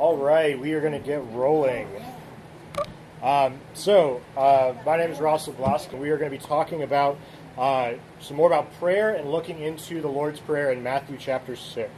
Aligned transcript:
All 0.00 0.16
right, 0.16 0.58
we 0.58 0.72
are 0.72 0.80
going 0.80 0.94
to 0.94 0.98
get 0.98 1.22
rolling. 1.32 1.86
Um, 3.22 3.60
so, 3.74 4.22
uh, 4.34 4.72
my 4.86 4.96
name 4.96 5.10
is 5.10 5.20
Ross 5.20 5.46
Leblask, 5.46 5.92
and 5.92 6.00
we 6.00 6.08
are 6.08 6.16
going 6.16 6.30
to 6.30 6.38
be 6.38 6.42
talking 6.42 6.82
about 6.82 7.18
uh, 7.58 7.92
some 8.18 8.38
more 8.38 8.46
about 8.46 8.72
prayer 8.78 9.10
and 9.14 9.30
looking 9.30 9.60
into 9.60 10.00
the 10.00 10.08
Lord's 10.08 10.40
Prayer 10.40 10.72
in 10.72 10.82
Matthew 10.82 11.18
chapter 11.20 11.54
6. 11.54 11.90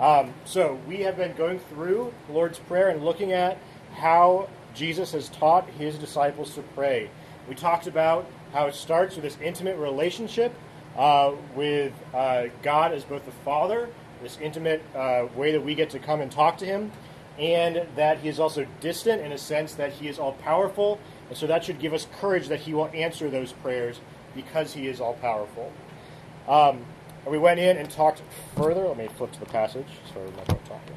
Um, 0.00 0.32
so, 0.46 0.80
we 0.88 1.00
have 1.00 1.18
been 1.18 1.36
going 1.36 1.58
through 1.58 2.14
the 2.26 2.32
Lord's 2.32 2.58
Prayer 2.58 2.88
and 2.88 3.04
looking 3.04 3.32
at 3.32 3.58
how 3.96 4.48
Jesus 4.74 5.12
has 5.12 5.28
taught 5.28 5.68
his 5.68 5.98
disciples 5.98 6.54
to 6.54 6.62
pray. 6.62 7.10
We 7.50 7.54
talked 7.54 7.86
about 7.86 8.26
how 8.54 8.64
it 8.64 8.74
starts 8.74 9.14
with 9.14 9.24
this 9.24 9.36
intimate 9.42 9.76
relationship 9.76 10.54
uh, 10.96 11.32
with 11.54 11.92
uh, 12.14 12.46
God 12.62 12.92
as 12.92 13.04
both 13.04 13.26
the 13.26 13.32
Father, 13.44 13.90
this 14.22 14.38
intimate 14.40 14.82
uh, 14.94 15.26
way 15.36 15.52
that 15.52 15.60
we 15.60 15.74
get 15.74 15.90
to 15.90 15.98
come 15.98 16.22
and 16.22 16.32
talk 16.32 16.56
to 16.56 16.64
Him, 16.64 16.90
and 17.38 17.86
that 17.96 18.18
He 18.18 18.28
is 18.28 18.40
also 18.40 18.66
distant 18.80 19.22
in 19.22 19.32
a 19.32 19.38
sense 19.38 19.74
that 19.74 19.92
He 19.92 20.08
is 20.08 20.18
all 20.18 20.32
powerful. 20.32 20.98
And 21.28 21.36
so 21.36 21.46
that 21.46 21.64
should 21.64 21.78
give 21.78 21.92
us 21.92 22.06
courage 22.20 22.48
that 22.48 22.60
He 22.60 22.74
will 22.74 22.90
answer 22.94 23.30
those 23.30 23.52
prayers 23.52 24.00
because 24.34 24.72
He 24.72 24.86
is 24.88 25.00
all 25.00 25.14
powerful. 25.14 25.72
Um, 26.48 26.84
we 27.26 27.38
went 27.38 27.58
in 27.58 27.76
and 27.76 27.90
talked 27.90 28.22
further. 28.54 28.86
Let 28.86 28.96
me 28.96 29.08
flip 29.16 29.32
to 29.32 29.40
the 29.40 29.46
passage. 29.46 29.86
Sorry, 30.12 30.28
I'm 30.28 30.36
not 30.36 30.64
talking. 30.64 30.96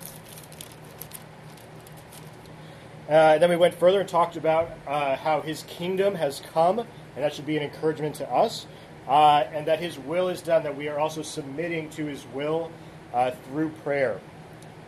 Uh, 3.09 3.39
then 3.39 3.49
we 3.49 3.55
went 3.55 3.73
further 3.73 4.01
and 4.01 4.07
talked 4.07 4.35
about 4.37 4.69
uh, 4.85 5.15
how 5.15 5.41
his 5.41 5.63
kingdom 5.63 6.13
has 6.13 6.43
come, 6.53 6.77
and 6.77 6.87
that 7.15 7.33
should 7.33 7.47
be 7.47 7.57
an 7.57 7.63
encouragement 7.63 8.13
to 8.13 8.31
us, 8.31 8.67
uh, 9.07 9.45
and 9.51 9.65
that 9.65 9.79
his 9.79 9.97
will 9.97 10.27
is 10.27 10.43
done, 10.43 10.61
that 10.61 10.77
we 10.77 10.87
are 10.87 10.99
also 10.99 11.23
submitting 11.23 11.89
to 11.89 12.05
his 12.05 12.23
will 12.27 12.71
uh, 13.11 13.31
through 13.47 13.69
prayer. 13.83 14.21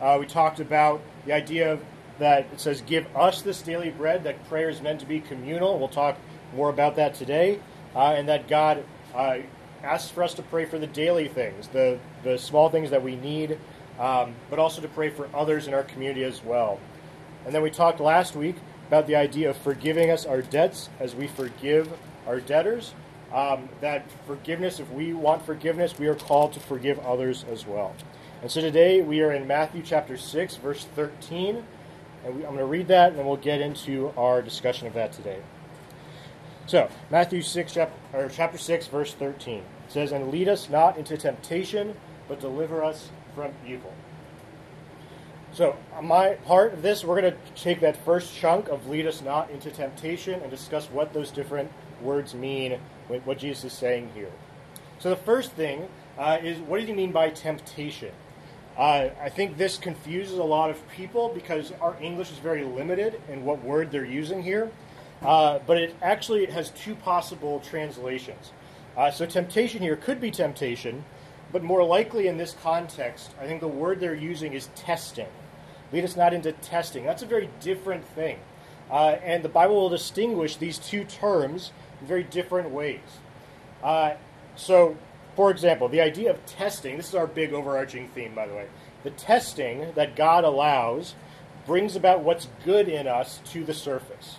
Uh, 0.02 0.16
we 0.18 0.26
talked 0.26 0.58
about 0.58 1.00
the 1.26 1.32
idea 1.32 1.72
of, 1.72 1.80
that 2.18 2.46
it 2.52 2.60
says, 2.60 2.80
Give 2.80 3.06
us 3.16 3.40
this 3.40 3.62
daily 3.62 3.90
bread, 3.90 4.24
that 4.24 4.44
prayer 4.48 4.68
is 4.68 4.82
meant 4.82 4.98
to 5.00 5.06
be 5.06 5.20
communal. 5.20 5.78
We'll 5.78 5.88
talk 5.88 6.18
more 6.54 6.70
about 6.70 6.96
that 6.96 7.14
today, 7.14 7.60
uh, 7.94 8.14
and 8.16 8.28
that 8.28 8.48
God 8.48 8.84
asks 9.14 10.10
for 10.10 10.24
us 10.24 10.34
to 10.34 10.42
pray 10.42 10.64
for 10.64 10.78
the 10.78 10.88
daily 10.88 11.28
things, 11.28 11.68
the, 11.68 12.00
the 12.24 12.36
small 12.36 12.68
things 12.68 12.90
that 12.90 13.02
we 13.02 13.14
need, 13.14 13.58
um, 14.00 14.34
but 14.50 14.58
also 14.58 14.82
to 14.82 14.88
pray 14.88 15.08
for 15.08 15.28
others 15.34 15.68
in 15.68 15.74
our 15.74 15.84
community 15.84 16.24
as 16.24 16.42
well. 16.42 16.80
And 17.44 17.54
then 17.54 17.62
we 17.62 17.70
talked 17.70 18.00
last 18.00 18.34
week 18.34 18.56
about 18.88 19.06
the 19.06 19.16
idea 19.16 19.50
of 19.50 19.56
forgiving 19.56 20.10
us 20.10 20.26
our 20.26 20.42
debts 20.42 20.90
as 20.98 21.14
we 21.14 21.28
forgive 21.28 21.92
our 22.26 22.40
debtors. 22.40 22.92
Um, 23.32 23.68
that 23.80 24.10
forgiveness, 24.26 24.80
if 24.80 24.90
we 24.90 25.14
want 25.14 25.46
forgiveness, 25.46 25.98
we 25.98 26.08
are 26.08 26.14
called 26.14 26.52
to 26.54 26.60
forgive 26.60 26.98
others 26.98 27.44
as 27.50 27.66
well. 27.66 27.94
And 28.42 28.50
so 28.50 28.60
today 28.60 29.02
we 29.02 29.20
are 29.20 29.30
in 29.30 29.46
Matthew 29.46 29.82
chapter 29.84 30.16
6, 30.16 30.56
verse 30.56 30.84
13. 30.96 31.62
And 32.24 32.36
we, 32.36 32.42
I'm 32.42 32.48
going 32.48 32.58
to 32.58 32.64
read 32.64 32.88
that 32.88 33.10
and 33.10 33.18
then 33.18 33.24
we'll 33.24 33.36
get 33.36 33.60
into 33.60 34.12
our 34.16 34.42
discussion 34.42 34.88
of 34.88 34.94
that 34.94 35.12
today. 35.12 35.38
So, 36.66 36.90
Matthew 37.08 37.40
6, 37.42 37.72
chapter, 37.72 37.94
or 38.12 38.28
chapter 38.28 38.58
6, 38.58 38.88
verse 38.88 39.14
13. 39.14 39.58
It 39.58 39.64
says, 39.86 40.10
And 40.10 40.32
lead 40.32 40.48
us 40.48 40.68
not 40.68 40.96
into 40.96 41.16
temptation, 41.16 41.94
but 42.26 42.40
deliver 42.40 42.82
us 42.82 43.10
from 43.36 43.52
evil. 43.64 43.92
So, 45.52 45.76
on 45.94 46.06
my 46.06 46.30
part 46.46 46.72
of 46.72 46.82
this, 46.82 47.04
we're 47.04 47.20
going 47.20 47.32
to 47.32 47.62
take 47.62 47.80
that 47.80 47.96
first 48.04 48.34
chunk 48.34 48.68
of 48.68 48.88
lead 48.88 49.06
us 49.06 49.22
not 49.22 49.50
into 49.50 49.70
temptation 49.70 50.40
and 50.40 50.50
discuss 50.50 50.90
what 50.90 51.12
those 51.12 51.30
different 51.30 51.70
words 52.00 52.34
mean, 52.34 52.78
what 53.06 53.38
Jesus 53.38 53.64
is 53.64 53.72
saying 53.72 54.10
here. 54.14 54.32
So, 54.98 55.10
the 55.10 55.16
first 55.16 55.52
thing 55.52 55.88
uh, 56.18 56.38
is 56.42 56.58
what 56.58 56.80
does 56.80 56.88
he 56.88 56.94
mean 56.94 57.12
by 57.12 57.30
temptation? 57.30 58.12
Uh, 58.76 59.10
I 59.20 59.28
think 59.28 59.58
this 59.58 59.76
confuses 59.76 60.38
a 60.38 60.44
lot 60.44 60.70
of 60.70 60.88
people 60.90 61.30
because 61.34 61.72
our 61.80 61.96
English 62.00 62.30
is 62.32 62.38
very 62.38 62.64
limited 62.64 63.20
in 63.28 63.44
what 63.44 63.62
word 63.62 63.90
they're 63.90 64.04
using 64.04 64.42
here. 64.42 64.70
Uh, 65.22 65.60
but 65.66 65.76
it 65.76 65.94
actually 66.02 66.46
has 66.46 66.70
two 66.70 66.94
possible 66.94 67.60
translations. 67.60 68.52
Uh, 68.96 69.10
so, 69.10 69.24
temptation 69.24 69.80
here 69.80 69.96
could 69.96 70.20
be 70.20 70.30
temptation, 70.30 71.04
but 71.52 71.62
more 71.62 71.84
likely 71.84 72.26
in 72.26 72.36
this 72.36 72.56
context, 72.62 73.30
I 73.40 73.46
think 73.46 73.60
the 73.60 73.68
word 73.68 74.00
they're 74.00 74.14
using 74.14 74.52
is 74.52 74.68
testing. 74.74 75.28
Lead 75.92 76.04
us 76.04 76.16
not 76.16 76.34
into 76.34 76.52
testing. 76.52 77.04
That's 77.04 77.22
a 77.22 77.26
very 77.26 77.48
different 77.60 78.04
thing. 78.04 78.38
Uh, 78.90 79.16
and 79.22 79.42
the 79.42 79.48
Bible 79.48 79.76
will 79.76 79.88
distinguish 79.88 80.56
these 80.56 80.78
two 80.78 81.04
terms 81.04 81.72
in 82.00 82.06
very 82.06 82.24
different 82.24 82.70
ways. 82.70 83.00
Uh, 83.82 84.14
so, 84.56 84.96
for 85.36 85.50
example, 85.50 85.88
the 85.88 86.00
idea 86.00 86.30
of 86.30 86.44
testing 86.46 86.96
this 86.96 87.08
is 87.08 87.14
our 87.14 87.26
big 87.26 87.52
overarching 87.52 88.08
theme, 88.08 88.34
by 88.34 88.46
the 88.46 88.54
way. 88.54 88.68
The 89.02 89.10
testing 89.10 89.92
that 89.94 90.16
God 90.16 90.44
allows 90.44 91.14
brings 91.66 91.96
about 91.96 92.22
what's 92.22 92.48
good 92.64 92.88
in 92.88 93.06
us 93.06 93.40
to 93.52 93.64
the 93.64 93.74
surface. 93.74 94.38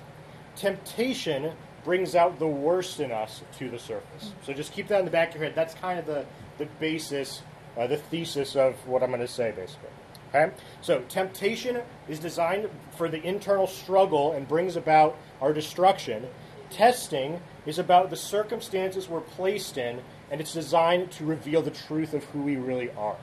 Temptation 0.55 1.53
brings 1.83 2.15
out 2.15 2.39
the 2.39 2.47
worst 2.47 2.99
in 2.99 3.11
us 3.11 3.41
to 3.57 3.69
the 3.69 3.79
surface. 3.79 4.33
So 4.43 4.53
just 4.53 4.73
keep 4.73 4.87
that 4.87 4.99
in 4.99 5.05
the 5.05 5.11
back 5.11 5.29
of 5.29 5.35
your 5.35 5.45
head. 5.45 5.55
That's 5.55 5.73
kind 5.75 5.99
of 5.99 6.05
the, 6.05 6.25
the 6.57 6.65
basis, 6.79 7.41
uh, 7.77 7.87
the 7.87 7.97
thesis 7.97 8.55
of 8.55 8.75
what 8.87 9.03
I'm 9.03 9.09
going 9.09 9.21
to 9.21 9.27
say, 9.27 9.51
basically. 9.51 9.89
Okay? 10.33 10.53
So, 10.81 11.01
temptation 11.09 11.81
is 12.07 12.19
designed 12.19 12.69
for 12.97 13.07
the 13.07 13.21
internal 13.21 13.67
struggle 13.67 14.33
and 14.33 14.47
brings 14.47 14.75
about 14.75 15.17
our 15.41 15.53
destruction. 15.53 16.27
Testing 16.69 17.39
is 17.65 17.77
about 17.77 18.09
the 18.09 18.15
circumstances 18.15 19.07
we're 19.07 19.21
placed 19.21 19.77
in, 19.77 20.01
and 20.31 20.41
it's 20.41 20.53
designed 20.53 21.11
to 21.11 21.25
reveal 21.25 21.61
the 21.61 21.71
truth 21.71 22.13
of 22.13 22.23
who 22.25 22.41
we 22.41 22.55
really 22.55 22.91
are 22.91 23.17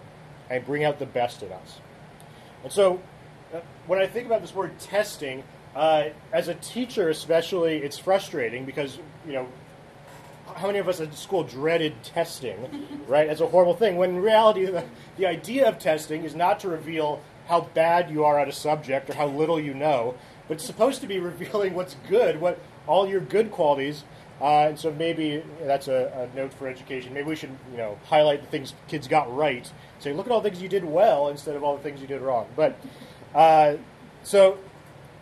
and 0.49 0.65
bring 0.65 0.85
out 0.85 0.99
the 0.99 1.07
best 1.07 1.43
in 1.43 1.53
us. 1.53 1.79
And 2.63 2.73
so, 2.73 3.01
uh, 3.55 3.61
when 3.87 3.99
I 3.99 4.07
think 4.07 4.27
about 4.27 4.43
this 4.43 4.55
word 4.55 4.79
testing, 4.79 5.43
uh, 5.75 6.09
as 6.33 6.49
a 6.49 6.55
teacher 6.55 7.09
especially, 7.09 7.79
it's 7.79 7.99
frustrating 7.99 8.65
because, 8.65 8.99
you 9.27 9.33
know, 9.33 9.47
how 10.57 10.67
many 10.67 10.79
of 10.79 10.89
us 10.89 11.01
at 11.01 11.15
school 11.15 11.45
dreaded 11.45 12.03
testing, 12.03 12.87
right, 13.07 13.29
as 13.29 13.41
a 13.41 13.47
horrible 13.47 13.75
thing, 13.75 13.97
when 13.97 14.11
in 14.11 14.23
reality, 14.23 14.67
the, 14.67 14.85
the 15.17 15.27
idea 15.27 15.69
of 15.69 15.79
testing 15.79 16.25
is 16.25 16.35
not 16.35 16.61
to 16.61 16.69
reveal 16.69 17.23
how 17.47 17.63
bad 17.75 18.11
you 18.11 18.25
are 18.25 18.39
at 18.39 18.49
a 18.49 18.53
subject 18.53 19.11
or 19.11 19.15
how 19.15 19.27
little 19.27 19.61
you 19.61 19.75
know, 19.75 20.15
but 20.49 20.55
it's 20.55 20.65
supposed 20.65 21.01
to 21.01 21.07
be 21.07 21.19
revealing 21.19 21.75
what's 21.75 21.97
good, 22.09 22.41
what 22.41 22.59
all 22.87 23.09
your 23.09 23.21
good 23.21 23.51
qualities. 23.51 24.05
Uh, 24.41 24.69
and 24.69 24.79
so 24.79 24.91
maybe 24.93 25.43
that's 25.63 25.89
a, 25.89 26.31
a, 26.33 26.37
note 26.37 26.55
for 26.55 26.67
education. 26.67 27.13
Maybe 27.13 27.29
we 27.29 27.37
should, 27.37 27.55
you 27.71 27.77
know, 27.77 27.99
highlight 28.07 28.41
the 28.41 28.49
things 28.49 28.73
kids 28.89 29.07
got 29.07 29.35
right. 29.35 29.71
Say, 29.99 30.15
look 30.15 30.25
at 30.25 30.33
all 30.33 30.41
the 30.41 30.49
things 30.49 30.63
you 30.63 30.69
did 30.69 30.85
well 30.85 31.29
instead 31.29 31.57
of 31.57 31.63
all 31.63 31.77
the 31.77 31.83
things 31.83 32.01
you 32.01 32.07
did 32.07 32.23
wrong. 32.23 32.47
But 32.57 32.81
uh, 33.35 33.75
so, 34.23 34.59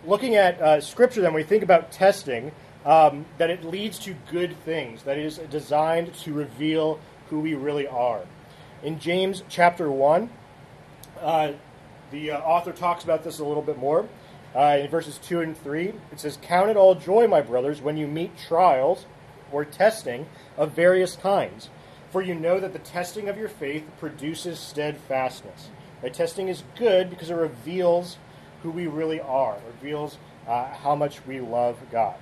looking 0.06 0.36
at 0.36 0.60
uh, 0.60 0.80
scripture, 0.80 1.20
then 1.20 1.34
we 1.34 1.42
think 1.42 1.64
about 1.64 1.90
testing 1.90 2.52
um, 2.84 3.26
that 3.38 3.50
it 3.50 3.64
leads 3.64 3.98
to 4.00 4.14
good 4.30 4.56
things, 4.64 5.02
that 5.02 5.18
is 5.18 5.38
designed 5.50 6.14
to 6.14 6.32
reveal 6.32 7.00
who 7.28 7.40
we 7.40 7.54
really 7.54 7.86
are. 7.86 8.22
In 8.82 9.00
James 9.00 9.42
chapter 9.48 9.90
1, 9.90 10.30
uh, 11.20 11.52
the 12.10 12.30
uh, 12.30 12.38
author 12.38 12.72
talks 12.72 13.04
about 13.04 13.24
this 13.24 13.40
a 13.40 13.44
little 13.44 13.62
bit 13.62 13.78
more. 13.78 14.08
Uh, 14.58 14.78
in 14.80 14.88
verses 14.88 15.18
2 15.18 15.40
and 15.40 15.56
3, 15.56 15.92
it 16.10 16.18
says, 16.18 16.36
Count 16.42 16.68
it 16.68 16.76
all 16.76 16.96
joy, 16.96 17.28
my 17.28 17.40
brothers, 17.40 17.80
when 17.80 17.96
you 17.96 18.08
meet 18.08 18.36
trials 18.36 19.06
or 19.52 19.64
testing 19.64 20.26
of 20.56 20.72
various 20.72 21.14
kinds. 21.14 21.70
For 22.10 22.22
you 22.22 22.34
know 22.34 22.58
that 22.58 22.72
the 22.72 22.80
testing 22.80 23.28
of 23.28 23.38
your 23.38 23.48
faith 23.48 23.84
produces 24.00 24.58
steadfastness. 24.58 25.68
Right? 26.02 26.12
Testing 26.12 26.48
is 26.48 26.64
good 26.76 27.08
because 27.08 27.30
it 27.30 27.34
reveals 27.34 28.18
who 28.64 28.72
we 28.72 28.88
really 28.88 29.20
are, 29.20 29.54
it 29.54 29.62
reveals 29.80 30.18
uh, 30.48 30.74
how 30.74 30.96
much 30.96 31.24
we 31.24 31.40
love 31.40 31.78
God. 31.92 32.16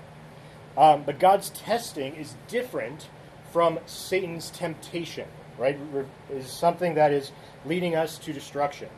Um, 0.77 1.05
but 1.05 1.19
God's 1.19 1.49
testing 1.49 2.17
is 2.17 2.35
different 2.49 3.09
from 3.51 3.79
Satan's 3.87 4.51
temptation, 4.51 5.27
right? 5.57 5.79
Is 6.31 6.51
something 6.51 6.97
that 6.97 7.13
is 7.13 7.33
leading 7.65 7.97
us 7.97 8.19
to 8.19 8.35
destruction. 8.35 8.91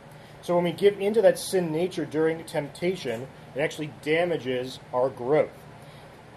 So 0.49 0.55
when 0.55 0.65
we 0.65 0.73
give 0.73 0.99
into 0.99 1.21
that 1.21 1.39
sin 1.39 1.71
nature 1.73 2.07
during 2.07 2.43
temptation, 2.45 3.27
it 3.55 3.61
actually 3.61 3.93
damages 4.01 4.79
our 4.95 5.11
growth. 5.11 5.51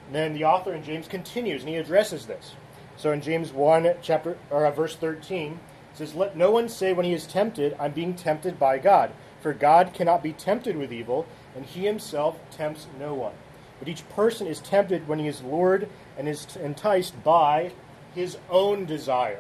And 0.07 0.13
then 0.13 0.33
the 0.33 0.43
author 0.43 0.73
in 0.73 0.83
James 0.83 1.07
continues 1.07 1.61
and 1.61 1.69
he 1.69 1.77
addresses 1.77 2.25
this. 2.25 2.55
So 2.97 3.13
in 3.13 3.21
James 3.21 3.53
1, 3.53 3.89
chapter 4.01 4.37
or 4.49 4.65
uh, 4.65 4.71
verse 4.71 4.97
13, 4.97 5.53
it 5.53 5.57
says, 5.97 6.13
Let 6.13 6.35
no 6.35 6.51
one 6.51 6.67
say 6.67 6.91
when 6.91 7.05
he 7.05 7.13
is 7.13 7.25
tempted, 7.25 7.73
I'm 7.79 7.93
being 7.93 8.13
tempted 8.13 8.59
by 8.59 8.79
God. 8.79 9.13
For 9.39 9.53
God 9.53 9.93
cannot 9.93 10.21
be 10.21 10.33
tempted 10.33 10.75
with 10.75 10.91
evil, 10.91 11.25
and 11.55 11.65
he 11.65 11.85
himself 11.85 12.37
tempts 12.51 12.87
no 12.99 13.13
one. 13.13 13.35
But 13.79 13.87
each 13.87 14.09
person 14.09 14.45
is 14.45 14.59
tempted 14.59 15.07
when 15.07 15.19
he 15.19 15.29
is 15.29 15.41
lured 15.41 15.87
and 16.17 16.27
is 16.27 16.57
enticed 16.57 17.23
by 17.23 17.71
his 18.13 18.37
own 18.49 18.83
desire. 18.83 19.39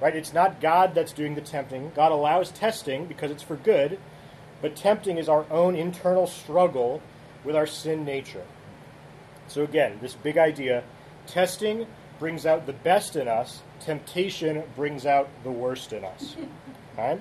Right? 0.00 0.14
It's 0.14 0.32
not 0.32 0.60
God 0.60 0.94
that's 0.94 1.12
doing 1.12 1.34
the 1.34 1.40
tempting. 1.40 1.92
God 1.94 2.12
allows 2.12 2.50
testing 2.50 3.06
because 3.06 3.30
it's 3.30 3.42
for 3.42 3.56
good, 3.56 3.98
but 4.60 4.76
tempting 4.76 5.18
is 5.18 5.28
our 5.28 5.46
own 5.50 5.76
internal 5.76 6.26
struggle 6.26 7.00
with 7.44 7.56
our 7.56 7.66
sin 7.66 8.04
nature. 8.04 8.44
So 9.46 9.62
again, 9.62 9.98
this 10.00 10.14
big 10.14 10.38
idea, 10.38 10.84
testing 11.26 11.86
brings 12.18 12.46
out 12.46 12.66
the 12.66 12.72
best 12.72 13.16
in 13.16 13.28
us, 13.28 13.62
temptation 13.80 14.62
brings 14.76 15.06
out 15.06 15.28
the 15.42 15.50
worst 15.50 15.92
in 15.92 16.04
us. 16.04 16.36
Okay? 16.96 17.18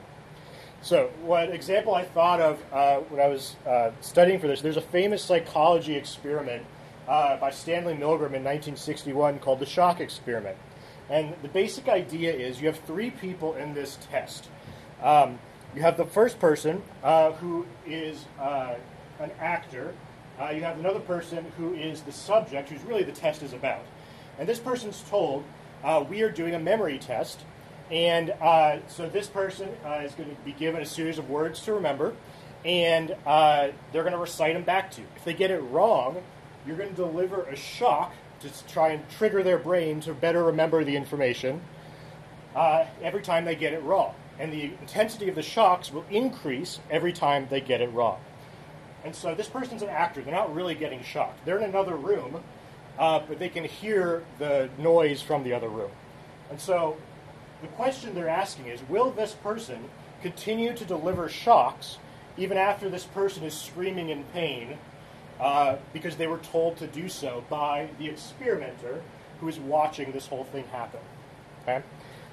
So, 0.84 1.10
what 1.24 1.50
example 1.50 1.96
I 1.96 2.04
thought 2.04 2.40
of 2.40 2.62
uh, 2.72 2.98
when 3.10 3.20
I 3.20 3.28
was 3.28 3.56
uh, 3.66 3.90
studying 4.02 4.40
for 4.40 4.48
this, 4.48 4.62
there's 4.62 4.78
a 4.78 4.82
famous 4.82 5.24
psychology 5.24 5.96
experiment 5.96 6.64
uh, 7.08 7.38
by 7.38 7.50
Stanley 7.50 7.94
Milgram 7.94 8.36
in 8.36 8.44
1961 8.44 9.40
called 9.40 9.60
the 9.60 9.66
shock 9.66 10.00
experiment. 10.00 10.58
And 11.10 11.36
the 11.42 11.48
basic 11.48 11.88
idea 11.90 12.34
is 12.34 12.62
you 12.62 12.68
have 12.68 12.80
three 12.80 13.12
people 13.12 13.56
in 13.56 13.74
this 13.74 13.98
test. 14.10 14.48
Um, 15.02 15.40
you 15.76 15.82
have 15.82 15.98
the 15.98 16.06
first 16.06 16.40
person 16.40 16.82
uh, 17.04 17.32
who 17.34 17.66
is 17.86 18.26
uh, 18.40 18.76
an 19.20 19.32
actor. 19.40 19.94
Uh, 20.40 20.50
you 20.50 20.62
have 20.62 20.80
another 20.80 21.00
person 21.00 21.46
who 21.58 21.74
is 21.74 22.02
the 22.02 22.12
subject, 22.12 22.70
who's 22.70 22.82
really 22.84 23.04
the 23.04 23.12
test 23.12 23.44
is 23.44 23.54
about. 23.54 23.84
And 24.40 24.48
this 24.48 24.60
person's 24.60 25.02
told, 25.10 25.44
we 26.10 26.22
are 26.22 26.32
doing 26.32 26.56
a 26.56 26.60
memory 26.60 26.98
test 26.98 27.42
and 27.92 28.32
uh, 28.42 28.78
so 28.88 29.08
this 29.08 29.28
person 29.28 29.70
uh, 29.86 30.02
is 30.04 30.14
going 30.14 30.30
to 30.30 30.42
be 30.44 30.54
given 30.54 30.82
a 30.82 30.86
series 30.86 31.20
of 31.20 31.30
words 31.30 31.62
to 31.62 31.74
remember, 31.74 32.16
and 32.66 33.16
uh, 33.26 33.70
they're 33.92 34.04
going 34.04 34.14
to 34.14 34.20
recite 34.20 34.54
them 34.54 34.64
back 34.64 34.92
to 34.92 35.02
you. 35.02 35.08
If 35.16 35.26
they 35.26 35.34
get 35.34 35.52
it 35.52 35.60
wrong, 35.60 36.24
you're 36.66 36.78
going 36.78 36.90
to 36.90 36.96
deliver 36.96 37.44
a 37.44 37.56
shock 37.56 38.14
to 38.44 38.68
try 38.68 38.90
and 38.90 39.10
trigger 39.10 39.44
their 39.44 39.58
brain 39.58 40.00
to 40.02 40.14
better 40.14 40.44
remember 40.44 40.84
the 40.84 40.96
information 40.96 41.62
uh, 42.56 42.86
every 43.02 43.22
time 43.22 43.46
they 43.46 43.56
get 43.56 43.74
it 43.74 43.82
wrong. 43.84 44.14
And 44.40 44.52
the 44.52 44.66
intensity 44.82 45.30
of 45.30 45.36
the 45.36 45.42
shocks 45.44 45.92
will 45.92 46.06
increase 46.10 46.80
every 46.90 47.14
time 47.14 47.48
they 47.50 47.62
get 47.62 47.82
it 47.82 47.92
wrong. 47.92 48.20
And 49.04 49.16
so 49.16 49.36
this 49.36 49.48
person's 49.48 49.82
an 49.82 49.90
actor. 49.90 50.22
They're 50.22 50.34
not 50.34 50.54
really 50.54 50.76
getting 50.76 51.04
shocked. 51.04 51.46
They're 51.46 51.58
in 51.58 51.64
another 51.64 51.96
room, 51.96 52.42
uh, 52.98 53.22
but 53.28 53.40
they 53.40 53.50
can 53.50 53.64
hear 53.64 54.24
the 54.40 54.70
noise 54.78 55.22
from 55.22 55.44
the 55.44 55.54
other 55.54 55.70
room. 55.70 55.92
And 56.50 56.60
so 56.60 56.98
the 57.62 57.68
question 57.70 58.14
they're 58.14 58.30
asking 58.30 58.68
is 58.68 58.82
Will 58.88 59.12
this 59.12 59.34
person 59.34 59.90
continue 60.22 60.74
to 60.74 60.86
deliver 60.86 61.28
shocks 61.28 61.98
even 62.38 62.58
after 62.58 62.90
this 62.90 63.04
person 63.04 63.44
is 63.44 63.54
screaming 63.54 64.10
in 64.10 64.24
pain 64.26 64.78
uh, 65.44 65.78
because 65.92 66.16
they 66.16 66.28
were 66.28 66.40
told 66.40 66.78
to 66.78 66.88
do 66.88 67.10
so 67.10 67.44
by 67.50 67.90
the 68.00 68.08
experimenter 68.08 69.02
who 69.40 69.48
is 69.48 69.60
watching 69.60 70.12
this 70.12 70.28
whole 70.28 70.46
thing 70.46 70.66
happen? 70.68 71.02
Okay? 71.62 71.84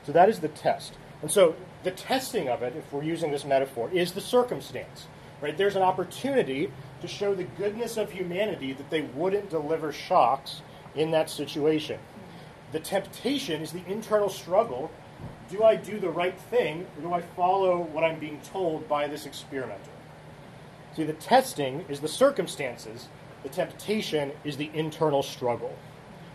So 0.04 0.12
that 0.12 0.28
is 0.28 0.38
the 0.40 0.48
test. 0.48 0.94
And 1.20 1.30
so 1.30 1.56
the 1.82 1.90
testing 1.90 2.48
of 2.48 2.62
it, 2.62 2.74
if 2.76 2.92
we're 2.92 3.02
using 3.02 3.30
this 3.30 3.44
metaphor, 3.44 3.90
is 3.92 4.12
the 4.12 4.20
circumstance. 4.20 5.06
Right? 5.40 5.56
There's 5.56 5.76
an 5.76 5.82
opportunity 5.82 6.70
to 7.00 7.08
show 7.08 7.34
the 7.34 7.44
goodness 7.44 7.96
of 7.96 8.12
humanity 8.12 8.74
that 8.74 8.90
they 8.90 9.02
wouldn't 9.02 9.50
deliver 9.50 9.92
shocks 9.92 10.62
in 10.94 11.10
that 11.10 11.30
situation. 11.30 11.98
The 12.72 12.80
temptation 12.80 13.62
is 13.62 13.72
the 13.72 13.84
internal 13.86 14.28
struggle 14.28 14.90
do 15.50 15.64
I 15.64 15.74
do 15.74 15.98
the 15.98 16.08
right 16.08 16.38
thing, 16.38 16.86
or 16.96 17.02
do 17.02 17.12
I 17.12 17.20
follow 17.20 17.80
what 17.80 18.04
I'm 18.04 18.20
being 18.20 18.40
told 18.40 18.88
by 18.88 19.08
this 19.08 19.26
experimenter? 19.26 19.89
See, 20.96 21.04
the 21.04 21.12
testing 21.12 21.84
is 21.88 22.00
the 22.00 22.08
circumstances, 22.08 23.08
the 23.42 23.48
temptation 23.48 24.32
is 24.44 24.56
the 24.56 24.70
internal 24.74 25.22
struggle. 25.22 25.76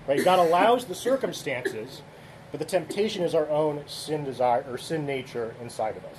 Right? 0.08 0.24
God 0.24 0.40
allows 0.40 0.86
the 0.86 0.96
circumstances, 0.96 2.02
but 2.52 2.60
the 2.60 2.66
temptation 2.66 3.24
is 3.24 3.36
our 3.36 3.50
own 3.50 3.84
sin 3.88 4.24
desire 4.24 4.66
or 4.70 4.78
sin 4.78 5.06
nature 5.06 5.56
inside 5.62 5.98
of 5.98 6.06
us. 6.06 6.18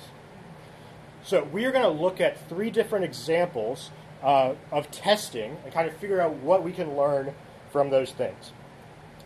So 1.23 1.43
we 1.45 1.65
are 1.65 1.71
going 1.71 1.83
to 1.83 2.01
look 2.01 2.21
at 2.21 2.47
three 2.47 2.69
different 2.69 3.05
examples 3.05 3.91
uh, 4.23 4.53
of 4.71 4.89
testing 4.91 5.57
and 5.63 5.73
kind 5.73 5.87
of 5.87 5.95
figure 5.97 6.21
out 6.21 6.33
what 6.35 6.63
we 6.63 6.71
can 6.71 6.95
learn 6.95 7.33
from 7.71 7.89
those 7.89 8.11
things. 8.11 8.51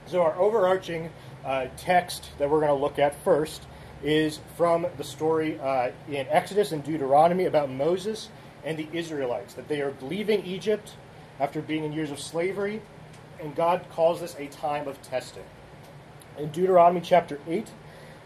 So 0.06 0.22
our 0.22 0.36
overarching 0.36 1.12
uh, 1.46 1.68
text 1.78 2.30
that 2.38 2.50
we're 2.50 2.60
going 2.60 2.76
to 2.76 2.82
look 2.82 3.00
at 3.00 3.16
first 3.24 3.64
is 4.04 4.40
from 4.58 4.88
the 4.98 5.04
story 5.04 5.60
uh, 5.60 5.92
in 6.10 6.28
Exodus 6.30 6.72
and 6.72 6.84
Deuteronomy 6.84 7.46
about 7.46 7.70
Moses 7.70 8.30
and 8.64 8.78
the 8.78 8.88
Israelites, 8.94 9.54
that 9.56 9.68
they 9.68 9.82
are 9.82 9.94
leaving 10.02 10.46
Egypt 10.46 10.94
after 11.40 11.62
being 11.62 11.84
in 11.84 11.94
years 11.94 12.12
of 12.12 12.20
slavery, 12.20 12.82
and 13.40 13.56
God 13.56 13.86
calls 13.92 14.22
this 14.22 14.36
a 14.38 14.48
time 14.48 14.88
of 14.88 15.02
testing. 15.02 15.44
In 16.38 16.50
Deuteronomy 16.50 17.02
chapter 17.02 17.40
8, 17.48 17.70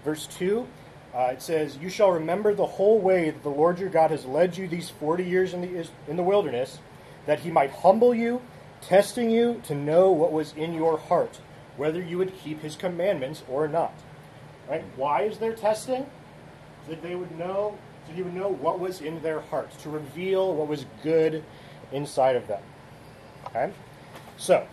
verse 0.04 0.28
2, 0.28 0.68
uh, 1.14 1.20
it 1.32 1.42
says, 1.42 1.78
You 1.78 1.90
shall 1.90 2.12
remember 2.12 2.54
the 2.54 2.66
whole 2.66 3.00
way 3.00 3.30
that 3.30 3.44
the 3.44 3.50
Lord 3.50 3.80
your 3.80 3.90
God 3.90 4.12
has 4.12 4.26
led 4.26 4.58
you 4.58 4.68
these 4.68 4.90
40 4.90 5.24
years 5.24 5.54
in 5.54 5.62
the, 5.62 5.88
in 6.08 6.18
the 6.18 6.24
wilderness, 6.24 6.80
that 7.26 7.40
he 7.40 7.52
might 7.52 7.72
humble 7.72 8.14
you, 8.14 8.42
testing 8.82 9.30
you 9.30 9.62
to 9.66 9.74
know 9.74 10.12
what 10.12 10.34
was 10.34 10.54
in 10.54 10.74
your 10.74 10.98
heart 10.98 11.40
whether 11.78 12.02
you 12.02 12.18
would 12.18 12.38
keep 12.38 12.62
his 12.62 12.76
commandments 12.76 13.44
or 13.50 13.68
not. 13.68 13.94
Right? 14.70 14.84
Why 14.96 15.24
is 15.24 15.38
there 15.38 15.54
testing? 15.54 16.06
That 16.88 17.02
they 17.02 17.16
would 17.16 17.38
know, 17.38 17.78
so 18.08 18.14
he 18.14 18.22
would 18.22 18.34
know 18.34 18.50
what 18.50 18.80
was 18.80 19.02
in 19.02 19.22
their 19.22 19.42
hearts, 19.42 19.82
to 19.84 19.90
reveal 19.90 20.54
what 20.54 20.68
was 20.68 20.86
good 21.04 21.44
inside 21.92 22.36
of 22.36 22.48
them. 22.48 22.62
Okay? 23.48 23.72
So, 24.38 24.68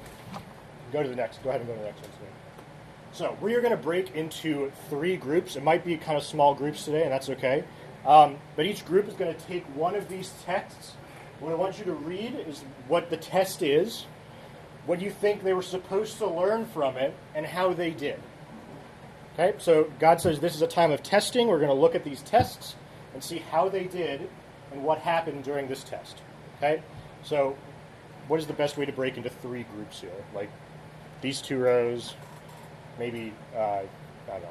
go 0.92 1.02
to 1.02 1.08
the 1.08 1.16
next. 1.16 1.42
Go 1.42 1.50
ahead 1.50 1.60
and 1.60 1.68
go 1.68 1.74
to 1.74 1.80
the 1.80 1.86
next 1.86 2.00
one. 2.00 2.10
So, 3.12 3.36
we 3.40 3.54
are 3.54 3.60
going 3.60 3.76
to 3.76 3.82
break 3.82 4.14
into 4.14 4.72
three 4.88 5.16
groups. 5.16 5.56
It 5.56 5.62
might 5.62 5.84
be 5.84 5.96
kind 5.96 6.16
of 6.16 6.24
small 6.24 6.54
groups 6.54 6.84
today, 6.84 7.02
and 7.02 7.12
that's 7.12 7.28
okay. 7.30 7.64
Um, 8.06 8.38
but 8.56 8.66
each 8.66 8.84
group 8.84 9.08
is 9.08 9.14
going 9.14 9.34
to 9.34 9.40
take 9.46 9.64
one 9.76 9.94
of 9.94 10.08
these 10.08 10.32
texts. 10.44 10.94
What 11.40 11.52
I 11.52 11.54
want 11.54 11.78
you 11.78 11.84
to 11.86 11.92
read 11.92 12.34
is 12.46 12.64
what 12.88 13.10
the 13.10 13.16
test 13.16 13.62
is, 13.62 14.06
what 14.86 15.00
you 15.00 15.10
think 15.10 15.42
they 15.42 15.52
were 15.52 15.62
supposed 15.62 16.18
to 16.18 16.26
learn 16.26 16.66
from 16.66 16.96
it, 16.96 17.14
and 17.34 17.46
how 17.46 17.72
they 17.72 17.90
did. 17.90 18.20
Okay, 19.34 19.54
so 19.58 19.90
God 19.98 20.20
says 20.20 20.40
this 20.40 20.54
is 20.54 20.62
a 20.62 20.66
time 20.66 20.90
of 20.90 21.02
testing. 21.02 21.48
We're 21.48 21.58
going 21.58 21.68
to 21.68 21.74
look 21.74 21.94
at 21.94 22.04
these 22.04 22.22
tests 22.22 22.74
and 23.14 23.22
see 23.22 23.38
how 23.38 23.68
they 23.68 23.84
did 23.84 24.28
and 24.72 24.82
what 24.82 24.98
happened 24.98 25.44
during 25.44 25.68
this 25.68 25.84
test. 25.84 26.18
Okay, 26.58 26.82
so 27.22 27.56
what 28.28 28.40
is 28.40 28.46
the 28.46 28.52
best 28.52 28.76
way 28.76 28.86
to 28.86 28.92
break 28.92 29.16
into 29.16 29.28
three 29.28 29.64
groups 29.74 30.00
here? 30.00 30.10
Like 30.34 30.50
these 31.20 31.40
two 31.40 31.58
rows, 31.58 32.14
maybe, 32.98 33.32
uh, 33.56 33.58
I 33.58 33.86
don't 34.26 34.42
know. 34.42 34.48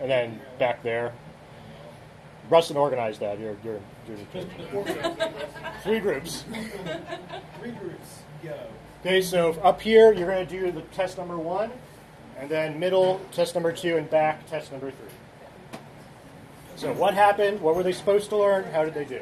And 0.00 0.10
then 0.10 0.40
back 0.58 0.82
there. 0.82 1.12
Rustin 2.50 2.76
organized 2.76 3.20
that. 3.20 3.40
You're, 3.40 3.56
you're, 3.64 3.80
you're 4.06 4.18
three 5.82 5.98
groups. 5.98 6.44
Three 7.58 7.70
groups. 7.70 8.18
Go. 8.42 8.58
Okay, 9.00 9.22
so 9.22 9.52
up 9.62 9.80
here, 9.80 10.12
you're 10.12 10.26
going 10.26 10.46
to 10.46 10.60
do 10.60 10.70
the 10.70 10.82
test 10.82 11.16
number 11.16 11.38
one, 11.38 11.70
and 12.38 12.50
then 12.50 12.78
middle, 12.78 13.20
test 13.32 13.54
number 13.54 13.72
two, 13.72 13.96
and 13.96 14.10
back, 14.10 14.46
test 14.46 14.72
number 14.72 14.90
three. 14.90 15.08
So, 16.76 16.92
what 16.92 17.14
happened? 17.14 17.60
What 17.60 17.76
were 17.76 17.82
they 17.82 17.92
supposed 17.92 18.30
to 18.30 18.36
learn? 18.36 18.64
How 18.64 18.84
did 18.84 18.94
they 18.94 19.04
do? 19.04 19.20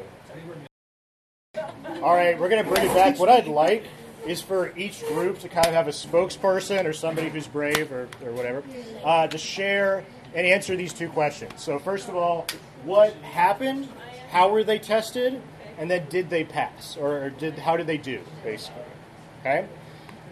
All 2.01 2.15
right, 2.15 2.37
we're 2.39 2.49
going 2.49 2.63
to 2.63 2.69
bring 2.69 2.83
it 2.83 2.93
back. 2.93 3.19
What 3.19 3.29
I'd 3.29 3.47
like 3.47 3.85
is 4.25 4.41
for 4.41 4.75
each 4.77 5.05
group 5.07 5.39
to 5.39 5.49
kind 5.49 5.67
of 5.67 5.73
have 5.73 5.87
a 5.87 5.91
spokesperson 5.91 6.85
or 6.85 6.93
somebody 6.93 7.29
who's 7.29 7.47
brave 7.47 7.91
or, 7.91 8.07
or 8.23 8.31
whatever 8.31 8.63
uh, 9.03 9.27
to 9.27 9.37
share 9.37 10.03
and 10.33 10.47
answer 10.47 10.75
these 10.75 10.93
two 10.93 11.09
questions. 11.09 11.61
So, 11.61 11.77
first 11.77 12.09
of 12.09 12.15
all, 12.15 12.47
what 12.83 13.13
happened? 13.15 13.87
How 14.29 14.49
were 14.49 14.63
they 14.63 14.79
tested? 14.79 15.41
And 15.77 15.89
then, 15.89 16.07
did 16.09 16.29
they 16.29 16.43
pass? 16.43 16.97
Or 16.97 17.29
did 17.29 17.57
how 17.57 17.77
did 17.77 17.87
they 17.87 17.97
do, 17.97 18.21
basically? 18.43 18.83
Okay? 19.41 19.67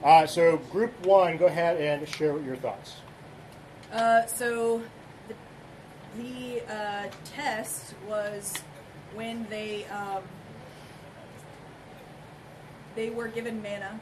Uh, 0.03 0.25
so, 0.25 0.57
group 0.57 1.05
one, 1.05 1.37
go 1.37 1.45
ahead 1.45 1.77
and 1.79 2.07
share 2.09 2.39
your 2.39 2.55
thoughts. 2.55 2.95
Uh, 3.91 4.25
so, 4.25 4.81
the, 6.17 6.61
uh, 6.73 7.07
test 7.25 7.93
was 8.07 8.53
when 9.13 9.45
they 9.49 9.85
um, 9.85 10.23
they 12.95 13.09
were 13.09 13.27
given 13.27 13.61
manna 13.61 13.99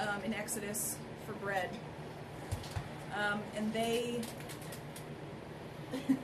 um, 0.00 0.22
in 0.24 0.34
Exodus 0.34 0.96
for 1.26 1.32
bread, 1.34 1.70
um, 3.16 3.40
and 3.56 3.72
they 3.72 4.20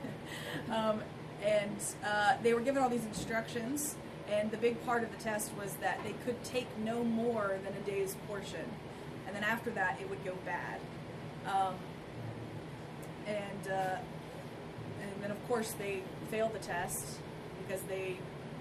um, 0.69 1.01
and 1.43 1.77
uh, 2.05 2.33
they 2.43 2.53
were 2.53 2.61
given 2.61 2.81
all 2.81 2.89
these 2.89 3.05
instructions 3.05 3.95
and 4.29 4.51
the 4.51 4.57
big 4.57 4.83
part 4.85 5.03
of 5.03 5.11
the 5.15 5.23
test 5.23 5.51
was 5.57 5.73
that 5.75 6.03
they 6.03 6.13
could 6.25 6.43
take 6.43 6.67
no 6.79 7.03
more 7.03 7.59
than 7.63 7.73
a 7.73 7.85
day's 7.85 8.15
portion. 8.27 8.65
And 9.25 9.35
then 9.35 9.43
after 9.43 9.69
that, 9.71 9.99
it 10.01 10.09
would 10.09 10.23
go 10.25 10.33
bad. 10.45 10.79
Um, 11.45 11.75
and, 13.25 13.71
uh, 13.71 13.95
and 15.17 15.23
then, 15.23 15.31
of 15.31 15.47
course, 15.47 15.71
they 15.71 16.03
failed 16.29 16.53
the 16.53 16.59
test 16.59 17.17
because 17.65 17.81
they 17.83 18.17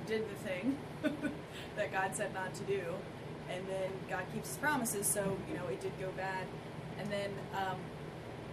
did 0.06 0.24
the 0.30 0.34
thing 0.36 0.78
that 1.76 1.92
God 1.92 2.16
said 2.16 2.32
not 2.32 2.54
to 2.54 2.62
do. 2.62 2.80
And 3.50 3.68
then 3.68 3.90
God 4.08 4.22
keeps 4.32 4.48
his 4.48 4.56
promises, 4.56 5.06
so, 5.06 5.36
you 5.50 5.54
know, 5.54 5.66
it 5.70 5.82
did 5.82 5.92
go 6.00 6.08
bad. 6.16 6.46
And 6.98 7.12
then 7.12 7.30
um, 7.54 7.76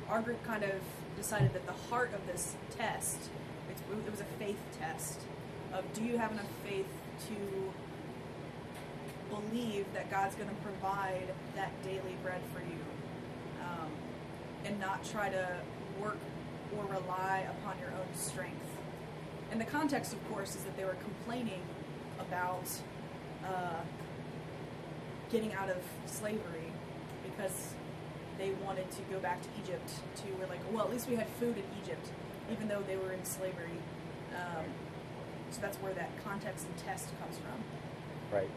our 0.09 0.21
group 0.21 0.43
kind 0.43 0.65
of 0.65 0.81
decided 1.15 1.53
that 1.53 1.65
the 1.65 1.71
heart 1.89 2.13
of 2.13 2.27
this 2.27 2.55
test, 2.77 3.17
it 3.69 4.11
was 4.11 4.19
a 4.19 4.25
faith 4.37 4.59
test 4.77 5.21
of 5.73 5.85
do 5.93 6.03
you 6.03 6.17
have 6.17 6.33
enough 6.33 6.51
faith 6.65 6.87
to 7.29 7.71
believe 9.33 9.85
that 9.93 10.11
God's 10.11 10.35
going 10.35 10.49
to 10.49 10.55
provide 10.55 11.33
that 11.55 11.71
daily 11.83 12.17
bread 12.21 12.41
for 12.53 12.59
you 12.59 13.63
um, 13.63 13.89
and 14.65 14.77
not 14.77 15.05
try 15.05 15.29
to 15.29 15.47
work 16.01 16.17
or 16.77 16.85
rely 16.85 17.47
upon 17.59 17.79
your 17.79 17.89
own 17.89 18.15
strength. 18.15 18.65
And 19.51 19.61
the 19.61 19.65
context, 19.65 20.13
of 20.13 20.29
course, 20.29 20.55
is 20.55 20.63
that 20.63 20.75
they 20.75 20.85
were 20.85 20.97
complaining 21.03 21.61
about 22.19 22.67
uh, 23.45 23.81
getting 25.31 25.53
out 25.53 25.69
of 25.69 25.77
slavery 26.05 26.71
because 27.23 27.73
they 28.37 28.51
wanted 28.65 28.89
to 28.91 29.01
go 29.11 29.19
back 29.19 29.41
to 29.41 29.49
Egypt 29.63 29.91
to 30.15 30.23
were 30.39 30.47
like, 30.47 30.59
well, 30.71 30.83
at 30.83 30.91
least 30.91 31.07
we 31.07 31.15
had 31.15 31.27
food 31.39 31.55
in 31.57 31.63
Egypt, 31.83 32.09
even 32.51 32.67
though 32.67 32.83
they 32.87 32.95
were 32.95 33.11
in 33.11 33.23
slavery. 33.23 33.77
Um, 34.35 34.65
so 35.51 35.61
that's 35.61 35.77
where 35.77 35.93
that 35.93 36.09
context 36.23 36.65
and 36.65 36.77
test 36.77 37.09
comes 37.19 37.37
from. 37.37 37.63
Right. 38.31 38.49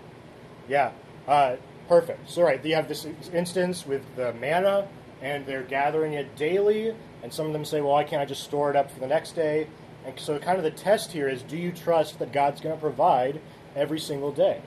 Yeah. 0.68 0.92
Uh, 1.28 1.56
perfect. 1.88 2.30
So, 2.30 2.42
right, 2.42 2.64
you 2.64 2.74
have 2.74 2.88
this 2.88 3.06
instance 3.32 3.86
with 3.86 4.02
the 4.16 4.32
manna, 4.34 4.88
and 5.20 5.44
they're 5.46 5.62
gathering 5.62 6.14
it 6.14 6.36
daily, 6.36 6.94
and 7.22 7.32
some 7.32 7.46
of 7.46 7.52
them 7.52 7.64
say, 7.64 7.80
well, 7.80 7.92
why 7.92 8.04
can't 8.04 8.22
I 8.22 8.24
just 8.24 8.44
store 8.44 8.70
it 8.70 8.76
up 8.76 8.90
for 8.90 9.00
the 9.00 9.06
next 9.06 9.32
day? 9.32 9.66
And 10.04 10.18
so, 10.18 10.38
kind 10.38 10.58
of 10.58 10.64
the 10.64 10.70
test 10.70 11.12
here 11.12 11.28
is 11.28 11.42
do 11.42 11.56
you 11.56 11.72
trust 11.72 12.18
that 12.20 12.32
God's 12.32 12.60
going 12.60 12.74
to 12.74 12.80
provide 12.80 13.40
every 13.74 13.98
single 13.98 14.30
day? 14.30 14.60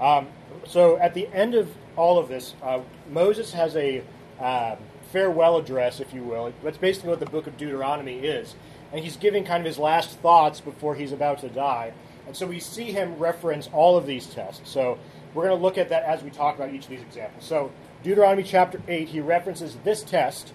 Um, 0.00 0.28
so, 0.66 0.96
at 0.98 1.14
the 1.14 1.26
end 1.28 1.54
of 1.54 1.74
all 1.96 2.18
of 2.18 2.28
this, 2.28 2.54
uh, 2.62 2.80
Moses 3.10 3.52
has 3.52 3.74
a 3.76 4.02
um, 4.40 4.76
farewell 5.10 5.56
address, 5.56 6.00
if 6.00 6.12
you 6.12 6.22
will. 6.22 6.52
That's 6.62 6.78
basically 6.78 7.10
what 7.10 7.20
the 7.20 7.26
book 7.26 7.46
of 7.46 7.56
Deuteronomy 7.56 8.18
is. 8.18 8.54
And 8.92 9.02
he's 9.02 9.16
giving 9.16 9.44
kind 9.44 9.60
of 9.60 9.66
his 9.66 9.78
last 9.78 10.18
thoughts 10.20 10.60
before 10.60 10.94
he's 10.94 11.12
about 11.12 11.40
to 11.40 11.48
die. 11.48 11.92
And 12.26 12.36
so 12.36 12.46
we 12.46 12.60
see 12.60 12.92
him 12.92 13.18
reference 13.18 13.68
all 13.72 13.96
of 13.96 14.06
these 14.06 14.26
tests. 14.26 14.70
So 14.70 14.98
we're 15.34 15.44
going 15.44 15.56
to 15.56 15.62
look 15.62 15.78
at 15.78 15.88
that 15.90 16.04
as 16.04 16.22
we 16.22 16.30
talk 16.30 16.56
about 16.56 16.72
each 16.72 16.84
of 16.84 16.90
these 16.90 17.02
examples. 17.02 17.44
So, 17.44 17.70
Deuteronomy 18.02 18.42
chapter 18.42 18.80
8, 18.86 19.08
he 19.08 19.20
references 19.20 19.76
this 19.84 20.02
test 20.02 20.52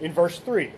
in 0.00 0.12
verse 0.12 0.38
3. 0.38 0.72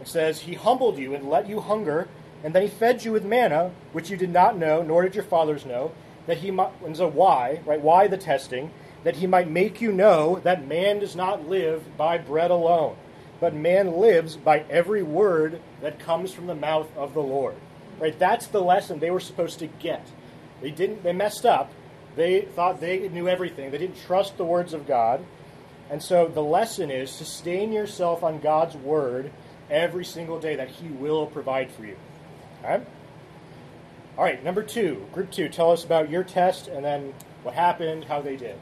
It 0.00 0.08
says, 0.08 0.40
He 0.40 0.54
humbled 0.54 0.98
you 0.98 1.14
and 1.14 1.28
let 1.28 1.48
you 1.48 1.60
hunger, 1.60 2.08
and 2.44 2.54
then 2.54 2.62
he 2.62 2.68
fed 2.68 3.04
you 3.04 3.12
with 3.12 3.24
manna, 3.24 3.72
which 3.92 4.10
you 4.10 4.16
did 4.16 4.30
not 4.30 4.56
know, 4.56 4.82
nor 4.82 5.02
did 5.02 5.14
your 5.14 5.24
fathers 5.24 5.64
know, 5.64 5.92
that 6.26 6.38
he 6.38 6.50
might, 6.50 6.70
and 6.84 6.96
so 6.96 7.08
why, 7.08 7.60
right? 7.64 7.80
Why 7.80 8.08
the 8.08 8.16
testing? 8.16 8.70
That 9.04 9.16
he 9.16 9.26
might 9.26 9.48
make 9.48 9.80
you 9.80 9.92
know 9.92 10.40
that 10.40 10.66
man 10.66 10.98
does 10.98 11.14
not 11.16 11.48
live 11.48 11.96
by 11.96 12.18
bread 12.18 12.50
alone, 12.50 12.96
but 13.40 13.54
man 13.54 13.96
lives 13.98 14.36
by 14.36 14.64
every 14.68 15.02
word 15.02 15.60
that 15.80 15.98
comes 15.98 16.32
from 16.32 16.46
the 16.46 16.54
mouth 16.54 16.88
of 16.96 17.14
the 17.14 17.22
Lord. 17.22 17.54
Right? 17.98 18.18
That's 18.18 18.46
the 18.48 18.60
lesson 18.60 18.98
they 18.98 19.10
were 19.10 19.20
supposed 19.20 19.58
to 19.60 19.66
get. 19.66 20.06
They 20.60 20.70
didn't 20.70 21.02
they 21.02 21.12
messed 21.12 21.46
up. 21.46 21.72
They 22.16 22.42
thought 22.42 22.80
they 22.80 23.08
knew 23.08 23.28
everything. 23.28 23.70
They 23.70 23.78
didn't 23.78 24.02
trust 24.06 24.36
the 24.36 24.44
words 24.44 24.72
of 24.72 24.86
God. 24.86 25.24
And 25.90 26.02
so 26.02 26.26
the 26.26 26.42
lesson 26.42 26.90
is 26.90 27.10
sustain 27.10 27.72
yourself 27.72 28.22
on 28.22 28.40
God's 28.40 28.74
word 28.74 29.30
every 29.70 30.04
single 30.04 30.38
day 30.38 30.56
that 30.56 30.68
he 30.68 30.88
will 30.88 31.26
provide 31.26 31.70
for 31.70 31.84
you. 31.84 31.96
All 32.62 32.70
right? 32.70 32.86
All 34.18 34.24
right, 34.24 34.42
number 34.42 34.62
2, 34.62 35.08
group 35.12 35.30
2, 35.30 35.48
tell 35.48 35.70
us 35.70 35.84
about 35.84 36.10
your 36.10 36.24
test 36.24 36.68
and 36.68 36.84
then 36.84 37.12
what 37.42 37.54
happened, 37.54 38.04
how 38.04 38.20
they 38.22 38.36
did. 38.36 38.56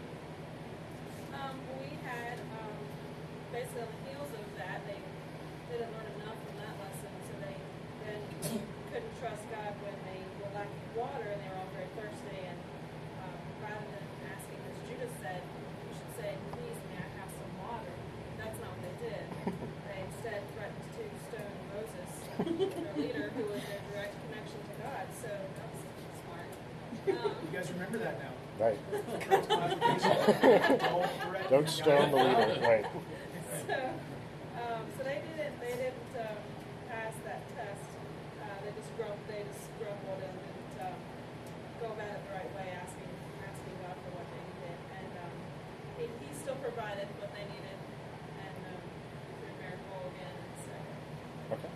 Um, 1.33 1.55
we 1.79 1.95
had 2.03 2.39
um, 2.59 2.75
basically 3.53 3.83
on 3.83 3.89
the 3.95 4.11
heels 4.11 4.31
of 4.35 4.45
that, 4.59 4.83
they 4.91 4.99
didn't 5.71 5.95
learn 5.95 6.11
enough 6.21 6.35
from 6.43 6.57
that 6.59 6.75
lesson, 6.83 7.13
so 7.31 7.33
they 7.39 7.55
then 8.03 8.19
couldn't 8.91 9.15
trust 9.23 9.47
God 9.55 9.79
when 9.79 9.95
they 10.11 10.19
were 10.43 10.51
lacking 10.59 10.91
water 10.99 11.23
and 11.31 11.39
they 11.39 11.49
were 11.55 11.61
all 11.63 11.71
very 11.71 11.87
thirsty. 11.95 12.43
And 12.51 12.59
um, 13.23 13.39
rather 13.63 13.87
than 13.95 14.05
asking, 14.35 14.59
as 14.59 14.75
Judah 14.91 15.11
said, 15.23 15.39
you 15.39 15.95
should 15.95 16.13
say, 16.19 16.35
"Please, 16.51 16.79
may 16.91 16.99
I 16.99 17.09
have 17.23 17.31
some 17.31 17.53
water?" 17.63 17.95
That's 18.43 18.59
not 18.59 18.75
what 18.75 18.83
they 18.91 18.97
did. 19.07 19.23
they 19.87 19.99
instead 20.03 20.43
threatened 20.59 20.83
to 20.99 21.05
stone 21.31 21.57
Moses, 21.73 22.11
their 22.75 22.91
leader, 22.99 23.31
who 23.39 23.43
was 23.55 23.63
their 23.71 23.81
direct 23.95 24.19
connection 24.29 24.61
to 24.67 24.75
God. 24.83 25.07
So 25.25 25.31
that 25.31 25.67
was 25.73 25.81
smart. 26.21 26.49
Um, 27.09 27.33
You 27.49 27.53
guys 27.57 27.73
remember 27.73 27.97
that 28.05 28.21
now. 28.21 28.33
Right. 28.55 28.79
Don't 28.95 31.11
threaten 31.27 31.44
Don't 31.55 31.71
stone 31.71 32.11
the 32.11 32.17
leader. 32.17 32.59
Right. 32.67 32.85
so, 33.69 33.79
um, 34.59 34.83
so 34.99 35.05
they 35.07 35.23
didn't 35.23 35.55
they 35.63 35.71
didn't 35.79 36.11
um, 36.19 36.43
pass 36.91 37.15
that 37.25 37.47
test. 37.55 37.87
Uh, 38.43 38.59
they 38.67 38.75
just 38.75 38.91
grumbled. 38.99 39.23
They 39.31 39.47
just 39.47 39.71
grumbled 39.79 40.19
and 40.19 40.35
didn't 40.35 40.75
um, 40.83 40.99
go 41.79 41.95
about 41.95 42.11
it 42.11 42.27
the 42.27 42.35
right 42.35 42.51
way, 42.59 42.75
asking 42.75 43.07
asking 43.47 43.77
God 43.87 43.95
for 44.03 44.19
what 44.19 44.27
they 44.35 44.43
needed. 44.51 44.79
And 44.99 45.11
um, 45.23 45.35
he, 45.95 46.05
he 46.27 46.35
still 46.35 46.59
provided 46.59 47.07
what 47.23 47.31
they 47.31 47.47
needed, 47.47 47.79
and 48.35 48.59
um, 48.75 48.83
through 49.39 49.55
miracle 49.63 50.11
again. 50.11 50.37
So 50.59 50.75
Okay. 51.55 51.71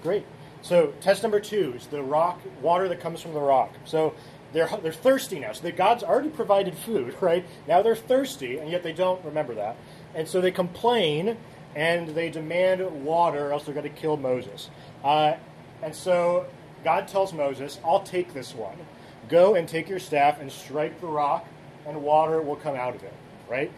Great. 0.00 0.24
So 0.64 0.96
test 1.04 1.20
number 1.22 1.40
two 1.40 1.74
is 1.76 1.84
the 1.88 2.02
rock 2.02 2.40
water 2.64 2.88
that 2.88 3.00
comes 3.00 3.20
from 3.20 3.34
the 3.34 3.44
rock. 3.44 3.76
So 3.84 4.14
they're 4.52 4.68
they're 4.82 4.92
thirsty 4.92 5.38
now. 5.40 5.52
So 5.52 5.62
the 5.62 5.72
God's 5.72 6.02
already 6.02 6.30
provided 6.30 6.76
food, 6.76 7.14
right? 7.20 7.44
Now 7.66 7.82
they're 7.82 7.96
thirsty, 7.96 8.58
and 8.58 8.70
yet 8.70 8.82
they 8.82 8.92
don't 8.92 9.24
remember 9.24 9.54
that, 9.54 9.76
and 10.14 10.26
so 10.26 10.40
they 10.40 10.50
complain 10.50 11.36
and 11.74 12.08
they 12.08 12.30
demand 12.30 13.04
water, 13.04 13.48
or 13.48 13.52
else 13.52 13.64
they're 13.64 13.74
going 13.74 13.84
to 13.84 14.00
kill 14.00 14.16
Moses. 14.16 14.70
Uh, 15.04 15.34
and 15.82 15.94
so 15.94 16.46
God 16.82 17.06
tells 17.08 17.32
Moses, 17.32 17.78
"I'll 17.84 18.02
take 18.02 18.32
this 18.32 18.54
one. 18.54 18.76
Go 19.28 19.54
and 19.54 19.68
take 19.68 19.88
your 19.88 19.98
staff 19.98 20.40
and 20.40 20.50
strike 20.50 21.00
the 21.00 21.06
rock, 21.06 21.46
and 21.86 22.02
water 22.02 22.40
will 22.40 22.56
come 22.56 22.74
out 22.74 22.94
of 22.94 23.02
it." 23.02 23.12
Right? 23.48 23.70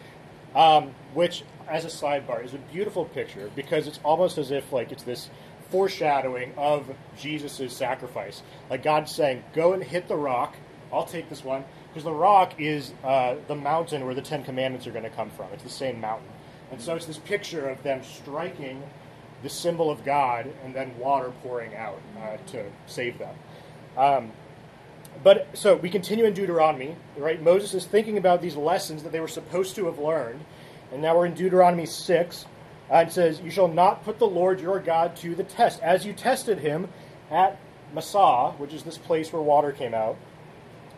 um, 0.55 0.93
which, 1.13 1.43
as 1.67 1.85
a 1.85 1.87
sidebar, 1.87 2.43
is 2.43 2.53
a 2.53 2.57
beautiful 2.57 3.05
picture 3.05 3.49
because 3.55 3.87
it's 3.87 3.99
almost 4.03 4.37
as 4.37 4.51
if 4.51 4.71
like 4.71 4.91
it's 4.91 5.03
this 5.03 5.29
foreshadowing 5.71 6.53
of 6.57 6.93
Jesus' 7.17 7.75
sacrifice. 7.75 8.43
Like 8.69 8.83
God's 8.83 9.13
saying, 9.15 9.43
"Go 9.53 9.73
and 9.73 9.83
hit 9.83 10.07
the 10.07 10.15
rock. 10.15 10.55
I'll 10.93 11.05
take 11.05 11.29
this 11.29 11.43
one." 11.43 11.63
Because 11.89 12.03
the 12.03 12.13
rock 12.13 12.53
is 12.57 12.93
uh, 13.03 13.35
the 13.47 13.55
mountain 13.55 14.05
where 14.05 14.15
the 14.15 14.21
Ten 14.21 14.43
Commandments 14.43 14.87
are 14.87 14.91
going 14.91 15.03
to 15.03 15.09
come 15.09 15.29
from. 15.31 15.47
It's 15.53 15.63
the 15.63 15.69
same 15.69 15.99
mountain, 15.99 16.29
and 16.71 16.79
so 16.79 16.95
it's 16.95 17.05
this 17.05 17.17
picture 17.17 17.67
of 17.67 17.83
them 17.83 18.01
striking 18.03 18.83
the 19.43 19.49
symbol 19.49 19.89
of 19.89 20.05
God 20.05 20.53
and 20.63 20.73
then 20.73 20.97
water 20.97 21.33
pouring 21.41 21.75
out 21.75 21.99
uh, 22.21 22.37
to 22.51 22.65
save 22.85 23.17
them. 23.17 23.35
Um, 23.97 24.31
but 25.23 25.47
so 25.53 25.75
we 25.75 25.89
continue 25.89 26.25
in 26.25 26.33
Deuteronomy, 26.33 26.95
right? 27.17 27.41
Moses 27.41 27.73
is 27.73 27.85
thinking 27.85 28.17
about 28.17 28.41
these 28.41 28.55
lessons 28.55 29.03
that 29.03 29.11
they 29.11 29.19
were 29.19 29.27
supposed 29.27 29.75
to 29.75 29.85
have 29.85 29.99
learned, 29.99 30.41
and 30.91 31.01
now 31.01 31.17
we're 31.17 31.25
in 31.25 31.33
Deuteronomy 31.33 31.85
six. 31.85 32.45
It 32.91 33.11
says, 33.11 33.39
"You 33.39 33.49
shall 33.49 33.69
not 33.69 34.03
put 34.03 34.19
the 34.19 34.27
Lord 34.27 34.59
your 34.59 34.79
God 34.79 35.15
to 35.17 35.33
the 35.33 35.45
test, 35.45 35.81
as 35.81 36.05
you 36.05 36.11
tested 36.11 36.59
him 36.59 36.89
at 37.29 37.57
Massah, 37.93 38.53
which 38.57 38.73
is 38.73 38.83
this 38.83 38.97
place 38.97 39.31
where 39.31 39.41
water 39.41 39.71
came 39.71 39.93
out. 39.93 40.17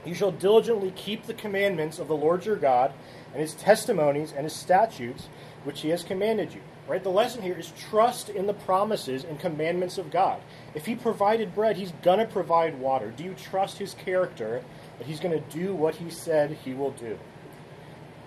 You 0.03 0.15
shall 0.15 0.31
diligently 0.31 0.91
keep 0.91 1.27
the 1.27 1.33
commandments 1.33 1.99
of 1.99 2.07
the 2.07 2.15
Lord 2.15 2.45
your 2.45 2.55
God, 2.55 2.93
and 3.31 3.41
his 3.41 3.53
testimonies 3.53 4.33
and 4.33 4.43
his 4.43 4.53
statutes, 4.53 5.29
which 5.63 5.81
he 5.81 5.89
has 5.89 6.03
commanded 6.03 6.53
you." 6.53 6.61
Right? 6.85 7.01
The 7.01 7.09
lesson 7.09 7.43
here 7.43 7.57
is 7.57 7.71
trust 7.71 8.27
in 8.27 8.45
the 8.45 8.53
promises 8.53 9.23
and 9.23 9.39
commandments 9.39 9.97
of 9.97 10.11
God. 10.11 10.41
If 10.73 10.85
he 10.85 10.95
provided 10.95 11.55
bread, 11.55 11.77
he's 11.77 11.93
going 12.01 12.19
to 12.19 12.25
provide 12.25 12.79
water. 12.79 13.13
Do 13.15 13.23
you 13.23 13.33
trust 13.35 13.77
his 13.77 13.93
character 13.93 14.63
that 14.97 15.07
he's 15.07 15.21
going 15.21 15.33
to 15.33 15.57
do 15.57 15.73
what 15.73 15.95
he 15.95 16.09
said 16.09 16.57
he 16.65 16.73
will 16.73 16.91
do? 16.91 17.17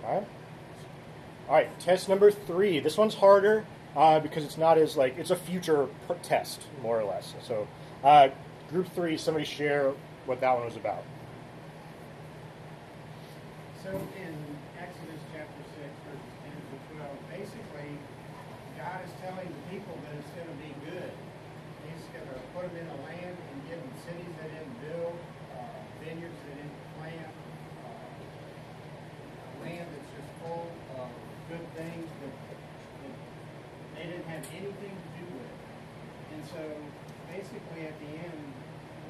All 0.03 0.15
right? 0.15 0.27
All 1.47 1.53
right, 1.53 1.79
test 1.79 2.09
number 2.09 2.29
three. 2.29 2.81
This 2.81 2.97
one's 2.97 3.15
harder 3.15 3.65
uh, 3.95 4.19
because 4.19 4.43
it's 4.43 4.57
not 4.57 4.77
as 4.77 4.97
like 4.97 5.17
it's 5.17 5.31
a 5.31 5.35
future 5.35 5.87
test, 6.21 6.63
more 6.81 6.99
or 6.99 7.05
less. 7.05 7.35
So, 7.41 7.69
uh, 8.03 8.29
group 8.69 8.93
three, 8.93 9.15
somebody 9.15 9.45
share 9.45 9.93
what 10.25 10.41
that 10.41 10.53
one 10.53 10.65
was 10.65 10.75
about. 10.75 11.05
So 13.81 13.91
in 13.95 14.35
Exodus 14.75 15.23
chapter 15.31 15.63
six, 15.79 15.87
verses 16.03 16.35
ten 16.43 16.51
to 16.51 16.75
twelve, 16.91 17.15
basically, 17.31 17.95
God 18.75 18.99
is 19.07 19.11
telling 19.23 19.47
the 19.47 19.63
people 19.71 19.95
that 20.03 20.19
it's 20.19 20.27
gonna 20.35 20.51
be 20.59 20.75
good. 20.83 21.15
He's 21.87 22.03
gonna 22.11 22.43
put 22.51 22.67
them 22.67 22.75
in 22.75 22.91
a 22.91 22.99
land 23.07 23.39
and 23.39 23.57
give 23.71 23.79
them 23.79 23.95
cities 24.03 24.35
they 24.43 24.51
didn't 24.51 24.75
build, 24.83 25.15
uh, 25.55 25.79
vineyards 26.03 26.35
they 26.43 26.59
didn't 26.59 26.75
plant, 26.99 27.31
uh, 27.87 28.03
a 29.47 29.63
land 29.63 29.87
that's 29.95 30.11
just 30.11 30.27
full 30.43 30.67
of 30.99 31.07
good 31.47 31.63
things 31.79 32.11
that, 32.19 32.35
that 32.51 32.59
they 33.95 34.03
didn't 34.11 34.27
have 34.27 34.43
anything 34.51 34.95
to 34.99 35.09
do 35.15 35.23
with. 35.31 35.55
And 36.35 36.36
so, 36.53 36.61
basically, 37.31 37.87
at 37.87 37.97
the 37.99 38.11
end, 38.23 38.41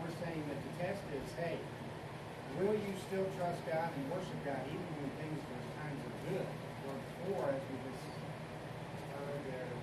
we're 0.01 0.15
saying 0.25 0.44
that 0.50 0.60
the 0.62 0.74
test 0.84 1.03
is, 1.13 1.27
hey, 1.39 1.58
Will 2.60 2.74
you 2.74 2.94
still 3.08 3.25
trust 3.38 3.62
God 3.67 3.89
and 3.94 4.12
worship 4.12 4.39
God 4.44 4.58
even 4.65 4.82
when 4.98 5.12
things 5.22 5.39
are 5.46 5.62
times 5.77 6.01
are 6.01 6.32
good? 6.34 6.48
Or 6.88 6.94
before, 7.22 7.50
as 7.50 7.62
we 7.70 7.77
just 7.86 8.17
heard, 9.13 9.41
they're 9.46 9.77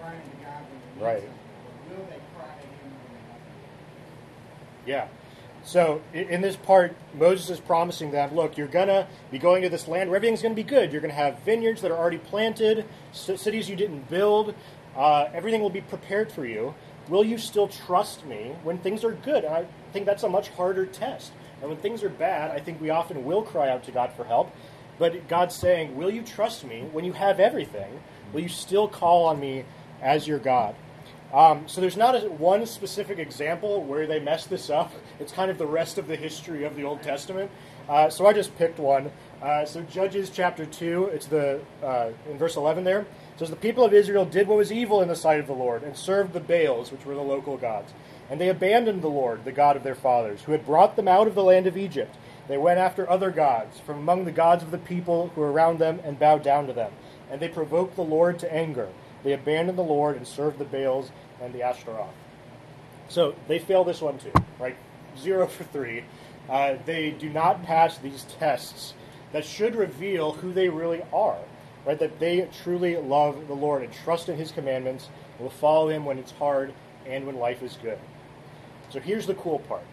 crying 0.00 0.22
to 0.22 0.44
God 0.44 0.62
when 0.64 0.80
they 0.80 0.96
need 0.96 1.04
Right. 1.04 1.22
Or 1.28 1.96
will 1.96 2.06
they 2.08 2.20
cry 2.34 2.54
to 2.56 2.66
Him 2.66 2.88
when 2.88 3.12
they 3.12 4.96
have? 4.96 5.08
Yeah. 5.08 5.08
So 5.62 6.00
in 6.14 6.40
this 6.40 6.56
part, 6.56 6.96
Moses 7.12 7.50
is 7.50 7.60
promising 7.60 8.12
them, 8.12 8.34
look, 8.34 8.56
you're 8.56 8.66
gonna 8.66 9.06
be 9.30 9.38
going 9.38 9.60
to 9.60 9.68
this 9.68 9.86
land 9.86 10.08
where 10.08 10.16
everything's 10.16 10.40
gonna 10.40 10.54
be 10.54 10.62
good. 10.62 10.90
You're 10.90 11.02
gonna 11.02 11.12
have 11.12 11.40
vineyards 11.40 11.82
that 11.82 11.90
are 11.90 11.98
already 11.98 12.16
planted, 12.16 12.86
cities 13.12 13.68
you 13.68 13.76
didn't 13.76 14.08
build. 14.08 14.54
Uh, 14.98 15.30
everything 15.32 15.60
will 15.60 15.70
be 15.70 15.80
prepared 15.80 16.30
for 16.30 16.44
you. 16.44 16.74
will 17.08 17.24
you 17.24 17.38
still 17.38 17.68
trust 17.68 18.26
me 18.26 18.52
when 18.64 18.76
things 18.78 19.04
are 19.04 19.12
good? 19.12 19.44
And 19.44 19.54
I 19.54 19.66
think 19.92 20.04
that's 20.04 20.24
a 20.24 20.28
much 20.28 20.48
harder 20.50 20.84
test. 20.84 21.32
And 21.60 21.70
when 21.70 21.78
things 21.78 22.02
are 22.02 22.08
bad, 22.08 22.50
I 22.50 22.58
think 22.58 22.80
we 22.80 22.90
often 22.90 23.24
will 23.24 23.42
cry 23.42 23.70
out 23.70 23.84
to 23.84 23.92
God 23.92 24.12
for 24.12 24.24
help. 24.24 24.54
But 24.98 25.28
God's 25.28 25.54
saying, 25.54 25.96
Will 25.96 26.10
you 26.10 26.22
trust 26.22 26.64
me 26.64 26.82
when 26.92 27.04
you 27.04 27.12
have 27.12 27.38
everything? 27.38 28.00
Will 28.32 28.40
you 28.40 28.48
still 28.48 28.88
call 28.88 29.24
on 29.26 29.40
me 29.40 29.64
as 30.02 30.26
your 30.26 30.38
God? 30.38 30.74
Um, 31.32 31.68
so 31.68 31.80
there's 31.80 31.96
not 31.96 32.14
a, 32.14 32.28
one 32.28 32.64
specific 32.66 33.18
example 33.18 33.82
where 33.84 34.06
they 34.06 34.18
messed 34.18 34.50
this 34.50 34.70
up. 34.70 34.92
It's 35.20 35.32
kind 35.32 35.50
of 35.50 35.58
the 35.58 35.66
rest 35.66 35.98
of 35.98 36.06
the 36.06 36.14
history 36.14 36.64
of 36.64 36.76
the 36.76 36.84
Old 36.84 37.02
Testament. 37.02 37.50
Uh, 37.88 38.08
so 38.08 38.26
I 38.26 38.32
just 38.32 38.56
picked 38.56 38.78
one. 38.78 39.10
Uh, 39.42 39.64
so 39.64 39.82
Judges 39.82 40.30
chapter 40.30 40.64
two, 40.64 41.06
it's 41.06 41.26
the 41.26 41.60
uh, 41.82 42.10
in 42.30 42.38
verse 42.38 42.56
11 42.56 42.84
there. 42.84 43.04
Says 43.38 43.50
the 43.50 43.56
people 43.56 43.84
of 43.84 43.94
Israel 43.94 44.24
did 44.24 44.48
what 44.48 44.58
was 44.58 44.72
evil 44.72 45.00
in 45.00 45.06
the 45.06 45.14
sight 45.14 45.38
of 45.38 45.46
the 45.46 45.52
Lord 45.52 45.84
and 45.84 45.96
served 45.96 46.32
the 46.32 46.40
Baals, 46.40 46.90
which 46.90 47.04
were 47.04 47.14
the 47.14 47.20
local 47.20 47.56
gods. 47.56 47.92
And 48.28 48.40
they 48.40 48.48
abandoned 48.48 49.00
the 49.00 49.08
Lord, 49.08 49.44
the 49.44 49.52
God 49.52 49.76
of 49.76 49.84
their 49.84 49.94
fathers, 49.94 50.42
who 50.42 50.52
had 50.52 50.66
brought 50.66 50.96
them 50.96 51.06
out 51.06 51.28
of 51.28 51.36
the 51.36 51.44
land 51.44 51.68
of 51.68 51.76
Egypt. 51.76 52.16
They 52.48 52.58
went 52.58 52.80
after 52.80 53.08
other 53.08 53.30
gods 53.30 53.78
from 53.78 53.98
among 53.98 54.24
the 54.24 54.32
gods 54.32 54.64
of 54.64 54.72
the 54.72 54.78
people 54.78 55.28
who 55.34 55.40
were 55.40 55.52
around 55.52 55.78
them 55.78 56.00
and 56.02 56.18
bowed 56.18 56.42
down 56.42 56.66
to 56.66 56.72
them. 56.72 56.92
And 57.30 57.40
they 57.40 57.48
provoked 57.48 57.94
the 57.94 58.02
Lord 58.02 58.40
to 58.40 58.52
anger. 58.52 58.88
They 59.22 59.32
abandoned 59.32 59.78
the 59.78 59.82
Lord 59.82 60.16
and 60.16 60.26
served 60.26 60.58
the 60.58 60.64
Baals 60.64 61.12
and 61.40 61.54
the 61.54 61.62
Ashtaroth. 61.62 62.08
So 63.08 63.34
they 63.46 63.58
fail 63.58 63.84
this 63.84 64.00
one 64.00 64.18
too, 64.18 64.32
right? 64.58 64.76
Zero 65.16 65.46
for 65.46 65.64
three. 65.64 66.04
Uh, 66.48 66.76
they 66.86 67.10
do 67.10 67.28
not 67.28 67.62
pass 67.62 67.98
these 67.98 68.24
tests 68.38 68.94
that 69.32 69.44
should 69.44 69.76
reveal 69.76 70.32
who 70.32 70.52
they 70.52 70.68
really 70.68 71.02
are, 71.12 71.38
right? 71.88 71.98
That 71.98 72.20
they 72.20 72.46
truly 72.62 72.96
love 72.96 73.48
the 73.48 73.54
Lord 73.54 73.82
and 73.82 73.90
trust 73.90 74.28
in 74.28 74.36
His 74.36 74.52
commandments 74.52 75.08
and 75.38 75.40
will 75.40 75.50
follow 75.50 75.88
Him 75.88 76.04
when 76.04 76.18
it's 76.18 76.32
hard 76.32 76.74
and 77.06 77.26
when 77.26 77.36
life 77.36 77.62
is 77.62 77.78
good. 77.82 77.98
So 78.90 79.00
here's 79.00 79.26
the 79.26 79.34
cool 79.34 79.60
part. 79.60 79.84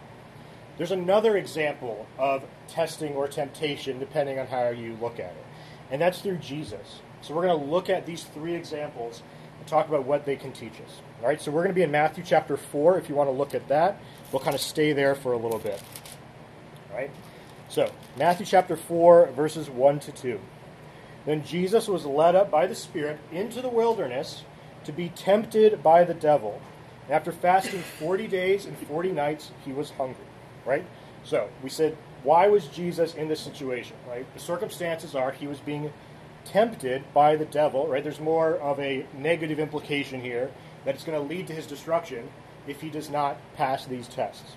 There's 0.76 0.92
another 0.92 1.38
example 1.38 2.06
of 2.18 2.44
testing 2.68 3.14
or 3.14 3.26
temptation, 3.28 3.98
depending 3.98 4.38
on 4.38 4.46
how 4.46 4.68
you 4.68 4.98
look 5.00 5.14
at 5.14 5.30
it, 5.30 5.46
and 5.90 6.00
that's 6.00 6.20
through 6.20 6.36
Jesus. 6.36 7.00
So 7.22 7.34
we're 7.34 7.46
going 7.46 7.58
to 7.58 7.66
look 7.66 7.88
at 7.88 8.04
these 8.04 8.24
three 8.24 8.54
examples 8.54 9.22
and 9.58 9.66
talk 9.66 9.88
about 9.88 10.04
what 10.04 10.26
they 10.26 10.36
can 10.36 10.52
teach 10.52 10.74
us. 10.74 11.00
All 11.22 11.28
right, 11.28 11.40
so 11.40 11.50
we're 11.50 11.62
going 11.62 11.74
to 11.74 11.74
be 11.74 11.82
in 11.82 11.90
Matthew 11.90 12.22
chapter 12.26 12.58
4 12.58 12.98
if 12.98 13.08
you 13.08 13.14
want 13.14 13.28
to 13.28 13.32
look 13.32 13.54
at 13.54 13.68
that. 13.68 13.98
We'll 14.32 14.42
kind 14.42 14.54
of 14.54 14.60
stay 14.60 14.92
there 14.92 15.14
for 15.14 15.32
a 15.32 15.38
little 15.38 15.58
bit. 15.58 15.82
All 16.90 16.98
right, 16.98 17.10
so 17.70 17.90
Matthew 18.18 18.44
chapter 18.44 18.76
4, 18.76 19.28
verses 19.28 19.70
1 19.70 20.00
to 20.00 20.12
2. 20.12 20.40
Then 21.26 21.44
Jesus 21.44 21.88
was 21.88 22.06
led 22.06 22.34
up 22.36 22.50
by 22.50 22.66
the 22.66 22.74
Spirit 22.74 23.18
into 23.32 23.60
the 23.60 23.68
wilderness 23.68 24.44
to 24.84 24.92
be 24.92 25.08
tempted 25.10 25.82
by 25.82 26.04
the 26.04 26.14
devil. 26.14 26.62
And 27.06 27.14
after 27.14 27.32
fasting 27.32 27.82
40 27.98 28.28
days 28.28 28.64
and 28.64 28.78
40 28.78 29.12
nights, 29.12 29.50
he 29.64 29.72
was 29.72 29.90
hungry. 29.90 30.24
Right? 30.64 30.86
So 31.24 31.48
we 31.62 31.68
said, 31.68 31.96
why 32.22 32.46
was 32.46 32.68
Jesus 32.68 33.14
in 33.14 33.28
this 33.28 33.40
situation? 33.40 33.96
Right? 34.08 34.32
The 34.34 34.40
circumstances 34.40 35.14
are 35.14 35.32
he 35.32 35.48
was 35.48 35.58
being 35.58 35.92
tempted 36.44 37.02
by 37.12 37.34
the 37.34 37.44
devil. 37.44 37.88
Right? 37.88 38.04
There's 38.04 38.20
more 38.20 38.56
of 38.56 38.78
a 38.78 39.04
negative 39.18 39.58
implication 39.58 40.20
here 40.20 40.50
that 40.84 40.94
it's 40.94 41.04
going 41.04 41.20
to 41.20 41.28
lead 41.28 41.48
to 41.48 41.52
his 41.52 41.66
destruction 41.66 42.28
if 42.68 42.80
he 42.80 42.88
does 42.88 43.10
not 43.10 43.36
pass 43.54 43.84
these 43.84 44.06
tests. 44.06 44.56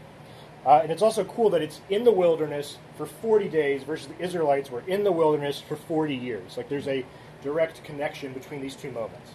Uh, 0.66 0.80
and 0.84 0.92
it's 0.92 1.02
also 1.02 1.24
cool 1.24 1.50
that 1.50 1.62
it's 1.62 1.82
in 1.90 2.04
the 2.04 2.12
wilderness 2.12 2.78
for 2.98 3.06
40 3.06 3.48
days 3.48 3.84
versus 3.84 4.08
the 4.08 4.24
Israelites 4.24 4.70
were 4.70 4.84
in 4.88 5.04
the 5.04 5.12
wilderness 5.12 5.62
for 5.62 5.76
40 5.76 6.16
years. 6.16 6.58
Like 6.58 6.70
there's 6.70 6.88
a 6.88 7.06
direct 7.42 7.84
connection 7.84 8.34
between 8.34 8.62
these 8.62 8.76
two 8.76 8.92
moments. 8.92 9.32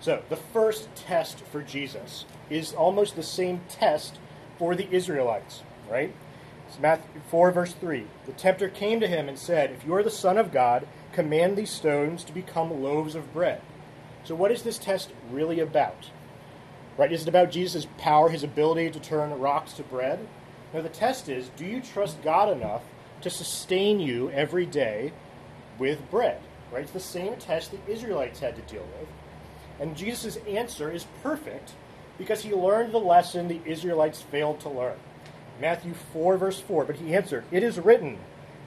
So 0.00 0.22
the 0.28 0.36
first 0.36 0.94
test 0.94 1.40
for 1.40 1.62
Jesus 1.62 2.24
is 2.48 2.72
almost 2.72 3.16
the 3.16 3.22
same 3.22 3.60
test 3.68 4.18
for 4.58 4.74
the 4.74 4.88
Israelites, 4.90 5.62
right? 5.90 6.14
It's 6.68 6.78
Matthew 6.78 7.20
4, 7.30 7.50
verse 7.50 7.72
3. 7.72 8.06
The 8.26 8.32
tempter 8.32 8.68
came 8.68 9.00
to 9.00 9.08
him 9.08 9.28
and 9.28 9.38
said, 9.38 9.70
If 9.70 9.84
you 9.84 9.94
are 9.94 10.02
the 10.02 10.10
Son 10.10 10.38
of 10.38 10.52
God, 10.52 10.86
command 11.12 11.56
these 11.56 11.70
stones 11.70 12.22
to 12.24 12.32
become 12.32 12.82
loaves 12.82 13.14
of 13.14 13.32
bread. 13.32 13.60
So, 14.24 14.34
what 14.34 14.52
is 14.52 14.62
this 14.62 14.78
test 14.78 15.10
really 15.30 15.60
about? 15.60 16.10
Right? 16.96 17.12
Is 17.12 17.22
it 17.22 17.28
about 17.28 17.50
Jesus' 17.50 17.86
power, 17.98 18.28
his 18.28 18.44
ability 18.44 18.90
to 18.90 19.00
turn 19.00 19.38
rocks 19.38 19.72
to 19.74 19.82
bread? 19.82 20.28
Now, 20.72 20.82
the 20.82 20.88
test 20.88 21.28
is 21.28 21.50
do 21.56 21.64
you 21.64 21.80
trust 21.80 22.22
God 22.22 22.50
enough 22.50 22.82
to 23.22 23.30
sustain 23.30 24.00
you 24.00 24.30
every 24.30 24.66
day 24.66 25.12
with 25.78 26.10
bread? 26.10 26.40
Right? 26.72 26.82
It's 26.82 26.92
the 26.92 27.00
same 27.00 27.36
test 27.36 27.72
the 27.72 27.92
Israelites 27.92 28.40
had 28.40 28.56
to 28.56 28.62
deal 28.62 28.86
with. 28.98 29.08
And 29.80 29.96
Jesus' 29.96 30.36
answer 30.48 30.90
is 30.90 31.06
perfect 31.22 31.72
because 32.18 32.42
he 32.42 32.52
learned 32.52 32.92
the 32.92 32.98
lesson 32.98 33.48
the 33.48 33.60
Israelites 33.64 34.20
failed 34.20 34.60
to 34.60 34.68
learn. 34.68 34.96
Matthew 35.60 35.94
4, 36.12 36.36
verse 36.36 36.60
4. 36.60 36.84
But 36.84 36.96
he 36.96 37.14
answered, 37.14 37.44
It 37.50 37.62
is 37.62 37.78
written, 37.78 38.18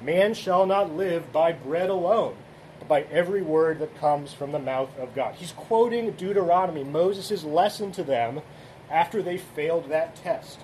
Man 0.02 0.34
shall 0.34 0.66
not 0.66 0.96
live 0.96 1.32
by 1.32 1.54
bread 1.54 1.90
alone, 1.90 2.36
but 2.80 2.88
by 2.88 3.04
every 3.04 3.42
word 3.42 3.80
that 3.80 4.00
comes 4.00 4.34
from 4.34 4.52
the 4.52 4.60
mouth 4.60 4.90
of 4.98 5.16
God. 5.16 5.36
He's 5.36 5.52
quoting 5.54 6.12
Deuteronomy, 6.12 6.84
Moses' 6.84 7.44
lesson 7.44 7.92
to 7.94 8.04
them 8.04 8.42
after 8.90 9.22
they 9.22 9.38
failed 9.38 9.90
that 9.90 10.16
test. 10.16 10.60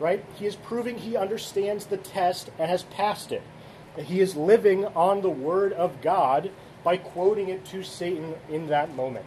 Right? 0.00 0.24
He 0.36 0.46
is 0.46 0.56
proving 0.56 0.98
he 0.98 1.16
understands 1.16 1.86
the 1.86 1.98
test 1.98 2.50
and 2.58 2.68
has 2.68 2.82
passed 2.84 3.30
it. 3.30 3.42
He 3.96 4.20
is 4.20 4.34
living 4.34 4.86
on 4.86 5.20
the 5.20 5.30
word 5.30 5.72
of 5.72 6.00
God 6.00 6.50
by 6.82 6.96
quoting 6.96 7.48
it 7.48 7.64
to 7.66 7.82
Satan 7.82 8.34
in 8.48 8.68
that 8.68 8.94
moment. 8.96 9.26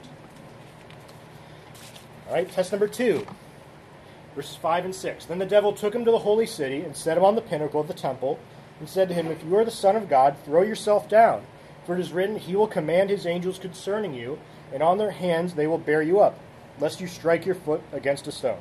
All 2.28 2.34
right, 2.34 2.50
test 2.52 2.72
number 2.72 2.88
two, 2.88 3.26
verses 4.36 4.56
5 4.56 4.86
and 4.86 4.96
6. 4.96 5.26
Then 5.26 5.40
the 5.40 5.46
devil 5.46 5.74
took 5.74 5.94
him 5.94 6.06
to 6.06 6.12
the 6.12 6.20
holy 6.20 6.48
city 6.48 6.82
and 6.82 6.96
set 6.96 7.18
him 7.18 7.24
on 7.24 7.36
the 7.36 7.42
pinnacle 7.42 7.82
of 7.82 7.88
the 7.88 7.94
temple 7.94 8.40
and 8.80 8.90
said 8.90 9.10
to 9.10 9.14
him, 9.14 9.28
If 9.28 9.44
you 9.44 9.56
are 9.58 9.66
the 9.66 9.72
Son 9.72 9.96
of 9.96 10.10
God, 10.10 10.36
throw 10.44 10.64
yourself 10.64 11.08
down. 11.08 11.46
For 11.86 11.96
it 11.96 12.00
is 12.00 12.14
written, 12.14 12.38
He 12.38 12.56
will 12.56 12.68
command 12.68 13.10
His 13.10 13.26
angels 13.26 13.60
concerning 13.60 14.14
you, 14.14 14.40
and 14.74 14.82
on 14.82 14.98
their 14.98 15.12
hands 15.12 15.54
they 15.54 15.68
will 15.68 15.78
bear 15.78 16.02
you 16.02 16.20
up, 16.20 16.40
lest 16.80 17.02
you 17.02 17.08
strike 17.08 17.46
your 17.46 17.56
foot 17.56 17.82
against 17.92 18.28
a 18.28 18.32
stone. 18.32 18.60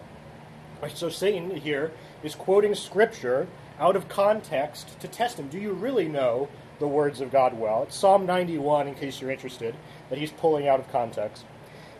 Right, 0.82 0.96
so 0.96 1.08
Satan 1.08 1.54
here 1.54 1.92
is 2.22 2.34
quoting 2.34 2.74
Scripture 2.74 3.48
out 3.78 3.96
of 3.96 4.08
context 4.08 5.00
to 5.00 5.08
test 5.08 5.38
him. 5.38 5.48
Do 5.48 5.58
you 5.58 5.72
really 5.72 6.08
know 6.08 6.48
the 6.78 6.88
words 6.88 7.20
of 7.20 7.32
God 7.32 7.58
well? 7.58 7.82
It's 7.84 7.96
Psalm 7.96 8.26
91, 8.26 8.88
in 8.88 8.94
case 8.94 9.20
you're 9.20 9.30
interested, 9.30 9.74
that 10.08 10.18
he's 10.18 10.30
pulling 10.30 10.68
out 10.68 10.80
of 10.80 10.90
context. 10.90 11.44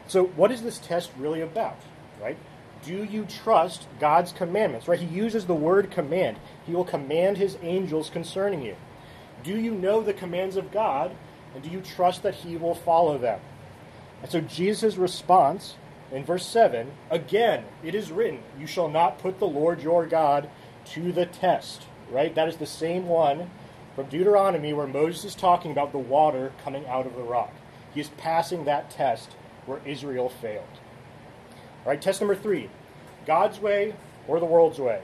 So, 0.06 0.24
what 0.24 0.52
is 0.52 0.62
this 0.62 0.78
test 0.78 1.11
really 1.16 1.40
about? 1.40 1.78
Right? 2.20 2.37
Do 2.85 3.04
you 3.04 3.24
trust 3.24 3.87
God's 4.00 4.32
commandments? 4.32 4.88
Right? 4.88 4.98
He 4.98 5.06
uses 5.06 5.46
the 5.46 5.54
word 5.54 5.90
command. 5.90 6.38
He 6.66 6.74
will 6.74 6.85
command 6.85 7.37
his 7.37 7.56
angels 7.62 8.11
concerning 8.11 8.62
you. 8.62 8.76
Do 9.42 9.58
you 9.58 9.72
know 9.72 10.02
the 10.02 10.12
commands 10.12 10.56
of 10.56 10.72
God, 10.72 11.14
and 11.54 11.62
do 11.62 11.70
you 11.70 11.80
trust 11.80 12.22
that 12.22 12.35
he 12.35 12.56
will 12.56 12.74
follow 12.74 13.18
them? 13.18 13.40
And 14.22 14.30
so 14.30 14.40
Jesus' 14.40 14.96
response 14.96 15.76
in 16.12 16.25
verse 16.25 16.46
7 16.46 16.90
again, 17.11 17.64
it 17.83 17.94
is 17.94 18.12
written, 18.12 18.40
You 18.59 18.66
shall 18.66 18.88
not 18.88 19.18
put 19.18 19.38
the 19.38 19.48
Lord 19.48 19.83
your 19.83 20.07
God 20.07 20.48
to 20.92 21.12
the 21.12 21.27
test. 21.27 21.87
Right? 22.11 22.35
That 22.35 22.48
is 22.48 22.57
the 22.57 22.66
same 22.66 23.07
one 23.07 23.51
from 23.94 24.07
Deuteronomy 24.07 24.72
where 24.72 24.87
Moses 24.87 25.25
is 25.25 25.35
talking 25.35 25.70
about 25.72 25.92
the 25.92 25.98
water 25.98 26.53
coming 26.62 26.87
out 26.87 27.07
of 27.07 27.16
the 27.16 27.22
rock. 27.22 27.53
He 27.94 28.01
is 28.01 28.09
passing 28.11 28.64
that 28.64 28.90
test 28.90 29.31
where 29.66 29.81
Israel 29.85 30.29
failed. 30.29 30.64
All 31.85 31.90
right, 31.90 32.01
test 32.01 32.20
number 32.20 32.37
three 32.37 32.70
God's 33.27 33.61
way 33.61 33.94
or 34.27 34.40
the 34.40 34.46
world's 34.46 34.79
way. 34.79 35.01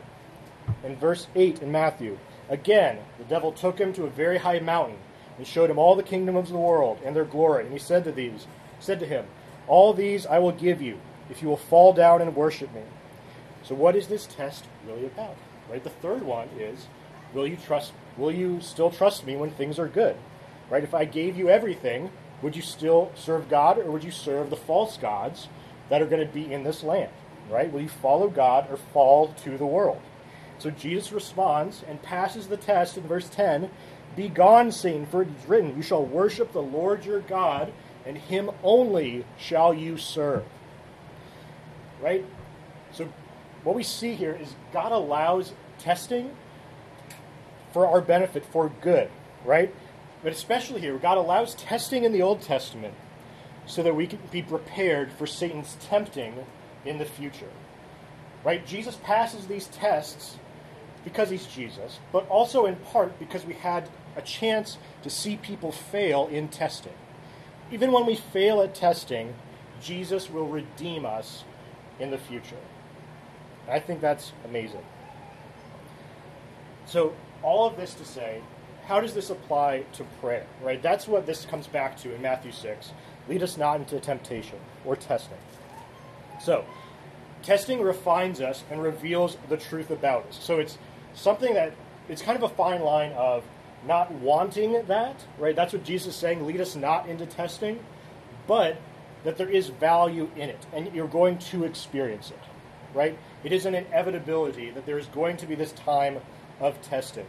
In 0.84 0.96
verse 0.96 1.26
8 1.34 1.62
in 1.62 1.72
Matthew, 1.72 2.18
again, 2.48 2.98
the 3.18 3.24
devil 3.24 3.52
took 3.52 3.78
him 3.78 3.92
to 3.94 4.04
a 4.04 4.10
very 4.10 4.38
high 4.38 4.58
mountain 4.58 4.98
and 5.36 5.46
showed 5.46 5.70
him 5.70 5.78
all 5.78 5.94
the 5.96 6.02
kingdoms 6.02 6.48
of 6.48 6.52
the 6.52 6.58
world 6.58 6.98
and 7.04 7.16
their 7.16 7.24
glory. 7.24 7.64
And 7.64 7.72
he 7.72 7.78
said 7.78 8.04
to 8.04 8.12
these, 8.12 8.46
said 8.80 9.00
to 9.00 9.06
him, 9.06 9.26
All 9.68 9.92
these 9.92 10.26
I 10.26 10.38
will 10.38 10.52
give 10.52 10.82
you 10.82 10.98
if 11.30 11.42
you 11.42 11.48
will 11.48 11.56
fall 11.56 11.92
down 11.92 12.22
and 12.22 12.34
worship 12.34 12.74
me. 12.74 12.82
So 13.62 13.74
what 13.74 13.96
is 13.96 14.08
this 14.08 14.26
test 14.26 14.64
really 14.86 15.06
about? 15.06 15.36
Right? 15.70 15.84
The 15.84 15.90
third 15.90 16.22
one 16.22 16.48
is, 16.58 16.86
will 17.34 17.46
you 17.46 17.56
trust 17.56 17.92
will 18.16 18.32
you 18.32 18.60
still 18.60 18.90
trust 18.90 19.26
me 19.26 19.36
when 19.36 19.50
things 19.50 19.78
are 19.78 19.88
good? 19.88 20.16
Right? 20.70 20.82
If 20.82 20.94
I 20.94 21.04
gave 21.04 21.36
you 21.36 21.48
everything, 21.48 22.10
would 22.42 22.56
you 22.56 22.62
still 22.62 23.12
serve 23.14 23.48
God 23.48 23.78
or 23.78 23.90
would 23.90 24.04
you 24.04 24.10
serve 24.10 24.50
the 24.50 24.56
false 24.56 24.96
gods 24.96 25.48
that 25.88 26.02
are 26.02 26.06
going 26.06 26.26
to 26.26 26.32
be 26.32 26.52
in 26.52 26.64
this 26.64 26.82
land? 26.82 27.10
Right? 27.50 27.72
Will 27.72 27.80
you 27.80 27.88
follow 27.88 28.28
God 28.28 28.70
or 28.70 28.76
fall 28.76 29.34
to 29.44 29.56
the 29.56 29.66
world? 29.66 30.00
So 30.58 30.70
Jesus 30.70 31.12
responds 31.12 31.84
and 31.88 32.02
passes 32.02 32.48
the 32.48 32.56
test 32.56 32.96
in 32.96 33.04
verse 33.04 33.28
10 33.28 33.70
Be 34.16 34.28
gone, 34.28 34.72
Satan, 34.72 35.06
for 35.06 35.22
it 35.22 35.28
is 35.28 35.48
written, 35.48 35.76
You 35.76 35.82
shall 35.82 36.04
worship 36.04 36.52
the 36.52 36.62
Lord 36.62 37.04
your 37.04 37.20
God, 37.20 37.72
and 38.08 38.16
him 38.16 38.50
only 38.64 39.26
shall 39.36 39.74
you 39.74 39.98
serve. 39.98 40.44
Right? 42.00 42.24
So 42.90 43.08
what 43.62 43.76
we 43.76 43.82
see 43.82 44.14
here 44.14 44.36
is 44.40 44.54
God 44.72 44.92
allows 44.92 45.52
testing 45.78 46.34
for 47.72 47.86
our 47.86 48.00
benefit, 48.00 48.46
for 48.46 48.72
good, 48.80 49.10
right? 49.44 49.72
But 50.22 50.32
especially 50.32 50.80
here, 50.80 50.96
God 50.96 51.18
allows 51.18 51.54
testing 51.54 52.04
in 52.04 52.12
the 52.12 52.22
Old 52.22 52.40
Testament 52.40 52.94
so 53.66 53.82
that 53.82 53.94
we 53.94 54.06
can 54.06 54.18
be 54.30 54.42
prepared 54.42 55.12
for 55.12 55.26
Satan's 55.26 55.76
tempting 55.78 56.34
in 56.86 56.96
the 56.96 57.04
future. 57.04 57.50
Right? 58.42 58.66
Jesus 58.66 58.96
passes 59.02 59.46
these 59.46 59.66
tests 59.66 60.38
because 61.04 61.28
he's 61.28 61.46
Jesus, 61.46 61.98
but 62.10 62.26
also 62.28 62.64
in 62.64 62.76
part 62.76 63.18
because 63.18 63.44
we 63.44 63.52
had 63.52 63.88
a 64.16 64.22
chance 64.22 64.78
to 65.02 65.10
see 65.10 65.36
people 65.36 65.72
fail 65.72 66.26
in 66.28 66.48
testing. 66.48 66.94
Even 67.70 67.92
when 67.92 68.06
we 68.06 68.14
fail 68.14 68.62
at 68.62 68.74
testing, 68.74 69.34
Jesus 69.82 70.30
will 70.30 70.48
redeem 70.48 71.04
us 71.04 71.44
in 72.00 72.10
the 72.10 72.18
future. 72.18 72.56
I 73.68 73.78
think 73.78 74.00
that's 74.00 74.32
amazing. 74.44 74.84
So, 76.86 77.14
all 77.42 77.66
of 77.66 77.76
this 77.76 77.94
to 77.94 78.04
say, 78.04 78.40
how 78.86 79.00
does 79.00 79.12
this 79.12 79.28
apply 79.28 79.84
to 79.92 80.04
prayer? 80.20 80.46
Right? 80.62 80.82
That's 80.82 81.06
what 81.06 81.26
this 81.26 81.44
comes 81.44 81.66
back 81.66 81.96
to 81.98 82.14
in 82.14 82.22
Matthew 82.22 82.52
6. 82.52 82.92
Lead 83.28 83.42
us 83.42 83.58
not 83.58 83.80
into 83.80 84.00
temptation 84.00 84.58
or 84.86 84.96
testing. 84.96 85.36
So, 86.42 86.64
testing 87.42 87.82
refines 87.82 88.40
us 88.40 88.64
and 88.70 88.82
reveals 88.82 89.36
the 89.50 89.58
truth 89.58 89.90
about 89.90 90.26
us. 90.28 90.38
So, 90.42 90.58
it's 90.58 90.78
something 91.12 91.52
that 91.52 91.74
it's 92.08 92.22
kind 92.22 92.42
of 92.42 92.50
a 92.50 92.54
fine 92.54 92.80
line 92.80 93.12
of 93.12 93.44
not 93.86 94.10
wanting 94.10 94.82
that, 94.86 95.24
right? 95.38 95.54
That's 95.54 95.72
what 95.72 95.84
Jesus 95.84 96.14
is 96.14 96.20
saying, 96.20 96.46
lead 96.46 96.60
us 96.60 96.76
not 96.76 97.08
into 97.08 97.26
testing, 97.26 97.80
but 98.46 98.80
that 99.24 99.36
there 99.36 99.48
is 99.48 99.68
value 99.68 100.30
in 100.36 100.48
it 100.48 100.66
and 100.72 100.94
you're 100.94 101.08
going 101.08 101.38
to 101.38 101.64
experience 101.64 102.30
it, 102.30 102.40
right? 102.94 103.18
It 103.44 103.52
is 103.52 103.66
an 103.66 103.74
inevitability 103.74 104.70
that 104.70 104.86
there 104.86 104.98
is 104.98 105.06
going 105.06 105.36
to 105.38 105.46
be 105.46 105.54
this 105.54 105.72
time 105.72 106.18
of 106.60 106.80
testing. 106.82 107.26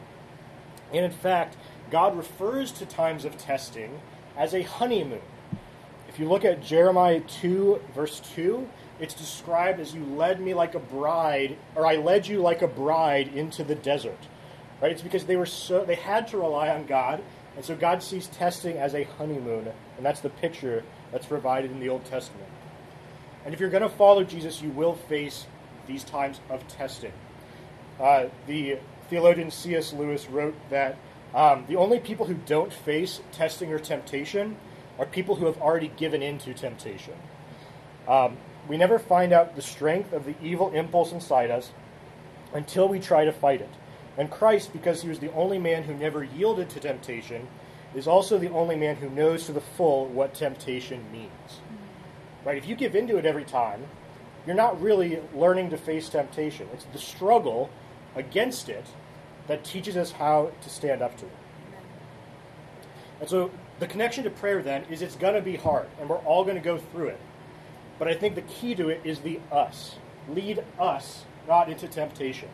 And 0.93 1.05
in 1.05 1.12
fact, 1.12 1.55
God 1.91 2.17
refers 2.17 2.71
to 2.73 2.85
times 2.85 3.25
of 3.25 3.38
testing 3.38 3.99
as 4.38 4.53
a 4.53 4.62
honeymoon. 4.62 5.21
If 6.07 6.19
you 6.19 6.27
look 6.27 6.45
at 6.45 6.63
Jeremiah 6.63 7.19
2, 7.19 7.81
verse 7.93 8.19
2, 8.33 8.67
it's 8.99 9.13
described 9.13 9.79
as 9.79 9.93
you 9.93 10.03
led 10.03 10.41
me 10.41 10.53
like 10.53 10.75
a 10.75 10.79
bride, 10.79 11.57
or 11.75 11.85
I 11.85 11.95
led 11.95 12.27
you 12.27 12.41
like 12.41 12.62
a 12.62 12.67
bride 12.67 13.29
into 13.29 13.63
the 13.63 13.75
desert. 13.75 14.27
Right? 14.82 14.92
It's 14.92 15.02
because 15.02 15.26
they 15.26 15.36
were 15.36 15.46
so 15.46 15.84
they 15.84 15.96
had 15.96 16.28
to 16.30 16.38
rely 16.38 16.70
on 16.70 16.86
God, 16.86 17.22
and 17.56 17.65
so 17.65 17.76
God 17.76 18.02
sees 18.02 18.28
testing 18.28 18.78
as 18.78 18.96
a 18.96 19.04
honeymoon, 19.04 19.68
and 19.98 20.06
that's 20.06 20.22
the 20.22 20.30
picture 20.30 20.84
that's 21.12 21.26
provided 21.26 21.72
in 21.72 21.80
the 21.80 21.89
Old 21.89 22.06
Testament. 22.06 22.50
And 23.46 23.54
if 23.54 23.60
you're 23.60 23.70
going 23.70 23.84
to 23.84 23.89
follow 23.89 24.24
Jesus, 24.24 24.62
you 24.62 24.70
will 24.70 24.96
face 24.96 25.48
these 25.88 26.04
times 26.04 26.39
of 26.50 26.65
testing. 26.68 27.13
Uh, 28.00 28.26
the 28.48 28.78
theologian 29.10 29.52
C.S. 29.52 29.92
Lewis 29.92 30.30
wrote 30.30 30.56
that 30.70 30.98
um, 31.34 31.65
the 31.68 31.76
only 31.76 32.00
people 32.00 32.26
who 32.26 32.36
don't 32.46 32.72
face 32.72 33.22
testing 33.32 33.72
or 33.72 33.80
temptation 33.80 34.58
are 34.98 35.06
people 35.06 35.36
who 35.36 35.46
have 35.46 35.58
already 35.62 35.89
given 35.98 36.22
in 36.22 36.38
to 36.39 36.54
temptation. 36.54 37.13
Um, 38.08 38.38
we 38.68 38.78
never 38.78 39.00
find 39.00 39.34
out 39.34 39.56
the 39.56 39.62
strength 39.62 40.13
of 40.13 40.26
the 40.26 40.36
evil 40.42 40.72
impulse 40.74 41.12
inside 41.12 41.52
us 41.52 41.72
until 42.54 42.88
we 42.88 43.00
try 43.00 43.26
to 43.26 43.32
fight 43.32 43.62
it. 43.62 43.70
And 44.19 44.29
Christ, 44.29 44.73
because 44.73 45.01
he 45.01 45.08
was 45.08 45.19
the 45.19 45.32
only 45.32 45.58
man 45.58 45.84
who 45.84 45.93
never 45.93 46.25
yielded 46.25 46.69
to 46.71 46.79
temptation, 46.82 47.47
is 47.95 48.05
also 48.05 48.38
the 48.38 48.51
only 48.51 48.75
man 48.75 48.97
who 48.97 49.10
knows 49.10 49.45
to 49.45 49.53
the 49.53 49.62
full 49.62 50.08
what 50.08 50.34
temptation 50.34 51.10
means. 51.12 51.62
Right? 52.43 52.58
If 52.58 52.67
you 52.67 52.75
give 52.75 52.95
into 52.95 53.17
it 53.17 53.25
every 53.25 53.45
time, 53.45 53.86
you're 54.45 54.58
not 54.58 54.82
really 54.82 55.21
learning 55.34 55.69
to 55.69 55.77
face 55.77 56.10
temptation. 56.10 56.67
It's 56.73 56.84
the 56.86 56.99
struggle 56.99 57.69
against 58.15 58.67
it 58.67 58.86
that 59.47 59.63
teaches 59.63 59.95
us 59.95 60.12
how 60.12 60.51
to 60.62 60.69
stand 60.69 61.01
up 61.01 61.17
to 61.17 61.25
it. 61.25 61.32
And 63.21 63.29
so 63.29 63.51
the 63.79 63.88
connection 63.88 64.25
to 64.25 64.29
prayer 64.29 64.62
then 64.62 64.84
is 64.89 65.01
it's 65.01 65.15
going 65.15 65.36
to 65.36 65.41
be 65.41 65.55
hard, 65.55 65.88
and 65.99 66.10
we're 66.10 66.17
all 66.17 66.43
going 66.43 66.58
to 66.58 66.62
go 66.62 66.77
through 66.77 67.08
it. 67.08 67.19
But 67.97 68.10
I 68.10 68.15
think 68.15 68.36
the 68.36 68.41
key 68.41 68.75
to 68.75 68.89
it 68.89 68.99
is 69.05 69.19
the 69.19 69.39
us. 69.49 69.95
Lead 70.27 70.63
us 70.77 71.23
not 71.47 71.69
into 71.69 71.88
temptation. 71.88 72.49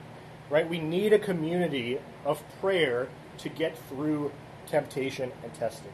Right? 0.49 0.67
We 0.67 0.79
need 0.79 1.13
a 1.13 1.19
community 1.19 1.99
of 2.23 2.43
prayer 2.59 3.07
to 3.39 3.49
get 3.49 3.77
through 3.89 4.31
temptation 4.67 5.31
and 5.43 5.53
testing. 5.53 5.91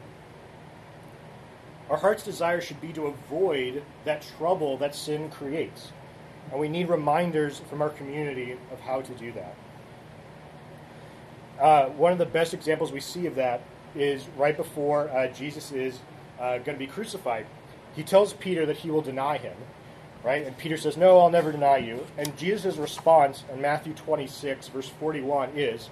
Our 1.90 1.96
heart's 1.96 2.22
desire 2.22 2.60
should 2.60 2.80
be 2.80 2.92
to 2.94 3.06
avoid 3.06 3.82
that 4.04 4.24
trouble 4.38 4.76
that 4.78 4.94
sin 4.94 5.30
creates. 5.30 5.92
And 6.50 6.60
we 6.60 6.68
need 6.68 6.88
reminders 6.88 7.58
from 7.58 7.82
our 7.82 7.90
community 7.90 8.56
of 8.70 8.80
how 8.80 9.00
to 9.00 9.12
do 9.14 9.32
that. 9.32 9.54
Uh, 11.60 11.88
one 11.90 12.12
of 12.12 12.18
the 12.18 12.26
best 12.26 12.54
examples 12.54 12.92
we 12.92 13.00
see 13.00 13.26
of 13.26 13.34
that 13.34 13.62
is 13.94 14.26
right 14.36 14.56
before 14.56 15.10
uh, 15.10 15.28
Jesus 15.28 15.70
is 15.70 16.00
uh, 16.40 16.58
going 16.58 16.76
to 16.76 16.78
be 16.78 16.86
crucified. 16.86 17.46
He 17.94 18.02
tells 18.02 18.32
Peter 18.32 18.64
that 18.66 18.78
he 18.78 18.90
will 18.90 19.02
deny 19.02 19.36
him, 19.36 19.56
right? 20.24 20.46
And 20.46 20.56
Peter 20.56 20.76
says, 20.76 20.96
No, 20.96 21.18
I'll 21.18 21.30
never 21.30 21.52
deny 21.52 21.78
you. 21.78 22.06
And 22.16 22.36
Jesus' 22.36 22.76
response 22.76 23.44
in 23.52 23.60
Matthew 23.60 23.94
26, 23.94 24.68
verse 24.68 24.88
41 24.88 25.50
is, 25.56 25.90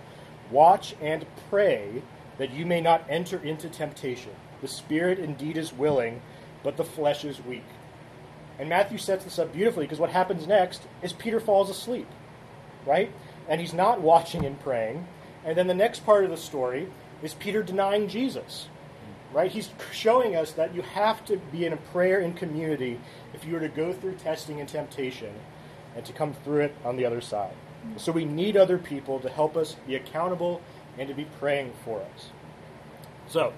Watch 0.51 0.95
and 1.01 1.27
pray 1.49 2.03
that 2.39 2.53
you 2.53 2.67
may 2.67 2.81
not 2.81 3.05
enter 3.09 3.39
into 3.39 3.69
temptation. 3.69 4.33
The 4.61 4.69
spirit 4.69 5.19
indeed 5.19 5.57
is 5.57 5.73
willing, 5.73 6.23
but 6.63 6.77
the 6.77 6.85
flesh 6.85 7.25
is 7.25 7.45
weak. 7.45 7.65
And 8.59 8.69
Matthew 8.69 8.99
sets 8.99 9.25
this 9.25 9.39
up 9.39 9.53
beautifully 9.53 9.87
because 9.87 9.99
what 9.99 10.11
happens 10.11 10.47
next 10.47 10.83
is 11.03 11.13
Peter 11.13 11.41
falls 11.41 11.71
asleep, 11.71 12.09
right? 12.87 13.11
And 13.49 13.61
he's 13.61 13.73
not 13.73 14.01
watching 14.03 14.45
and 14.45 14.59
praying. 14.61 15.07
And 15.45 15.57
then 15.57 15.67
the 15.67 15.75
next 15.75 16.05
part 16.05 16.25
of 16.25 16.31
the 16.31 16.37
story 16.37 16.89
is 17.23 17.35
Peter 17.35 17.63
denying 17.63 18.09
Jesus, 18.09 18.69
right? 19.33 19.51
He's 19.51 19.71
showing 19.93 20.37
us 20.37 20.53
that 20.53 20.75
you 20.75 20.83
have 20.83 21.25
to 21.27 21.37
be 21.37 21.65
in 21.67 21.73
a 21.73 21.77
prayer 21.77 22.21
in 22.21 22.33
community 22.35 23.01
if 23.35 23.45
you 23.45 23.55
were 23.55 23.61
to 23.61 23.69
go 23.69 23.93
through 23.93 24.15
testing 24.15 24.61
and 24.61 24.69
temptation 24.69 25.33
and 25.97 26.05
to 26.05 26.13
come 26.13 26.33
through 26.33 26.61
it 26.61 26.77
on 26.85 26.97
the 26.97 27.05
other 27.05 27.21
side. 27.21 27.55
So 27.97 28.13
we 28.13 28.25
need 28.25 28.57
other 28.57 28.79
people 28.79 29.21
to 29.21 29.29
help 29.29 29.57
us 29.57 29.77
be 29.87 29.95
accountable 29.95 30.61
and 30.99 31.09
to 31.09 31.15
be 31.15 31.27
praying 31.39 31.73
for 31.85 32.01
us. 32.01 32.31
So, 33.29 33.53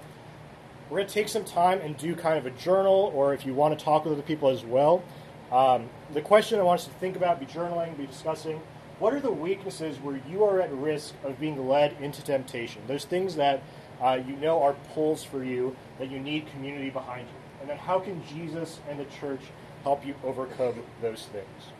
we're 0.89 0.97
going 0.97 1.07
to 1.07 1.13
take 1.13 1.29
some 1.29 1.43
time 1.43 1.79
and 1.81 1.97
do 1.97 2.15
kind 2.15 2.37
of 2.37 2.45
a 2.45 2.51
journal, 2.51 3.11
or 3.15 3.33
if 3.33 3.45
you 3.45 3.53
want 3.53 3.77
to 3.77 3.83
talk 3.83 4.05
with 4.05 4.13
other 4.13 4.21
people 4.21 4.49
as 4.49 4.63
well. 4.63 5.03
Um, 5.51 5.89
the 6.13 6.21
question 6.21 6.59
I 6.59 6.63
want 6.63 6.81
us 6.81 6.85
to 6.85 6.93
think 6.93 7.15
about, 7.15 7.39
be 7.39 7.45
journaling, 7.45 7.97
be 7.97 8.05
discussing 8.05 8.61
what 8.99 9.13
are 9.13 9.19
the 9.19 9.31
weaknesses 9.31 9.97
where 9.97 10.21
you 10.29 10.43
are 10.43 10.61
at 10.61 10.71
risk 10.71 11.15
of 11.23 11.39
being 11.39 11.67
led 11.67 11.95
into 11.99 12.23
temptation? 12.23 12.81
Those 12.87 13.05
things 13.05 13.35
that 13.35 13.61
uh, 14.01 14.19
you 14.25 14.35
know 14.37 14.61
are 14.61 14.73
pulls 14.93 15.23
for 15.23 15.43
you, 15.43 15.75
that 15.99 16.09
you 16.09 16.19
need 16.19 16.47
community 16.47 16.89
behind 16.89 17.27
you. 17.27 17.35
And 17.61 17.69
then 17.69 17.77
how 17.77 17.99
can 17.99 18.21
Jesus 18.27 18.79
and 18.89 18.99
the 18.99 19.05
church 19.05 19.41
help 19.83 20.05
you 20.05 20.15
overcome 20.23 20.75
those 21.01 21.27
things? 21.31 21.71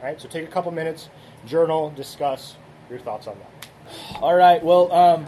All 0.00 0.06
right, 0.06 0.20
so 0.20 0.28
take 0.28 0.44
a 0.44 0.50
couple 0.50 0.70
minutes, 0.72 1.08
journal, 1.46 1.90
discuss 1.90 2.56
your 2.90 2.98
thoughts 2.98 3.26
on 3.26 3.38
that. 3.38 3.68
All 4.20 4.34
right. 4.34 4.62
Well, 4.62 4.92
um, 4.92 5.26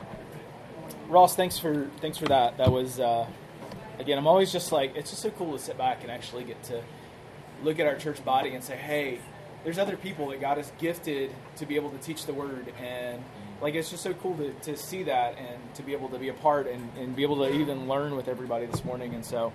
Ross, 1.08 1.36
thanks 1.36 1.58
for 1.58 1.88
thanks 2.00 2.18
for 2.18 2.26
that. 2.26 2.58
That 2.58 2.70
was 2.70 3.00
uh, 3.00 3.26
again. 3.98 4.18
I'm 4.18 4.26
always 4.26 4.52
just 4.52 4.72
like 4.72 4.96
it's 4.96 5.10
just 5.10 5.22
so 5.22 5.30
cool 5.30 5.52
to 5.52 5.58
sit 5.58 5.78
back 5.78 6.02
and 6.02 6.10
actually 6.10 6.44
get 6.44 6.62
to 6.64 6.82
look 7.62 7.78
at 7.78 7.86
our 7.86 7.96
church 7.96 8.24
body 8.24 8.54
and 8.54 8.62
say, 8.62 8.76
hey, 8.76 9.20
there's 9.64 9.78
other 9.78 9.96
people 9.96 10.28
that 10.28 10.40
God 10.40 10.58
has 10.58 10.70
gifted 10.78 11.34
to 11.56 11.66
be 11.66 11.76
able 11.76 11.90
to 11.90 11.98
teach 11.98 12.26
the 12.26 12.34
word 12.34 12.72
and 12.80 13.22
like 13.60 13.74
it's 13.74 13.90
just 13.90 14.02
so 14.02 14.12
cool 14.14 14.36
to, 14.36 14.52
to 14.52 14.76
see 14.76 15.04
that 15.04 15.36
and 15.38 15.74
to 15.74 15.82
be 15.82 15.92
able 15.92 16.08
to 16.10 16.18
be 16.18 16.28
a 16.28 16.34
part 16.34 16.66
and, 16.66 16.90
and 16.98 17.16
be 17.16 17.22
able 17.22 17.36
to 17.36 17.52
even 17.52 17.88
learn 17.88 18.16
with 18.16 18.28
everybody 18.28 18.66
this 18.66 18.84
morning. 18.84 19.14
And 19.14 19.24
so 19.24 19.52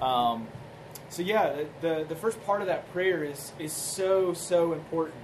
um, 0.00 0.48
so 1.08 1.22
yeah 1.22 1.64
the 1.80 2.04
the 2.08 2.16
first 2.16 2.42
part 2.44 2.60
of 2.60 2.66
that 2.68 2.90
prayer 2.92 3.22
is 3.22 3.52
is 3.58 3.72
so 3.72 4.32
so 4.34 4.72
important. 4.72 5.16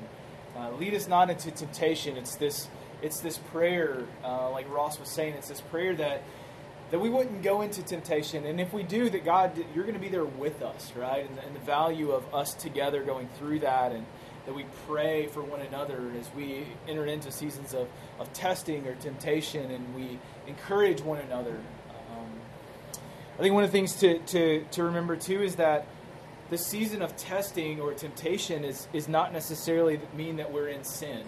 Uh, 0.57 0.71
lead 0.73 0.95
us 0.95 1.09
not 1.09 1.31
into 1.31 1.51
temptation. 1.51 2.17
It's 2.17 2.37
this 2.37 2.69
it's 3.03 3.21
this 3.21 3.39
prayer 3.39 4.05
uh, 4.25 4.51
like 4.51 4.71
ross 4.71 4.99
was 4.99 5.09
saying 5.09 5.35
it's 5.35 5.49
this 5.49 5.61
prayer 5.61 5.95
that 5.97 6.23
that 6.91 6.99
we 6.99 7.09
wouldn't 7.09 7.43
go 7.43 7.63
into 7.63 7.83
temptation. 7.85 8.45
And 8.45 8.61
if 8.61 8.73
we 8.73 8.83
do 8.83 9.09
that 9.11 9.25
god 9.25 9.53
you're 9.75 9.85
going 9.85 9.95
to 9.95 10.01
be 10.01 10.11
there 10.11 10.25
with 10.25 10.63
us 10.63 10.93
right? 10.95 11.29
And, 11.29 11.39
and 11.39 11.57
the 11.57 11.61
value 11.61 12.11
of 12.11 12.35
us 12.35 12.53
together 12.53 13.03
going 13.03 13.29
through 13.39 13.61
that 13.61 13.93
and 13.93 14.05
that 14.47 14.55
we 14.55 14.65
pray 14.87 15.27
for 15.27 15.43
one 15.43 15.61
another 15.61 16.11
as 16.19 16.29
we 16.35 16.67
enter 16.89 17.07
into 17.07 17.31
seasons 17.31 17.75
of, 17.75 17.89
of 18.19 18.33
testing 18.33 18.87
or 18.87 18.95
temptation 18.97 19.71
and 19.71 19.95
we 19.95 20.19
encourage 20.47 21.01
one 21.01 21.19
another. 21.19 21.57
Um, 22.11 22.31
I 23.39 23.43
think 23.43 23.55
one 23.55 23.65
of 23.65 23.71
the 23.71 23.77
things 23.77 23.95
to, 23.97 24.19
to, 24.19 24.65
to 24.73 24.83
remember 24.85 25.17
too 25.17 25.43
is 25.43 25.57
that 25.57 25.87
the 26.51 26.59
season 26.59 27.01
of 27.01 27.17
testing 27.17 27.81
or 27.81 27.95
temptation 27.95 28.65
is, 28.65 28.89
is 28.93 29.09
not 29.09 29.33
necessarily 29.33 30.01
mean 30.17 30.37
that 30.37 30.53
we're 30.53 30.69
in 30.69 30.85
sin. 30.85 31.23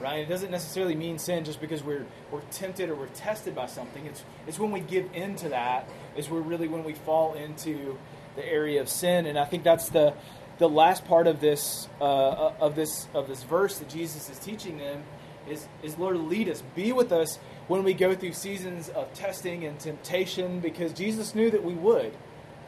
Right? 0.00 0.20
It 0.20 0.28
doesn't 0.28 0.50
necessarily 0.50 0.96
mean 0.96 1.18
sin 1.18 1.44
just 1.44 1.60
because 1.60 1.84
we're 1.84 2.06
we're 2.32 2.40
tempted 2.50 2.88
or 2.88 2.96
we're 2.96 3.06
tested 3.08 3.54
by 3.54 3.66
something. 3.66 4.04
It's 4.06 4.24
it's 4.48 4.58
when 4.58 4.72
we 4.72 4.80
give 4.80 5.08
into 5.14 5.50
that 5.50 5.88
is 6.16 6.28
we're 6.28 6.40
really 6.40 6.66
when 6.66 6.82
we 6.82 6.94
fall 6.94 7.34
into 7.34 7.98
the 8.34 8.44
area 8.44 8.80
of 8.80 8.88
sin. 8.88 9.26
And 9.26 9.38
I 9.38 9.44
think 9.44 9.62
that's 9.62 9.90
the 9.90 10.14
the 10.58 10.68
last 10.68 11.04
part 11.04 11.26
of 11.26 11.40
this 11.40 11.88
uh, 12.00 12.52
of 12.60 12.74
this 12.74 13.08
of 13.14 13.28
this 13.28 13.42
verse 13.42 13.78
that 13.78 13.88
Jesus 13.88 14.28
is 14.30 14.38
teaching 14.38 14.78
them 14.78 15.02
is 15.48 15.66
is 15.82 15.98
Lord 15.98 16.16
lead 16.16 16.48
us, 16.48 16.62
be 16.74 16.92
with 16.92 17.12
us 17.12 17.38
when 17.68 17.84
we 17.84 17.94
go 17.94 18.14
through 18.14 18.32
seasons 18.32 18.88
of 18.88 19.12
testing 19.14 19.64
and 19.64 19.78
temptation, 19.78 20.60
because 20.60 20.92
Jesus 20.92 21.34
knew 21.34 21.50
that 21.50 21.64
we 21.64 21.74
would. 21.74 22.16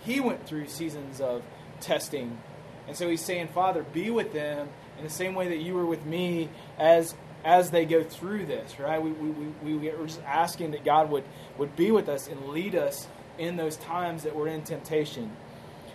He 0.00 0.20
went 0.20 0.46
through 0.46 0.68
seasons 0.68 1.20
of 1.20 1.42
testing, 1.80 2.38
and 2.86 2.96
so 2.96 3.08
He's 3.08 3.20
saying, 3.20 3.48
Father, 3.48 3.82
be 3.82 4.10
with 4.10 4.32
them 4.32 4.68
in 4.98 5.04
the 5.04 5.10
same 5.10 5.34
way 5.34 5.48
that 5.48 5.58
you 5.58 5.74
were 5.74 5.86
with 5.86 6.04
me 6.04 6.48
as 6.78 7.14
as 7.44 7.70
they 7.70 7.84
go 7.84 8.02
through 8.02 8.46
this, 8.46 8.80
right? 8.80 9.00
We, 9.00 9.12
we, 9.12 9.28
we, 9.62 9.76
we 9.76 9.90
were 9.90 10.06
just 10.06 10.22
asking 10.22 10.70
that 10.70 10.82
God 10.84 11.10
would, 11.10 11.24
would 11.58 11.76
be 11.76 11.90
with 11.90 12.08
us 12.08 12.26
and 12.26 12.48
lead 12.48 12.74
us 12.74 13.06
in 13.38 13.56
those 13.56 13.76
times 13.76 14.22
that 14.22 14.34
we're 14.34 14.48
in 14.48 14.62
temptation. 14.62 15.30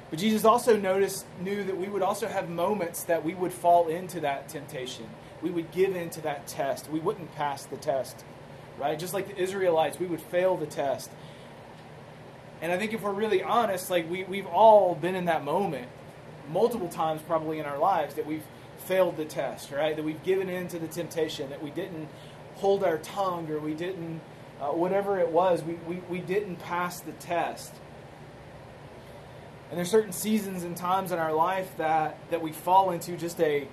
But 0.09 0.19
Jesus 0.19 0.43
also 0.43 0.75
noticed, 0.75 1.25
knew 1.39 1.63
that 1.63 1.77
we 1.77 1.87
would 1.87 2.01
also 2.01 2.27
have 2.27 2.49
moments 2.49 3.03
that 3.03 3.23
we 3.23 3.35
would 3.35 3.53
fall 3.53 3.87
into 3.87 4.19
that 4.21 4.49
temptation. 4.49 5.07
We 5.41 5.51
would 5.51 5.71
give 5.71 5.95
into 5.95 6.21
that 6.21 6.47
test. 6.47 6.89
We 6.89 6.99
wouldn't 6.99 7.35
pass 7.35 7.65
the 7.65 7.77
test, 7.77 8.23
right? 8.79 8.97
Just 8.97 9.13
like 9.13 9.27
the 9.27 9.41
Israelites, 9.41 9.99
we 9.99 10.07
would 10.07 10.21
fail 10.21 10.57
the 10.57 10.65
test. 10.65 11.11
And 12.61 12.71
I 12.71 12.77
think 12.77 12.93
if 12.93 13.01
we're 13.01 13.13
really 13.13 13.43
honest, 13.43 13.89
like 13.89 14.09
we, 14.09 14.23
we've 14.23 14.47
all 14.47 14.95
been 14.95 15.15
in 15.15 15.25
that 15.25 15.43
moment 15.43 15.87
multiple 16.51 16.89
times 16.89 17.21
probably 17.21 17.59
in 17.59 17.65
our 17.65 17.77
lives 17.77 18.15
that 18.15 18.25
we've 18.25 18.43
failed 18.79 19.17
the 19.17 19.25
test, 19.25 19.71
right? 19.71 19.95
That 19.95 20.03
we've 20.03 20.23
given 20.23 20.49
in 20.49 20.67
to 20.69 20.79
the 20.79 20.87
temptation, 20.87 21.49
that 21.51 21.61
we 21.63 21.69
didn't 21.69 22.09
hold 22.55 22.83
our 22.83 22.97
tongue 22.97 23.49
or 23.49 23.59
we 23.59 23.73
didn't, 23.73 24.21
uh, 24.59 24.67
whatever 24.67 25.19
it 25.19 25.29
was, 25.29 25.63
we, 25.63 25.75
we, 25.87 26.01
we 26.09 26.19
didn't 26.19 26.57
pass 26.57 26.99
the 26.99 27.11
test. 27.13 27.73
And 29.69 29.77
there's 29.77 29.91
certain 29.91 30.11
seasons 30.11 30.63
and 30.63 30.75
times 30.75 31.11
in 31.11 31.19
our 31.19 31.33
life 31.33 31.69
that, 31.77 32.17
that 32.31 32.41
we 32.41 32.51
fall 32.51 32.91
into 32.91 33.17
just 33.17 33.39
a 33.39 33.67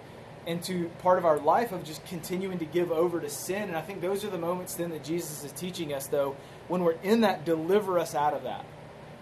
into 0.46 0.88
part 1.00 1.18
of 1.18 1.24
our 1.24 1.38
life 1.38 1.72
of 1.72 1.82
just 1.82 2.04
continuing 2.06 2.58
to 2.58 2.64
give 2.64 2.92
over 2.92 3.20
to 3.20 3.28
sin. 3.28 3.64
And 3.64 3.76
I 3.76 3.80
think 3.80 4.00
those 4.00 4.24
are 4.24 4.30
the 4.30 4.38
moments 4.38 4.74
then 4.74 4.90
that 4.90 5.02
Jesus 5.02 5.42
is 5.42 5.50
teaching 5.50 5.92
us, 5.92 6.06
though, 6.06 6.36
when 6.68 6.84
we're 6.84 6.98
in 7.02 7.22
that, 7.22 7.44
deliver 7.44 7.98
us 7.98 8.14
out 8.14 8.32
of 8.32 8.44
that. 8.44 8.64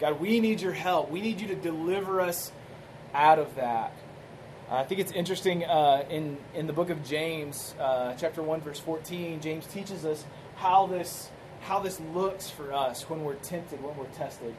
God, 0.00 0.20
we 0.20 0.40
need 0.40 0.60
your 0.60 0.72
help. 0.72 1.10
We 1.10 1.22
need 1.22 1.40
you 1.40 1.48
to 1.48 1.54
deliver 1.54 2.20
us 2.20 2.52
out 3.14 3.38
of 3.38 3.54
that. 3.54 3.92
I 4.70 4.82
think 4.82 5.00
it's 5.00 5.12
interesting 5.12 5.64
uh, 5.64 6.04
in 6.10 6.36
in 6.54 6.66
the 6.66 6.72
book 6.72 6.90
of 6.90 7.04
James, 7.04 7.74
uh, 7.78 8.14
chapter 8.18 8.42
one, 8.42 8.60
verse 8.60 8.80
fourteen. 8.80 9.40
James 9.40 9.66
teaches 9.66 10.04
us 10.04 10.24
how 10.56 10.86
this 10.86 11.30
how 11.60 11.78
this 11.78 12.00
looks 12.12 12.50
for 12.50 12.72
us 12.72 13.08
when 13.08 13.24
we're 13.24 13.34
tempted, 13.36 13.82
when 13.82 13.96
we're 13.96 14.06
tested. 14.06 14.54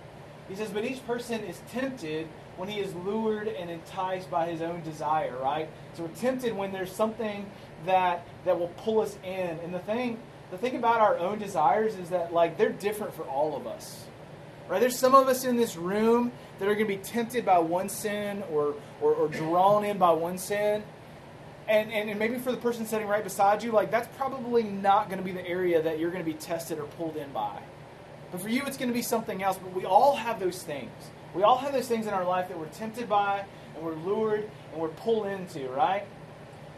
He 0.47 0.55
says, 0.55 0.69
"But 0.69 0.85
each 0.85 1.05
person 1.07 1.43
is 1.43 1.61
tempted 1.71 2.27
when 2.57 2.69
he 2.69 2.79
is 2.79 2.93
lured 2.93 3.47
and 3.47 3.69
enticed 3.69 4.29
by 4.29 4.47
his 4.47 4.61
own 4.61 4.81
desire." 4.83 5.35
Right. 5.37 5.69
So 5.93 6.03
we're 6.03 6.09
tempted 6.09 6.55
when 6.55 6.71
there's 6.71 6.91
something 6.91 7.49
that 7.85 8.25
that 8.45 8.59
will 8.59 8.71
pull 8.77 9.01
us 9.01 9.17
in. 9.23 9.59
And 9.63 9.73
the 9.73 9.79
thing 9.79 10.19
the 10.51 10.57
thing 10.57 10.75
about 10.75 11.01
our 11.01 11.17
own 11.17 11.39
desires 11.39 11.95
is 11.95 12.09
that 12.09 12.33
like 12.33 12.57
they're 12.57 12.69
different 12.69 13.13
for 13.13 13.23
all 13.23 13.55
of 13.55 13.67
us. 13.67 14.05
Right? 14.67 14.79
There's 14.79 14.97
some 14.97 15.13
of 15.13 15.27
us 15.27 15.45
in 15.45 15.57
this 15.57 15.75
room 15.75 16.31
that 16.59 16.65
are 16.65 16.73
going 16.73 16.87
to 16.87 16.97
be 16.97 17.01
tempted 17.01 17.45
by 17.45 17.59
one 17.59 17.89
sin 17.89 18.43
or, 18.51 18.75
or, 19.01 19.13
or 19.13 19.27
drawn 19.27 19.83
in 19.83 19.97
by 19.97 20.11
one 20.11 20.37
sin. 20.37 20.83
And, 21.67 21.91
and, 21.91 22.09
and 22.09 22.19
maybe 22.19 22.37
for 22.37 22.51
the 22.51 22.57
person 22.57 22.85
sitting 22.85 23.07
right 23.07 23.23
beside 23.23 23.63
you, 23.63 23.71
like 23.71 23.91
that's 23.91 24.07
probably 24.17 24.63
not 24.63 25.09
going 25.09 25.19
to 25.19 25.25
be 25.25 25.31
the 25.31 25.45
area 25.47 25.81
that 25.81 25.99
you're 25.99 26.11
going 26.11 26.23
to 26.23 26.31
be 26.31 26.37
tested 26.37 26.79
or 26.79 26.85
pulled 26.85 27.15
in 27.15 27.31
by. 27.31 27.59
But 28.35 28.41
for 28.41 28.49
you, 28.49 28.63
it's 28.65 28.75
going 28.75 28.89
to 28.89 28.93
be 28.93 29.01
something 29.01 29.41
else. 29.41 29.57
But 29.57 29.73
we 29.73 29.85
all 29.85 30.17
have 30.17 30.41
those 30.41 30.61
things. 30.61 30.91
We 31.33 31.43
all 31.43 31.55
have 31.57 31.71
those 31.71 31.87
things 31.87 32.05
in 32.05 32.13
our 32.13 32.25
life 32.25 32.49
that 32.49 32.59
we're 32.59 32.67
tempted 32.67 33.07
by 33.07 33.45
and 33.75 33.85
we're 33.85 33.95
lured 33.95 34.49
and 34.73 34.81
we're 34.81 34.89
pulled 34.89 35.27
into, 35.27 35.69
right? 35.69 36.03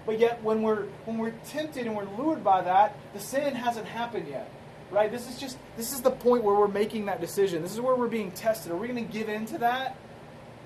But 0.06 0.20
yet, 0.20 0.44
when 0.44 0.62
we're 0.62 0.84
when 1.06 1.18
we're 1.18 1.34
tempted 1.48 1.88
and 1.88 1.96
we're 1.96 2.06
lured 2.16 2.44
by 2.44 2.62
that, 2.62 2.96
the 3.14 3.20
sin 3.20 3.56
hasn't 3.56 3.88
happened 3.88 4.28
yet 4.28 4.52
right? 4.90 5.12
This 5.12 5.30
is 5.30 5.38
just 5.38 5.58
this 5.76 5.92
is 5.92 6.02
the 6.02 6.12
point 6.12 6.44
where 6.44 6.56
we're 6.56 6.70
making 6.70 7.08
that 7.08 7.20
decision. 7.20 7.62
This 7.62 7.74
is 7.74 7.82
where 7.82 7.96
we're 7.96 8.08
being 8.08 8.32
tested. 8.32 8.72
Are 8.72 8.78
we 8.78 8.88
going 8.88 9.06
to 9.06 9.12
give 9.12 9.28
in 9.28 9.46
to 9.48 9.58
that, 9.58 9.98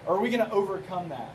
or 0.06 0.17
are 0.17 0.19
we 0.19 0.30
going 0.30 0.45
to 0.45 0.51
overcome 0.51 1.10
that? 1.10 1.34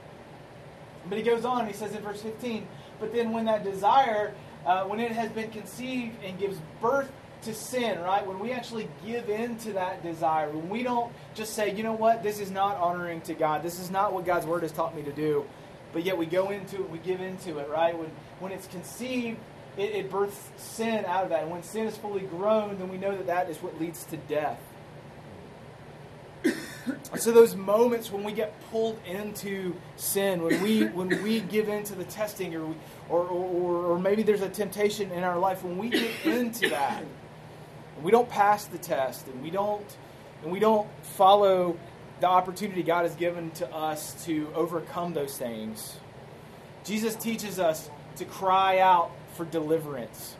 But 1.09 1.19
he 1.19 1.25
goes 1.25 1.45
on. 1.45 1.67
He 1.67 1.73
says 1.73 1.97
in 1.97 2.03
verse 2.03 2.23
15, 2.23 2.65
but 3.01 3.13
then 3.13 3.33
when 3.33 3.45
that 3.47 3.65
desire, 3.65 4.35
uh, 4.65 4.85
when 4.85 5.01
it 5.01 5.13
has 5.13 5.31
been 5.31 5.51
conceived 5.51 6.23
and 6.23 6.39
gives 6.39 6.59
birth 6.81 7.11
to 7.47 7.55
sin, 7.55 7.99
right? 8.01 8.27
When 8.27 8.39
we 8.39 8.53
actually 8.53 8.89
give 9.05 9.29
in 9.29 9.57
to 9.59 9.73
that 9.73 10.03
desire, 10.03 10.51
when 10.51 10.69
we 10.69 10.83
don't 10.83 11.13
just 11.35 11.55
say, 11.55 11.75
you 11.75 11.83
know 11.83 11.93
what, 11.93 12.23
this 12.23 12.39
is 12.39 12.51
not 12.51 12.77
honoring 12.77 13.21
to 13.23 13.35
God. 13.35 13.63
This 13.63 13.81
is 13.81 13.91
not 13.91 14.13
what 14.13 14.25
God's 14.25 14.47
word 14.47 14.63
has 14.63 14.73
taught 14.73 14.95
me 14.95 15.03
to 15.03 15.13
do. 15.13 15.45
But 15.93 16.05
yet 16.05 16.19
we 16.19 16.27
go 16.27 16.51
into 16.51 16.77
it, 16.77 16.91
we 16.91 16.99
give 16.99 17.21
into 17.21 17.59
it, 17.59 17.69
right? 17.71 17.97
When 17.97 18.11
when 18.39 18.53
it's 18.53 18.67
conceived 18.67 19.39
it, 19.77 19.95
it 19.95 20.11
births 20.11 20.51
sin 20.57 21.05
out 21.07 21.25
of 21.25 21.31
that. 21.31 21.43
And 21.43 21.51
when 21.51 21.63
sin 21.63 21.87
is 21.87 21.97
fully 21.97 22.23
grown, 22.23 22.79
then 22.79 22.89
we 22.89 22.99
know 22.99 23.17
that 23.17 23.27
that 23.27 23.49
is 23.51 23.59
what 23.63 23.81
leads 23.81 24.05
to 24.05 24.17
death. 24.17 24.61
so 27.17 27.33
those 27.33 27.55
moments 27.55 28.11
when 28.11 28.25
we 28.25 28.33
get 28.33 28.55
pulled 28.71 28.99
into 29.07 29.75
sin, 29.97 30.43
when 30.43 30.63
we 30.63 30.87
when 30.87 31.09
we 31.23 31.41
give 31.41 31.69
into 31.69 31.95
the 31.95 32.05
testing, 32.05 32.55
or, 32.55 32.67
we, 32.67 32.75
or, 33.09 33.21
or 33.27 33.87
or 33.93 33.99
maybe 33.99 34.23
there's 34.23 34.43
a 34.43 34.49
temptation 34.49 35.11
in 35.13 35.25
our 35.25 35.39
life, 35.39 35.63
when 35.63 35.79
we 35.79 35.89
get 35.89 36.27
into 36.27 36.69
that, 36.69 37.05
and 37.97 38.05
we 38.05 38.11
don't 38.11 38.29
pass 38.29 38.67
the 38.67 38.79
test, 38.79 39.27
and 39.27 39.43
we 39.43 39.51
don't 39.51 39.97
and 40.43 40.53
we 40.53 40.61
don't 40.61 40.89
follow 41.03 41.77
the 42.21 42.27
opportunity 42.27 42.83
God 42.83 43.03
has 43.03 43.15
given 43.15 43.51
to 43.53 43.75
us 43.75 44.25
to 44.27 44.49
overcome 44.55 45.13
those 45.13 45.37
things. 45.37 45.97
Jesus 46.85 47.17
teaches 47.17 47.59
us 47.59 47.91
to 48.17 48.25
cry 48.25 48.79
out 48.79 49.11
for 49.35 49.45
deliverance. 49.45 50.37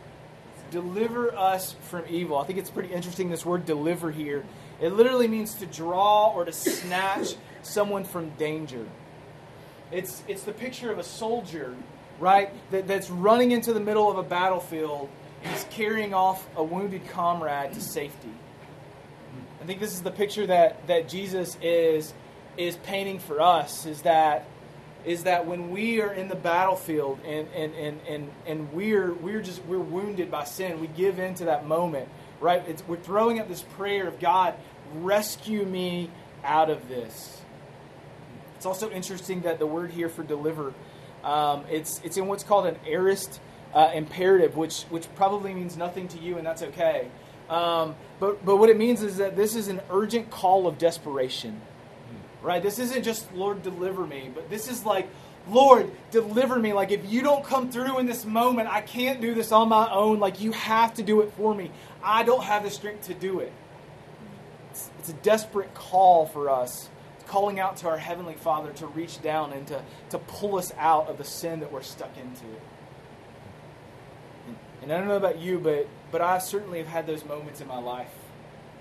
Deliver 0.71 1.35
us 1.37 1.75
from 1.91 2.05
evil. 2.09 2.39
I 2.39 2.45
think 2.45 2.59
it's 2.59 2.71
pretty 2.71 2.93
interesting, 2.93 3.31
this 3.31 3.45
word 3.45 3.67
deliver 3.67 4.11
here. 4.11 4.45
It 4.81 4.93
literally 4.93 5.29
means 5.29 5.55
to 5.57 5.67
draw 5.67 6.33
or 6.33 6.45
to 6.45 6.53
snatch 6.53 7.35
someone 7.63 8.05
from 8.05 8.31
danger. 8.31 8.87
It's, 9.91 10.23
it's 10.29 10.43
the 10.43 10.53
picture 10.53 10.91
of 10.91 10.99
a 10.99 11.05
soldier, 11.05 11.75
right, 12.19 12.51
that, 12.71 12.89
that's 12.89 13.11
running 13.11 13.53
into 13.53 13.73
the 13.73 13.81
middle 13.81 14.11
of 14.11 14.19
a 14.19 14.23
battlefield 14.23 15.09
he's 15.49 15.65
carrying 15.71 16.15
off 16.15 16.47
a 16.57 16.65
wounded 16.65 17.09
comrade 17.09 17.73
to 17.75 17.81
safety. 17.81 18.33
I 19.61 19.65
think 19.65 19.81
this 19.81 19.95
is 19.95 20.03
the 20.03 20.11
picture 20.11 20.47
that, 20.47 20.87
that 20.87 21.09
Jesus 21.09 21.57
is, 21.61 22.13
is 22.57 22.77
painting 22.77 23.19
for 23.19 23.41
us 23.41 23.87
is 23.87 24.03
that 24.03 24.47
is 25.07 25.23
that 25.23 25.47
when 25.47 25.71
we 25.71 26.01
are 26.01 26.13
in 26.13 26.27
the 26.27 26.35
battlefield 26.35 27.21
and, 27.25 27.47
and, 27.55 27.73
and, 27.77 28.01
and, 28.09 28.31
and 28.45 28.73
we're, 28.73 29.13
we're 29.15 29.41
just 29.41 29.65
we're 29.67 29.79
wounded 29.79 30.33
by 30.33 30.43
sin, 30.43 30.81
we 30.81 30.89
give 30.89 31.21
in 31.21 31.33
to 31.33 31.45
that 31.45 31.65
moment, 31.65 32.09
right? 32.41 32.65
It's, 32.69 32.83
we're 32.89 32.97
throwing 32.97 33.39
up 33.39 33.47
this 33.47 33.63
prayer 33.63 34.09
of 34.09 34.19
God, 34.19 34.55
rescue 34.95 35.65
me 35.65 36.11
out 36.43 36.71
of 36.71 36.89
this. 36.89 37.41
It's 38.57 38.67
also 38.67 38.91
interesting 38.91 39.43
that 39.43 39.61
the 39.61 39.67
word 39.67 39.93
here 39.93 40.09
for 40.09 40.25
deliver, 40.25 40.75
um, 41.23 41.65
it's, 41.71 42.01
it's 42.03 42.17
in 42.17 42.27
what's 42.27 42.43
called 42.43 42.67
an 42.67 42.77
aorist 42.85 43.41
uh, 43.75 43.91
imperative, 43.95 44.57
which, 44.57 44.83
which 44.85 45.07
probably 45.15 45.55
means 45.55 45.77
nothing 45.77 46.09
to 46.09 46.19
you, 46.19 46.39
and 46.39 46.47
that's 46.47 46.63
okay. 46.63 47.09
Um, 47.49 47.95
but, 48.19 48.45
but 48.45 48.57
what 48.57 48.71
it 48.71 48.77
means 48.77 49.03
is 49.03 49.19
that 49.19 49.37
this 49.37 49.55
is 49.55 49.69
an 49.69 49.81
urgent 49.91 50.31
call 50.31 50.67
of 50.67 50.79
desperation 50.79 51.61
right? 52.47 52.63
This 52.63 52.79
isn't 52.79 53.03
just, 53.03 53.33
Lord, 53.35 53.65
deliver 53.65 54.07
me, 54.07 54.31
but 54.33 54.49
this 54.49 54.71
is 54.71 54.85
like, 54.85 55.09
Lord, 55.49 55.91
deliver 56.13 56.57
me. 56.59 56.73
Like, 56.73 56.93
if 56.93 57.11
you 57.11 57.21
don't 57.21 57.45
come 57.45 57.71
through 57.71 57.99
in 57.99 58.07
this 58.07 58.25
moment, 58.25 58.69
I 58.69 58.81
can't 58.81 59.21
do 59.21 59.35
this 59.35 59.51
on 59.51 59.69
my 59.69 59.91
own. 59.91 60.21
Like, 60.21 60.41
you 60.41 60.53
have 60.53 60.95
to 60.95 61.03
do 61.03 61.23
it 61.23 61.33
for 61.33 61.55
me. 61.55 61.73
I 62.03 62.23
don't 62.23 62.45
have 62.45 62.63
the 62.63 62.71
strength 62.71 63.09
to 63.09 63.15
do 63.15 63.41
it. 63.41 63.53
It's, 64.71 64.91
it's 65.01 65.09
a 65.09 65.15
desperate 65.15 65.75
call 65.75 66.27
for 66.27 66.49
us, 66.49 66.89
calling 67.27 67.59
out 67.59 67.79
to 67.79 67.89
our 67.89 67.99
Heavenly 67.99 68.35
Father 68.35 68.73
to 68.75 68.87
reach 68.87 69.21
down 69.23 69.53
and 69.53 69.67
to, 69.67 69.83
to 70.11 70.19
pull 70.19 70.57
us 70.57 70.73
out 70.79 71.09
of 71.09 71.19
the 71.19 71.25
sin 71.25 71.61
that 71.61 71.73
we're 71.73 71.83
stuck 71.83 72.17
into. 72.17 72.47
And, 74.87 74.93
I 74.93 74.99
don't 74.99 75.09
know 75.09 75.17
about 75.17 75.41
you, 75.41 75.59
but, 75.59 75.89
but 76.13 76.21
I 76.21 76.39
certainly 76.39 76.79
have 76.79 76.87
had 76.87 77.09
those 77.09 77.25
moments 77.25 77.61
in 77.61 77.67
my 77.67 77.81
life, 77.81 78.13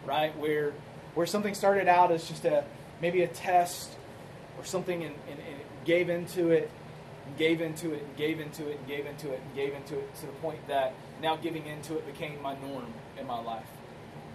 right? 0.05 0.37
Where, 0.37 0.73
where 1.15 1.25
something 1.25 1.55
started 1.55 1.87
out 1.87 2.11
as 2.11 2.27
just 2.27 2.45
a, 2.45 2.63
maybe 3.01 3.23
a 3.23 3.27
test 3.27 3.95
or 4.59 4.65
something 4.65 5.03
and, 5.03 5.15
and, 5.27 5.39
and 5.39 5.59
gave 5.83 6.09
into 6.09 6.49
it 6.49 6.69
and 7.25 7.35
gave 7.37 7.59
into 7.59 7.93
it 7.93 8.03
and 8.03 8.15
gave 8.15 8.39
into 8.39 8.69
it 8.69 8.77
and 8.77 8.87
gave 8.87 9.07
into 9.07 9.33
it 9.33 9.41
and 9.43 9.55
gave 9.55 9.73
into 9.73 9.97
it 9.97 10.15
to 10.17 10.27
the 10.27 10.31
point 10.33 10.67
that 10.67 10.93
now 11.23 11.35
giving 11.35 11.65
into 11.65 11.97
it 11.97 12.05
became 12.05 12.39
my 12.39 12.55
norm 12.59 12.93
in 13.19 13.25
my 13.25 13.41
life. 13.41 13.65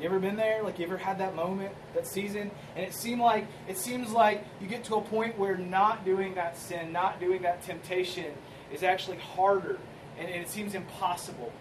You 0.00 0.06
ever 0.06 0.18
been 0.18 0.36
there? 0.36 0.64
Like 0.64 0.80
you 0.80 0.86
ever 0.86 0.96
had 0.96 1.18
that 1.18 1.36
moment, 1.36 1.72
that 1.94 2.06
season, 2.06 2.50
and 2.74 2.84
it 2.84 2.94
seemed 2.94 3.20
like 3.20 3.46
it 3.68 3.76
seems 3.76 4.10
like 4.10 4.44
you 4.60 4.66
get 4.66 4.82
to 4.84 4.96
a 4.96 5.02
point 5.02 5.38
where 5.38 5.56
not 5.56 6.04
doing 6.04 6.34
that 6.34 6.56
sin, 6.56 6.90
not 6.90 7.20
doing 7.20 7.42
that 7.42 7.62
temptation 7.62 8.32
is 8.72 8.82
actually 8.82 9.18
harder, 9.18 9.78
and, 10.20 10.28
it 10.30 10.48
seems 10.48 10.74
impossible, 10.74 11.52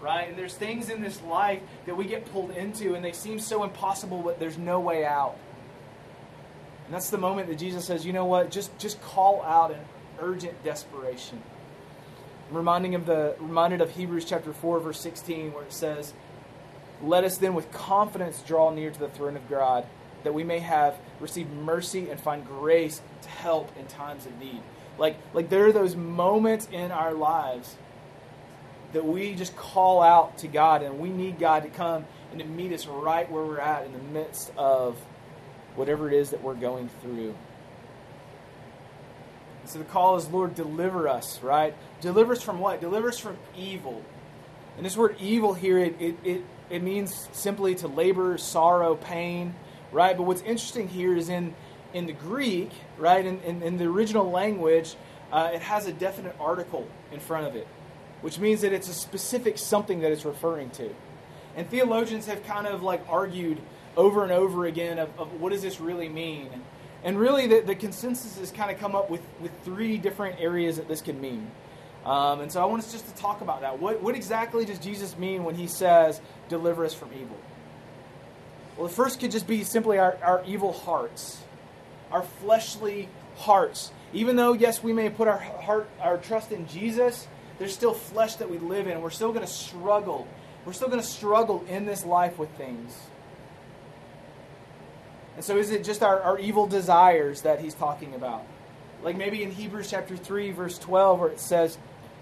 right? 0.00 0.28
And 0.28 0.36
there's 0.36 0.54
things 0.54 0.90
in 0.90 1.00
this 1.02 1.22
life 1.22 1.60
that 1.86 1.96
we 1.96 2.04
get 2.04 2.30
pulled 2.32 2.50
into, 2.50 2.94
and 2.94 3.04
they 3.04 3.12
seem 3.12 3.38
so 3.38 3.64
impossible, 3.64 4.22
but 4.22 4.38
there's 4.38 4.58
no 4.58 4.80
way 4.80 5.04
out. 5.04 5.36
And 6.86 6.94
that's 6.94 7.10
the 7.10 7.18
moment 7.18 7.48
that 7.48 7.58
Jesus 7.58 7.84
says, 7.84 8.06
you 8.06 8.12
know 8.12 8.24
what, 8.24 8.50
just, 8.50 8.76
just 8.78 9.00
call 9.02 9.42
out 9.42 9.70
an 9.70 9.80
urgent 10.20 10.62
desperation. 10.64 11.42
I'm 12.50 12.56
reminding 12.56 12.94
of 12.94 13.04
the 13.04 13.34
reminded 13.40 13.82
of 13.82 13.90
Hebrews 13.90 14.24
chapter 14.24 14.52
4, 14.52 14.80
verse 14.80 15.00
16, 15.00 15.52
where 15.52 15.64
it 15.64 15.72
says, 15.72 16.14
Let 17.02 17.24
us 17.24 17.36
then 17.36 17.54
with 17.54 17.70
confidence 17.70 18.40
draw 18.40 18.70
near 18.70 18.90
to 18.90 18.98
the 18.98 19.08
throne 19.08 19.36
of 19.36 19.48
God, 19.50 19.86
that 20.24 20.32
we 20.32 20.44
may 20.44 20.60
have 20.60 20.98
received 21.20 21.52
mercy 21.52 22.08
and 22.08 22.18
find 22.18 22.46
grace 22.46 23.02
to 23.22 23.28
help 23.28 23.70
in 23.78 23.86
times 23.86 24.24
of 24.24 24.38
need. 24.38 24.62
Like, 24.96 25.16
like 25.34 25.50
there 25.50 25.66
are 25.66 25.72
those 25.72 25.94
moments 25.94 26.68
in 26.72 26.90
our 26.90 27.12
lives 27.12 27.76
that 28.92 29.04
we 29.04 29.34
just 29.34 29.56
call 29.56 30.02
out 30.02 30.38
to 30.38 30.48
God 30.48 30.82
and 30.82 30.98
we 30.98 31.10
need 31.10 31.38
God 31.38 31.62
to 31.64 31.68
come 31.68 32.06
and 32.30 32.40
to 32.40 32.46
meet 32.46 32.72
us 32.72 32.86
right 32.86 33.30
where 33.30 33.44
we're 33.44 33.60
at 33.60 33.86
in 33.86 33.92
the 33.92 33.98
midst 33.98 34.50
of 34.56 34.96
whatever 35.76 36.08
it 36.08 36.14
is 36.14 36.30
that 36.30 36.42
we're 36.42 36.54
going 36.54 36.88
through. 37.02 37.34
So 39.64 39.78
the 39.78 39.84
call 39.84 40.16
is, 40.16 40.26
Lord, 40.28 40.54
deliver 40.54 41.08
us, 41.08 41.42
right? 41.42 41.74
Deliver 42.00 42.32
us 42.32 42.42
from 42.42 42.58
what? 42.58 42.80
Deliver 42.80 43.08
us 43.08 43.18
from 43.18 43.36
evil. 43.56 44.02
And 44.78 44.86
this 44.86 44.96
word 44.96 45.16
evil 45.20 45.52
here, 45.52 45.78
it, 45.78 45.96
it, 46.00 46.16
it, 46.24 46.44
it 46.70 46.82
means 46.82 47.28
simply 47.32 47.74
to 47.76 47.88
labor, 47.88 48.38
sorrow, 48.38 48.94
pain, 48.94 49.54
right? 49.92 50.16
But 50.16 50.22
what's 50.22 50.40
interesting 50.40 50.88
here 50.88 51.14
is 51.14 51.28
in, 51.28 51.54
in 51.92 52.06
the 52.06 52.12
Greek, 52.12 52.70
right, 52.96 53.24
in, 53.24 53.40
in, 53.40 53.62
in 53.62 53.76
the 53.76 53.84
original 53.84 54.30
language, 54.30 54.94
uh, 55.32 55.50
it 55.52 55.60
has 55.60 55.86
a 55.86 55.92
definite 55.92 56.34
article 56.40 56.86
in 57.12 57.20
front 57.20 57.46
of 57.46 57.54
it, 57.54 57.66
which 58.20 58.38
means 58.38 58.60
that 58.62 58.72
it's 58.72 58.88
a 58.88 58.94
specific 58.94 59.58
something 59.58 60.00
that 60.00 60.12
it's 60.12 60.24
referring 60.24 60.70
to. 60.70 60.94
And 61.56 61.68
theologians 61.68 62.26
have 62.26 62.44
kind 62.44 62.66
of 62.66 62.82
like 62.82 63.02
argued 63.08 63.58
over 63.96 64.22
and 64.22 64.32
over 64.32 64.66
again 64.66 64.98
of, 64.98 65.08
of 65.18 65.40
what 65.40 65.52
does 65.52 65.62
this 65.62 65.80
really 65.80 66.08
mean? 66.08 66.48
And 67.04 67.18
really, 67.18 67.46
the, 67.46 67.60
the 67.60 67.74
consensus 67.74 68.38
has 68.38 68.50
kind 68.50 68.70
of 68.70 68.78
come 68.78 68.94
up 68.94 69.10
with, 69.10 69.22
with 69.40 69.52
three 69.64 69.98
different 69.98 70.40
areas 70.40 70.76
that 70.76 70.88
this 70.88 71.00
can 71.00 71.20
mean. 71.20 71.50
Um, 72.04 72.40
and 72.40 72.50
so 72.50 72.62
I 72.62 72.64
want 72.66 72.82
us 72.82 72.92
just 72.92 73.06
to 73.06 73.14
talk 73.20 73.40
about 73.40 73.60
that. 73.60 73.78
What, 73.78 74.02
what 74.02 74.14
exactly 74.14 74.64
does 74.64 74.78
Jesus 74.78 75.16
mean 75.18 75.44
when 75.44 75.54
he 75.54 75.66
says, 75.66 76.20
deliver 76.48 76.84
us 76.84 76.94
from 76.94 77.10
evil? 77.12 77.36
Well, 78.76 78.86
the 78.86 78.94
first 78.94 79.20
could 79.20 79.30
just 79.30 79.46
be 79.46 79.64
simply 79.64 79.98
our, 79.98 80.16
our 80.22 80.44
evil 80.46 80.72
hearts, 80.72 81.42
our 82.10 82.22
fleshly 82.22 83.08
hearts. 83.36 83.90
Even 84.12 84.36
though, 84.36 84.52
yes, 84.52 84.82
we 84.82 84.92
may 84.92 85.10
put 85.10 85.28
our 85.28 85.38
heart, 85.38 85.88
our 86.00 86.16
trust 86.16 86.52
in 86.52 86.66
Jesus, 86.66 87.26
there's 87.58 87.74
still 87.74 87.94
flesh 87.94 88.36
that 88.36 88.50
we 88.50 88.58
live 88.58 88.86
in. 88.86 89.00
We're 89.00 89.10
still 89.10 89.32
going 89.32 89.44
to 89.44 89.52
struggle. 89.52 90.26
We're 90.64 90.72
still 90.72 90.88
going 90.88 91.00
to 91.00 91.06
struggle 91.06 91.64
in 91.68 91.86
this 91.86 92.04
life 92.04 92.38
with 92.38 92.50
things. 92.50 92.96
And 95.36 95.44
so, 95.44 95.56
is 95.56 95.70
it 95.70 95.84
just 95.84 96.02
our, 96.02 96.20
our 96.20 96.38
evil 96.38 96.66
desires 96.66 97.42
that 97.42 97.60
he's 97.60 97.74
talking 97.74 98.14
about? 98.14 98.44
Like 99.02 99.16
maybe 99.16 99.42
in 99.42 99.50
Hebrews 99.50 99.90
chapter 99.90 100.16
3, 100.16 100.50
verse 100.52 100.78
12, 100.78 101.20
where 101.20 101.28
it 101.28 101.40
says, 101.40 101.78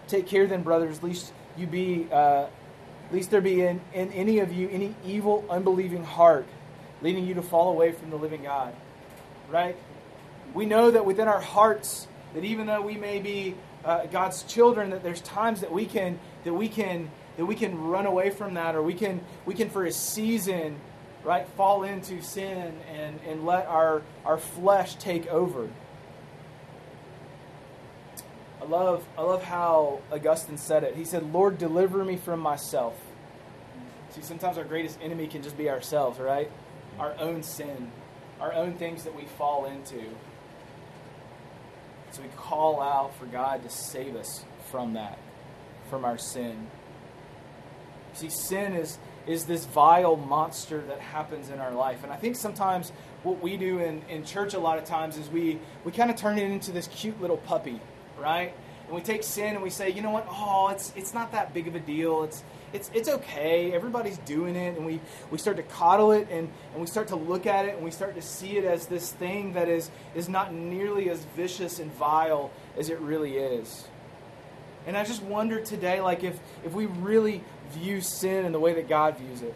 Take 0.09 0.27
care 0.27 0.47
then, 0.47 0.63
brothers, 0.63 1.03
lest 1.03 1.33
you 1.57 1.67
be, 1.67 2.07
uh, 2.13 2.47
lest 3.11 3.31
there 3.31 3.41
be 3.41 3.63
in, 3.63 3.81
in 3.93 4.13
any 4.13 4.39
of 4.41 4.53
you 4.53 4.69
any 4.69 4.95
evil, 5.05 5.45
unbelieving 5.49 6.05
heart, 6.05 6.47
leading 7.03 7.27
you 7.27 7.35
to 7.35 7.43
fall 7.43 7.71
away 7.71 7.93
from 7.93 8.11
the 8.11 8.17
living 8.17 8.43
God. 8.43 8.75
Right? 9.51 9.77
We 10.55 10.67
know 10.67 10.91
that 10.91 11.05
within 11.05 11.29
our 11.29 11.41
hearts, 11.41 12.07
that 12.35 12.45
even 12.45 12.67
though 12.67 12.83
we 12.83 12.97
may 12.97 13.19
be 13.19 13.55
uh, 13.87 14.07
God's 14.07 14.43
children, 14.43 14.91
that 14.91 15.03
there's 15.03 15.21
times 15.21 15.61
that 15.61 15.73
we 15.73 15.87
can 15.87 16.19
that 16.45 16.53
we 16.53 16.69
can 16.69 17.11
that 17.37 17.47
we 17.47 17.55
can 17.55 17.85
run 17.85 18.05
away 18.05 18.31
from 18.31 18.55
that, 18.55 18.75
or 18.75 18.83
we 18.83 18.95
can 18.95 19.21
we 19.47 19.55
can 19.55 19.71
for 19.71 19.85
a 19.85 19.93
season, 19.93 20.77
right, 21.23 21.47
fall 21.57 21.85
into 21.85 22.21
sin 22.21 22.75
and 22.93 23.21
and 23.27 23.47
let 23.47 23.67
our 23.67 24.03
our 24.25 24.39
flesh 24.39 24.97
take 24.97 25.29
over. 25.29 25.71
I 28.61 28.65
love 28.65 29.05
I 29.17 29.23
love 29.23 29.45
how 29.45 30.01
Augustine 30.11 30.59
said 30.59 30.83
it. 30.83 30.97
He 30.97 31.05
said, 31.05 31.33
"Lord, 31.33 31.57
deliver 31.57 32.05
me 32.05 32.17
from 32.17 32.41
myself." 32.41 32.95
See, 34.11 34.23
sometimes 34.23 34.59
our 34.59 34.65
greatest 34.65 34.99
enemy 35.01 35.29
can 35.29 35.43
just 35.43 35.57
be 35.57 35.71
ourselves, 35.71 36.19
right? 36.19 36.51
Our 36.99 37.15
own 37.21 37.45
sin, 37.45 37.93
our 38.41 38.53
own 38.53 38.75
things 38.75 39.05
that 39.05 39.15
we 39.15 39.27
fall 39.27 39.67
into. 39.67 40.11
So 42.17 42.23
we 42.23 42.29
call 42.35 42.81
out 42.81 43.15
for 43.19 43.27
God 43.27 43.63
to 43.63 43.69
save 43.69 44.17
us 44.17 44.43
from 44.71 44.95
that, 44.95 45.19
from 45.91 46.03
our 46.07 46.17
sin. 46.17 46.69
See, 48.15 48.31
sin 48.31 48.73
is 48.73 48.97
is 49.27 49.45
this 49.45 49.67
vile 49.67 50.17
monster 50.17 50.81
that 50.83 51.01
happens 51.01 51.51
in 51.51 51.59
our 51.59 51.73
life. 51.73 52.05
And 52.05 52.13
I 52.13 52.17
think 52.17 52.37
sometimes 52.37 52.91
what 53.23 53.43
we 53.43 53.59
do 53.59 53.81
in, 53.81 54.01
in 54.09 54.25
church 54.25 54.55
a 54.55 54.59
lot 54.59 54.79
of 54.79 54.85
times 54.85 55.19
is 55.19 55.29
we, 55.29 55.59
we 55.85 55.91
kind 55.91 56.11
of 56.11 56.17
turn 56.17 56.39
it 56.39 56.49
into 56.49 56.71
this 56.71 56.87
cute 56.87 57.21
little 57.21 57.37
puppy, 57.37 57.81
right? 58.17 58.55
And 58.87 58.95
we 58.95 59.03
take 59.03 59.23
sin 59.23 59.55
and 59.55 59.63
we 59.63 59.69
say, 59.69 59.91
you 59.91 60.01
know 60.01 60.13
what? 60.13 60.27
Oh, 60.31 60.69
it's 60.69 60.95
it's 60.97 61.13
not 61.13 61.33
that 61.33 61.53
big 61.53 61.69
of 61.69 61.75
a 61.75 61.81
deal. 61.81 62.23
It's 62.23 62.43
it's 62.77 62.91
it's 62.95 63.09
okay. 63.09 63.73
Everybody's 63.73 64.19
doing 64.19 64.55
it, 64.55 64.77
and 64.77 64.87
we 64.87 65.01
we 65.31 65.39
start 65.39 65.57
to 65.57 65.63
coddle 65.63 66.13
it, 66.13 66.29
and 66.31 66.49
and 66.73 66.81
we 66.81 66.87
start 66.87 67.09
to 67.09 67.17
look 67.17 67.47
at 67.47 67.65
it, 67.65 67.75
and 67.75 67.85
we 67.85 67.91
start 67.91 68.15
to 68.15 68.23
see 68.23 68.57
it 68.57 68.65
as 68.65 68.87
this 68.87 69.11
thing 69.13 69.55
that 69.55 69.69
is 69.69 69.91
is 70.15 70.29
not 70.29 70.53
nearly 70.53 71.11
as 71.11 71.25
vicious 71.37 71.79
and 71.81 71.93
vile 71.95 72.51
as 72.79 72.91
it 72.91 73.01
really 73.01 73.37
is. 73.37 73.89
And 74.87 74.97
I 74.97 75.05
just 75.05 75.23
wonder 75.23 75.61
today, 75.61 76.01
like 76.01 76.23
if 76.23 76.39
if 76.65 76.73
we 76.73 76.87
really 76.87 77.43
view 77.71 78.01
sin 78.01 78.45
in 78.45 78.53
the 78.53 78.61
way 78.61 78.75
that 78.75 78.89
God 78.89 79.19
views 79.19 79.43
it, 79.43 79.55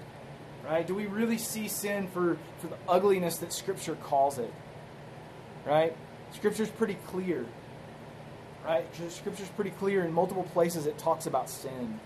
right? 0.64 0.85
Do 0.87 0.94
we 0.94 1.06
really 1.06 1.38
see 1.38 1.68
sin 1.68 2.09
for 2.09 2.38
for 2.59 2.66
the 2.66 2.78
ugliness 2.88 3.37
that 3.38 3.52
Scripture 3.52 3.94
calls 3.94 4.38
it? 4.38 4.52
Right? 5.66 5.94
Scripture's 6.33 6.70
pretty 6.70 6.96
clear 7.06 7.44
right? 8.64 8.85
Scripture's 9.09 9.48
pretty 9.48 9.70
clear 9.70 10.04
in 10.04 10.12
multiple 10.12 10.42
places 10.52 10.87
it 10.87 10.98
talks 10.98 11.26
about 11.26 11.48
sin. 11.48 11.98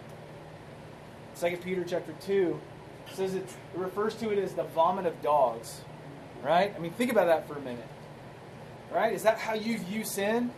Second 1.35 1.63
Peter 1.63 1.85
chapter 1.85 2.13
two 2.21 2.61
says 3.13 3.35
it, 3.35 3.47
refers 3.75 4.15
to 4.17 4.31
it 4.31 4.39
as 4.39 4.55
the 4.55 4.63
vomit 4.65 5.07
of 5.07 5.21
dogs. 5.21 5.81
Right? 6.43 6.75
I 6.75 6.79
mean 6.79 6.93
think 6.93 7.11
about 7.11 7.27
that 7.27 7.49
for 7.49 7.57
a 7.57 7.61
minute. 7.61 7.89
Right? 8.93 9.13
Is 9.13 9.25
that 9.25 9.39
how 9.39 9.55
you 9.55 9.79
view 9.79 10.05
sin? 10.05 10.53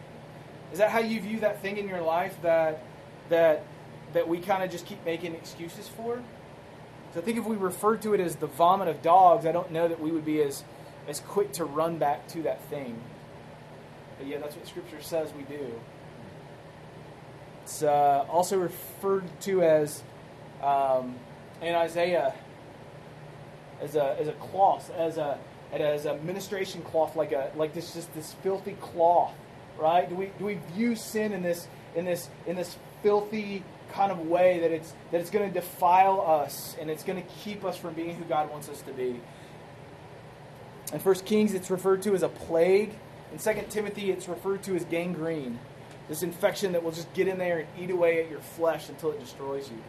Is 0.72 0.78
that 0.78 0.90
how 0.90 0.98
you 0.98 1.20
view 1.20 1.40
that 1.40 1.62
thing 1.62 1.78
in 1.78 1.88
your 1.88 2.02
life 2.02 2.36
that 2.42 2.82
that 3.28 3.64
that 4.12 4.28
we 4.28 4.38
kind 4.38 4.62
of 4.62 4.70
just 4.70 4.86
keep 4.86 5.04
making 5.04 5.34
excuses 5.34 5.88
for? 5.88 6.22
So 7.14 7.20
I 7.20 7.24
think 7.24 7.38
if 7.38 7.46
we 7.46 7.56
refer 7.56 7.96
to 7.96 8.14
it 8.14 8.20
as 8.20 8.36
the 8.36 8.46
vomit 8.46 8.88
of 8.88 9.00
dogs, 9.00 9.46
I 9.46 9.52
don't 9.52 9.70
know 9.70 9.88
that 9.88 10.00
we 10.00 10.10
would 10.10 10.24
be 10.24 10.42
as 10.42 10.64
as 11.08 11.20
quick 11.20 11.52
to 11.52 11.64
run 11.64 11.98
back 11.98 12.28
to 12.28 12.42
that 12.42 12.62
thing. 12.64 13.00
But 14.18 14.26
yeah, 14.26 14.38
that's 14.38 14.56
what 14.56 14.66
Scripture 14.66 15.00
says 15.00 15.32
we 15.34 15.44
do. 15.44 15.72
It's 17.62 17.82
uh, 17.82 18.24
also 18.30 18.58
referred 18.58 19.24
to 19.42 19.62
as 19.62 20.02
um, 20.62 21.16
in 21.60 21.74
Isaiah 21.74 22.34
as 23.80 23.96
a 23.96 24.16
as 24.18 24.28
a 24.28 24.32
cloth, 24.32 24.90
as 24.96 25.18
a 25.18 25.38
as 25.72 26.06
a 26.06 26.16
menstruation 26.18 26.82
cloth, 26.82 27.16
like 27.16 27.32
a 27.32 27.50
like 27.56 27.74
this 27.74 27.94
just 27.94 28.12
this 28.14 28.32
filthy 28.42 28.76
cloth, 28.80 29.34
right? 29.78 30.08
Do 30.08 30.14
we 30.14 30.30
do 30.38 30.46
we 30.46 30.58
view 30.74 30.96
sin 30.96 31.32
in 31.32 31.42
this 31.42 31.68
in 31.94 32.04
this 32.04 32.28
in 32.46 32.56
this 32.56 32.76
filthy 33.02 33.62
kind 33.92 34.10
of 34.10 34.26
way 34.26 34.60
that 34.60 34.72
it's 34.72 34.92
that 35.10 35.20
it's 35.20 35.30
going 35.30 35.48
to 35.48 35.54
defile 35.54 36.20
us 36.20 36.76
and 36.80 36.90
it's 36.90 37.04
going 37.04 37.22
to 37.22 37.28
keep 37.44 37.64
us 37.64 37.76
from 37.76 37.94
being 37.94 38.16
who 38.16 38.24
God 38.24 38.50
wants 38.50 38.68
us 38.68 38.80
to 38.82 38.92
be? 38.92 39.20
In 40.92 41.00
First 41.00 41.24
Kings, 41.24 41.52
it's 41.52 41.70
referred 41.70 42.02
to 42.02 42.14
as 42.14 42.22
a 42.22 42.28
plague. 42.28 42.92
In 43.32 43.38
2 43.38 43.64
Timothy, 43.70 44.12
it's 44.12 44.28
referred 44.28 44.62
to 44.64 44.76
as 44.76 44.84
gangrene. 44.84 45.58
This 46.08 46.22
infection 46.22 46.72
that 46.72 46.84
will 46.84 46.92
just 46.92 47.12
get 47.12 47.26
in 47.26 47.38
there 47.38 47.58
and 47.58 47.68
eat 47.76 47.90
away 47.90 48.22
at 48.22 48.30
your 48.30 48.38
flesh 48.38 48.88
until 48.88 49.10
it 49.10 49.18
destroys 49.18 49.68
you. 49.68 49.82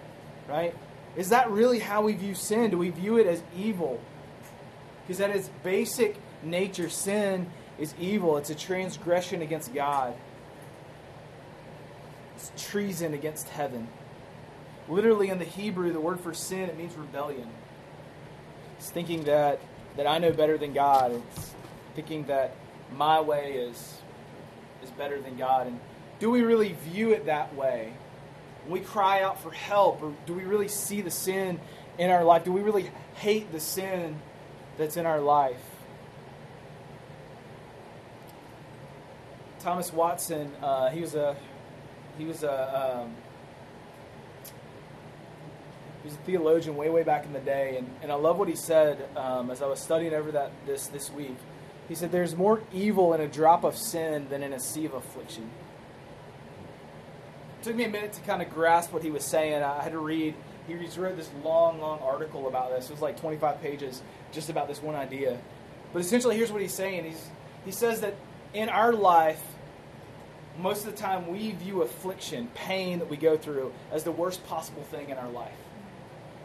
Right? 0.47 0.75
Is 1.15 1.29
that 1.29 1.49
really 1.51 1.79
how 1.79 2.03
we 2.03 2.13
view 2.13 2.35
sin? 2.35 2.71
Do 2.71 2.77
we 2.77 2.89
view 2.89 3.17
it 3.17 3.27
as 3.27 3.41
evil? 3.55 3.99
Because 5.05 5.19
at 5.21 5.29
its 5.31 5.49
basic 5.63 6.15
nature, 6.43 6.89
sin 6.89 7.49
is 7.79 7.93
evil. 7.99 8.37
It's 8.37 8.49
a 8.49 8.55
transgression 8.55 9.41
against 9.41 9.73
God. 9.73 10.13
It's 12.35 12.51
treason 12.69 13.13
against 13.13 13.49
heaven. 13.49 13.87
Literally 14.87 15.29
in 15.29 15.39
the 15.39 15.45
Hebrew, 15.45 15.91
the 15.91 15.99
word 15.99 16.19
for 16.19 16.33
sin, 16.33 16.69
it 16.69 16.77
means 16.77 16.95
rebellion. 16.95 17.49
It's 18.77 18.89
thinking 18.89 19.23
that, 19.23 19.59
that 19.97 20.07
I 20.07 20.19
know 20.19 20.31
better 20.31 20.57
than 20.57 20.73
God. 20.73 21.11
It's 21.35 21.55
thinking 21.95 22.25
that 22.25 22.55
my 22.95 23.19
way 23.19 23.53
is 23.53 23.97
is 24.83 24.91
better 24.91 25.19
than 25.21 25.37
God. 25.37 25.67
And 25.67 25.79
do 26.19 26.29
we 26.29 26.41
really 26.41 26.75
view 26.89 27.11
it 27.11 27.25
that 27.25 27.55
way? 27.55 27.93
We 28.67 28.79
cry 28.79 29.21
out 29.21 29.41
for 29.41 29.51
help, 29.51 30.01
or 30.01 30.13
do 30.25 30.33
we 30.33 30.43
really 30.43 30.67
see 30.67 31.01
the 31.01 31.11
sin 31.11 31.59
in 31.97 32.09
our 32.09 32.23
life? 32.23 32.43
Do 32.43 32.51
we 32.51 32.61
really 32.61 32.89
hate 33.15 33.51
the 33.51 33.59
sin 33.59 34.19
that's 34.77 34.97
in 34.97 35.05
our 35.05 35.19
life? 35.19 35.61
Thomas 39.59 39.91
Watson, 39.91 40.51
uh, 40.61 40.89
he 40.89 41.01
was 41.01 41.15
a 41.15 41.35
he 42.17 42.25
was 42.25 42.43
a 42.43 43.01
um, 43.01 43.15
he 46.03 46.09
was 46.09 46.13
a 46.13 46.21
theologian 46.21 46.75
way 46.75 46.89
way 46.89 47.03
back 47.03 47.25
in 47.25 47.33
the 47.33 47.39
day, 47.39 47.77
and, 47.77 47.89
and 48.01 48.11
I 48.11 48.15
love 48.15 48.37
what 48.37 48.47
he 48.47 48.55
said 48.55 49.09
um, 49.17 49.51
as 49.51 49.61
I 49.61 49.67
was 49.67 49.79
studying 49.79 50.13
over 50.13 50.31
that 50.31 50.51
this 50.65 50.87
this 50.87 51.11
week. 51.11 51.35
He 51.87 51.95
said, 51.95 52.11
There's 52.11 52.35
more 52.35 52.61
evil 52.73 53.13
in 53.13 53.21
a 53.21 53.27
drop 53.27 53.63
of 53.63 53.77
sin 53.77 54.27
than 54.29 54.43
in 54.43 54.53
a 54.53 54.59
sea 54.59 54.85
of 54.85 54.93
affliction. 54.93 55.49
It 57.67 57.71
took 57.71 57.79
me 57.79 57.83
a 57.83 57.89
minute 57.89 58.13
to 58.13 58.21
kind 58.21 58.41
of 58.41 58.49
grasp 58.49 58.93
what 58.93 59.03
he 59.03 59.11
was 59.11 59.25
saying. 59.25 59.61
I 59.61 59.83
had 59.83 59.91
to 59.91 59.99
read, 59.99 60.35
he 60.67 60.75
wrote 60.75 61.17
this 61.17 61.29
long, 61.43 61.81
long 61.81 61.99
article 61.99 62.47
about 62.47 62.71
this. 62.71 62.85
It 62.85 62.93
was 62.93 63.01
like 63.01 63.19
25 63.19 63.61
pages 63.61 64.01
just 64.31 64.49
about 64.49 64.69
this 64.69 64.81
one 64.81 64.95
idea. 64.95 65.37
But 65.91 65.99
essentially, 65.99 66.37
here's 66.37 66.49
what 66.49 66.61
he's 66.61 66.73
saying. 66.73 67.03
He's, 67.03 67.27
he 67.65 67.71
says 67.71 67.99
that 67.99 68.15
in 68.53 68.69
our 68.69 68.93
life, 68.93 69.43
most 70.57 70.85
of 70.85 70.95
the 70.95 70.97
time 70.97 71.27
we 71.27 71.51
view 71.51 71.81
affliction, 71.81 72.47
pain 72.55 72.99
that 72.99 73.09
we 73.09 73.17
go 73.17 73.35
through, 73.35 73.73
as 73.91 74.05
the 74.05 74.13
worst 74.13 74.47
possible 74.47 74.83
thing 74.83 75.09
in 75.09 75.17
our 75.17 75.29
life. 75.29 75.51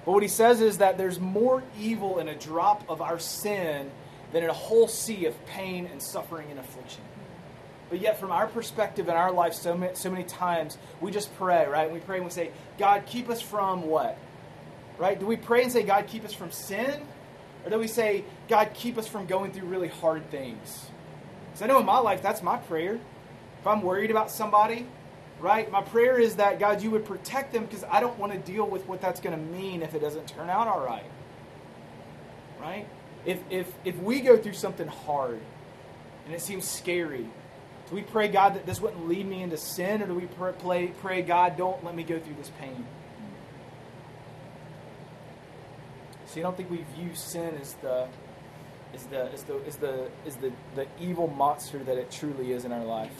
But 0.04 0.14
what 0.14 0.24
he 0.24 0.28
says 0.28 0.60
is 0.60 0.78
that 0.78 0.98
there's 0.98 1.20
more 1.20 1.62
evil 1.78 2.18
in 2.18 2.26
a 2.26 2.34
drop 2.34 2.82
of 2.90 3.00
our 3.00 3.20
sin 3.20 3.92
than 4.32 4.42
in 4.42 4.50
a 4.50 4.52
whole 4.52 4.88
sea 4.88 5.26
of 5.26 5.46
pain 5.46 5.86
and 5.86 6.02
suffering 6.02 6.50
and 6.50 6.58
affliction. 6.58 7.02
But 7.92 8.00
yet, 8.00 8.18
from 8.18 8.32
our 8.32 8.46
perspective 8.46 9.10
in 9.10 9.16
our 9.16 9.30
life, 9.30 9.52
so 9.52 9.76
many, 9.76 9.94
so 9.94 10.10
many 10.10 10.24
times 10.24 10.78
we 11.02 11.10
just 11.10 11.30
pray, 11.36 11.66
right? 11.66 11.92
We 11.92 12.00
pray 12.00 12.16
and 12.16 12.24
we 12.24 12.30
say, 12.30 12.50
God, 12.78 13.04
keep 13.04 13.28
us 13.28 13.42
from 13.42 13.82
what? 13.82 14.16
Right? 14.96 15.20
Do 15.20 15.26
we 15.26 15.36
pray 15.36 15.62
and 15.64 15.70
say, 15.70 15.82
God, 15.82 16.06
keep 16.06 16.24
us 16.24 16.32
from 16.32 16.50
sin? 16.52 17.02
Or 17.66 17.70
do 17.70 17.78
we 17.78 17.88
say, 17.88 18.24
God, 18.48 18.70
keep 18.72 18.96
us 18.96 19.06
from 19.06 19.26
going 19.26 19.52
through 19.52 19.68
really 19.68 19.88
hard 19.88 20.30
things? 20.30 20.86
Because 21.50 21.60
I 21.60 21.66
know 21.66 21.80
in 21.80 21.84
my 21.84 21.98
life, 21.98 22.22
that's 22.22 22.42
my 22.42 22.56
prayer. 22.56 22.94
If 23.60 23.66
I'm 23.66 23.82
worried 23.82 24.10
about 24.10 24.30
somebody, 24.30 24.86
right, 25.38 25.70
my 25.70 25.82
prayer 25.82 26.18
is 26.18 26.36
that, 26.36 26.58
God, 26.58 26.80
you 26.80 26.90
would 26.92 27.04
protect 27.04 27.52
them 27.52 27.66
because 27.66 27.84
I 27.84 28.00
don't 28.00 28.18
want 28.18 28.32
to 28.32 28.38
deal 28.38 28.66
with 28.66 28.88
what 28.88 29.02
that's 29.02 29.20
going 29.20 29.36
to 29.38 29.58
mean 29.58 29.82
if 29.82 29.94
it 29.94 30.00
doesn't 30.00 30.28
turn 30.28 30.48
out 30.48 30.66
all 30.66 30.80
right. 30.82 31.10
Right? 32.58 32.88
If, 33.26 33.40
if, 33.50 33.70
if 33.84 33.98
we 33.98 34.20
go 34.20 34.38
through 34.38 34.54
something 34.54 34.88
hard 34.88 35.40
and 36.24 36.34
it 36.34 36.40
seems 36.40 36.66
scary, 36.66 37.28
do 37.92 37.96
we 37.96 38.02
pray, 38.04 38.28
God, 38.28 38.54
that 38.54 38.64
this 38.64 38.80
wouldn't 38.80 39.06
lead 39.06 39.26
me 39.26 39.42
into 39.42 39.58
sin, 39.58 40.00
or 40.00 40.06
do 40.06 40.14
we 40.14 40.24
pray, 40.24 40.94
pray 41.02 41.20
God, 41.20 41.58
don't 41.58 41.84
let 41.84 41.94
me 41.94 42.02
go 42.02 42.18
through 42.18 42.36
this 42.36 42.50
pain? 42.58 42.86
See, 46.24 46.40
I 46.40 46.42
don't 46.42 46.56
think 46.56 46.70
we 46.70 46.86
view 46.96 47.14
sin 47.14 47.54
as 47.60 47.74
the 47.74 48.08
is 48.94 49.04
the 49.04 49.26
is 49.32 49.42
the 49.42 49.56
is 49.66 49.76
the 49.76 50.10
is 50.24 50.36
the, 50.36 50.52
the 50.74 50.86
evil 50.98 51.26
monster 51.26 51.80
that 51.80 51.98
it 51.98 52.10
truly 52.10 52.52
is 52.52 52.64
in 52.64 52.72
our 52.72 52.82
life. 52.82 53.12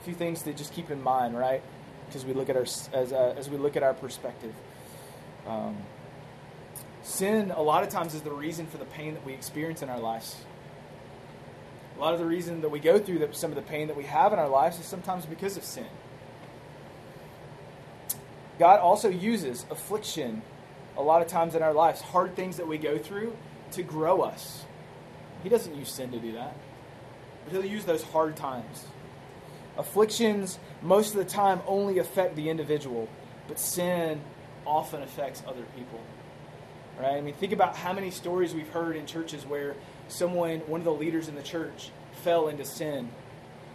A 0.00 0.04
few 0.04 0.14
things 0.14 0.42
to 0.42 0.52
just 0.52 0.72
keep 0.72 0.90
in 0.90 1.00
mind, 1.00 1.38
right? 1.38 1.62
Because 2.06 2.24
we 2.24 2.32
look 2.32 2.48
at 2.48 2.56
our 2.56 2.66
as 2.92 3.12
uh, 3.12 3.34
as 3.38 3.48
we 3.48 3.58
look 3.58 3.76
at 3.76 3.84
our 3.84 3.94
perspective. 3.94 4.54
Um, 5.46 5.76
sin, 7.04 7.52
a 7.52 7.62
lot 7.62 7.84
of 7.84 7.90
times, 7.90 8.12
is 8.12 8.22
the 8.22 8.32
reason 8.32 8.66
for 8.66 8.78
the 8.78 8.86
pain 8.86 9.14
that 9.14 9.24
we 9.24 9.34
experience 9.34 9.82
in 9.82 9.88
our 9.88 10.00
lives. 10.00 10.34
A 11.96 12.00
lot 12.00 12.12
of 12.12 12.18
the 12.18 12.26
reason 12.26 12.60
that 12.62 12.70
we 12.70 12.80
go 12.80 12.98
through 12.98 13.20
the, 13.20 13.28
some 13.32 13.50
of 13.50 13.56
the 13.56 13.62
pain 13.62 13.88
that 13.88 13.96
we 13.96 14.04
have 14.04 14.32
in 14.32 14.38
our 14.38 14.48
lives 14.48 14.78
is 14.78 14.86
sometimes 14.86 15.26
because 15.26 15.56
of 15.56 15.64
sin. 15.64 15.86
God 18.58 18.80
also 18.80 19.08
uses 19.08 19.64
affliction 19.70 20.42
a 20.96 21.02
lot 21.02 21.22
of 21.22 21.28
times 21.28 21.54
in 21.54 21.62
our 21.62 21.72
lives, 21.72 22.00
hard 22.00 22.36
things 22.36 22.56
that 22.56 22.68
we 22.68 22.78
go 22.78 22.98
through 22.98 23.36
to 23.72 23.82
grow 23.82 24.22
us. 24.22 24.64
He 25.42 25.48
doesn't 25.48 25.74
use 25.76 25.90
sin 25.90 26.10
to 26.12 26.18
do 26.18 26.32
that, 26.32 26.56
but 27.44 27.52
He'll 27.52 27.64
use 27.64 27.84
those 27.84 28.02
hard 28.02 28.36
times. 28.36 28.86
Afflictions, 29.76 30.58
most 30.82 31.14
of 31.14 31.18
the 31.18 31.24
time, 31.24 31.60
only 31.66 31.98
affect 31.98 32.36
the 32.36 32.48
individual, 32.48 33.08
but 33.48 33.58
sin 33.58 34.20
often 34.66 35.02
affects 35.02 35.42
other 35.46 35.64
people. 35.76 36.00
Right? 36.98 37.16
I 37.16 37.20
mean, 37.20 37.34
think 37.34 37.52
about 37.52 37.76
how 37.76 37.92
many 37.92 38.10
stories 38.12 38.54
we've 38.54 38.68
heard 38.68 38.94
in 38.94 39.04
churches 39.04 39.44
where 39.44 39.74
someone, 40.08 40.60
one 40.60 40.80
of 40.80 40.84
the 40.84 40.92
leaders 40.92 41.28
in 41.28 41.34
the 41.34 41.42
church, 41.42 41.90
fell 42.22 42.48
into 42.48 42.64
sin. 42.64 43.10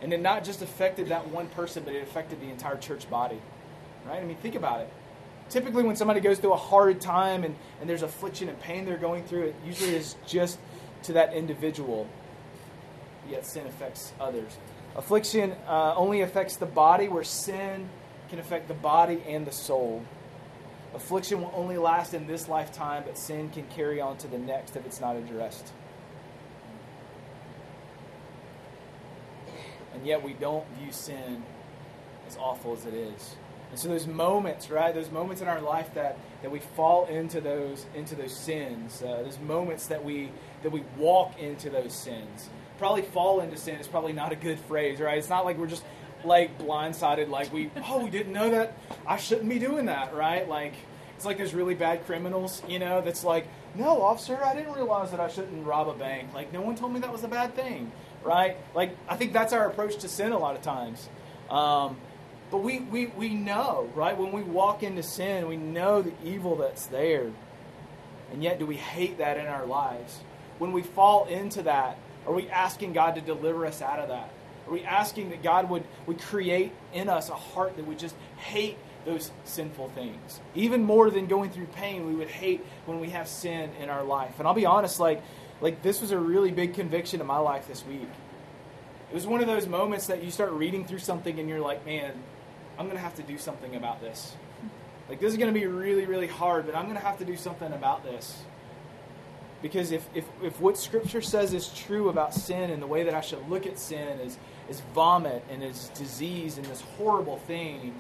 And 0.01 0.13
it 0.13 0.21
not 0.21 0.43
just 0.43 0.61
affected 0.61 1.09
that 1.09 1.29
one 1.29 1.47
person, 1.49 1.83
but 1.83 1.93
it 1.93 2.03
affected 2.03 2.39
the 2.39 2.49
entire 2.49 2.77
church 2.77 3.09
body. 3.09 3.39
Right? 4.05 4.21
I 4.21 4.25
mean, 4.25 4.37
think 4.37 4.55
about 4.55 4.81
it. 4.81 4.89
Typically, 5.49 5.83
when 5.83 5.95
somebody 5.95 6.19
goes 6.19 6.39
through 6.39 6.53
a 6.53 6.57
hard 6.57 7.01
time 7.01 7.43
and, 7.43 7.55
and 7.81 7.89
there's 7.89 8.03
affliction 8.03 8.49
and 8.49 8.59
pain 8.61 8.85
they're 8.85 8.97
going 8.97 9.23
through, 9.23 9.47
it 9.47 9.55
usually 9.65 9.95
is 9.95 10.15
just 10.25 10.59
to 11.03 11.13
that 11.13 11.33
individual. 11.33 12.07
Yet 13.29 13.45
sin 13.45 13.65
affects 13.65 14.13
others. 14.19 14.57
Affliction 14.95 15.53
uh, 15.67 15.93
only 15.95 16.21
affects 16.21 16.55
the 16.55 16.65
body, 16.65 17.07
where 17.07 17.23
sin 17.23 17.89
can 18.29 18.39
affect 18.39 18.67
the 18.67 18.73
body 18.73 19.21
and 19.27 19.45
the 19.45 19.51
soul. 19.51 20.03
Affliction 20.95 21.41
will 21.41 21.51
only 21.55 21.77
last 21.77 22.13
in 22.13 22.25
this 22.25 22.47
lifetime, 22.47 23.03
but 23.05 23.17
sin 23.17 23.49
can 23.49 23.65
carry 23.67 24.01
on 24.01 24.17
to 24.17 24.27
the 24.27 24.37
next 24.37 24.75
if 24.75 24.85
it's 24.85 24.99
not 24.99 25.15
addressed. 25.15 25.71
And 29.99 30.07
yet 30.07 30.23
we 30.23 30.31
don't 30.31 30.65
view 30.79 30.93
sin 30.93 31.43
as 32.25 32.37
awful 32.37 32.71
as 32.71 32.85
it 32.85 32.93
is. 32.93 33.35
And 33.69 33.77
so 33.77 33.89
those 33.89 34.07
moments, 34.07 34.69
right? 34.71 34.95
Those 34.95 35.11
moments 35.11 35.41
in 35.41 35.49
our 35.49 35.59
life 35.59 35.93
that, 35.93 36.17
that 36.41 36.49
we 36.49 36.59
fall 36.59 37.05
into 37.05 37.41
those 37.41 37.85
into 37.93 38.15
those 38.15 38.35
sins, 38.35 39.03
uh, 39.03 39.23
those 39.23 39.37
moments 39.39 39.87
that 39.87 40.03
we 40.03 40.31
that 40.63 40.71
we 40.71 40.83
walk 40.97 41.37
into 41.37 41.69
those 41.69 41.93
sins. 41.93 42.49
Probably 42.77 43.01
fall 43.01 43.41
into 43.41 43.57
sin 43.57 43.75
is 43.75 43.87
probably 43.87 44.13
not 44.13 44.31
a 44.31 44.37
good 44.37 44.57
phrase, 44.61 45.01
right? 45.01 45.17
It's 45.17 45.29
not 45.29 45.43
like 45.43 45.57
we're 45.57 45.67
just 45.67 45.83
like 46.23 46.57
blindsided, 46.57 47.29
like 47.29 47.51
we 47.51 47.69
oh 47.89 48.03
we 48.03 48.09
didn't 48.09 48.31
know 48.33 48.49
that 48.51 48.77
I 49.05 49.17
shouldn't 49.17 49.49
be 49.49 49.59
doing 49.59 49.85
that, 49.87 50.15
right? 50.15 50.47
Like 50.47 50.73
it's 51.19 51.25
like 51.25 51.35
there's 51.35 51.53
really 51.53 51.75
bad 51.75 52.05
criminals, 52.05 52.63
you 52.65 52.79
know, 52.79 53.01
that's 53.01 53.25
like, 53.25 53.45
no, 53.75 54.01
officer, 54.01 54.41
I 54.41 54.55
didn't 54.55 54.71
realize 54.71 55.11
that 55.11 55.19
I 55.19 55.27
shouldn't 55.27 55.67
rob 55.67 55.89
a 55.89 55.93
bank. 55.93 56.33
Like 56.33 56.53
no 56.53 56.61
one 56.61 56.77
told 56.77 56.93
me 56.93 57.01
that 57.01 57.11
was 57.11 57.25
a 57.25 57.27
bad 57.27 57.55
thing, 57.55 57.91
right? 58.23 58.57
Like 58.73 58.95
I 59.07 59.15
think 59.15 59.33
that's 59.33 59.53
our 59.53 59.67
approach 59.67 59.97
to 59.97 60.07
sin 60.07 60.31
a 60.31 60.39
lot 60.39 60.55
of 60.55 60.61
times. 60.61 61.07
Um, 61.49 61.97
but 62.51 62.59
we, 62.59 62.79
we, 62.79 63.07
we 63.07 63.29
know, 63.29 63.89
right? 63.93 64.17
When 64.17 64.31
we 64.31 64.41
walk 64.41 64.81
into 64.81 65.03
sin, 65.03 65.47
we 65.47 65.57
know 65.57 66.01
the 66.01 66.13
evil 66.23 66.55
that's 66.55 66.87
there. 66.87 67.31
And 68.31 68.43
yet, 68.43 68.59
do 68.59 68.65
we 68.65 68.75
hate 68.75 69.19
that 69.19 69.37
in 69.37 69.45
our 69.45 69.65
lives? 69.65 70.19
When 70.57 70.71
we 70.71 70.81
fall 70.81 71.25
into 71.25 71.63
that, 71.63 71.97
are 72.25 72.33
we 72.33 72.49
asking 72.49 72.93
God 72.93 73.15
to 73.15 73.21
deliver 73.21 73.65
us 73.65 73.81
out 73.81 73.99
of 73.99 74.09
that? 74.09 74.31
Are 74.67 74.73
we 74.73 74.83
asking 74.83 75.29
that 75.29 75.41
God 75.41 75.69
would, 75.69 75.83
would 76.05 76.21
create 76.21 76.71
in 76.93 77.09
us 77.09 77.29
a 77.29 77.35
heart 77.35 77.75
that 77.77 77.87
would 77.87 77.97
just 77.97 78.15
hate 78.37 78.77
those 79.05 79.31
sinful 79.45 79.89
things? 79.89 80.39
Even 80.53 80.83
more 80.83 81.09
than 81.09 81.27
going 81.27 81.49
through 81.49 81.67
pain, 81.67 82.07
we 82.07 82.13
would 82.13 82.29
hate 82.29 82.63
when 82.85 82.99
we 82.99 83.09
have 83.09 83.27
sin 83.27 83.71
in 83.79 83.89
our 83.89 84.03
life. 84.03 84.35
And 84.37 84.47
I'll 84.47 84.53
be 84.53 84.65
honest, 84.65 84.99
like, 84.99 85.23
like 85.61 85.81
this 85.81 86.01
was 86.01 86.11
a 86.11 86.19
really 86.19 86.51
big 86.51 86.73
conviction 86.73 87.21
in 87.21 87.27
my 87.27 87.37
life 87.37 87.67
this 87.67 87.85
week. 87.85 88.09
It 89.11 89.13
was 89.13 89.25
one 89.25 89.41
of 89.41 89.47
those 89.47 89.67
moments 89.67 90.07
that 90.07 90.23
you 90.23 90.31
start 90.31 90.51
reading 90.51 90.85
through 90.85 90.99
something 90.99 91.39
and 91.39 91.49
you're 91.49 91.59
like, 91.59 91.85
man, 91.85 92.13
I'm 92.77 92.85
going 92.85 92.97
to 92.97 93.03
have 93.03 93.15
to 93.15 93.23
do 93.23 93.37
something 93.37 93.75
about 93.75 94.01
this. 94.01 94.35
Like, 95.09 95.19
this 95.19 95.31
is 95.31 95.37
going 95.37 95.51
to 95.51 95.59
be 95.59 95.65
really, 95.65 96.05
really 96.05 96.27
hard, 96.27 96.67
but 96.67 96.75
I'm 96.75 96.85
going 96.85 96.97
to 96.97 97.03
have 97.03 97.17
to 97.17 97.25
do 97.25 97.35
something 97.35 97.73
about 97.73 98.03
this. 98.03 98.43
Because 99.61 99.91
if, 99.91 100.07
if, 100.13 100.25
if 100.41 100.61
what 100.61 100.77
Scripture 100.77 101.21
says 101.21 101.53
is 101.53 101.67
true 101.69 102.09
about 102.09 102.33
sin 102.33 102.69
and 102.69 102.81
the 102.81 102.87
way 102.87 103.03
that 103.03 103.13
I 103.13 103.21
should 103.21 103.49
look 103.49 103.65
at 103.65 103.79
sin 103.79 104.19
is, 104.19 104.37
is 104.69 104.81
vomit 104.93 105.43
and 105.49 105.63
is 105.63 105.89
disease 105.95 106.57
and 106.57 106.65
this 106.67 106.81
horrible 106.97 107.37
thing, 107.39 107.95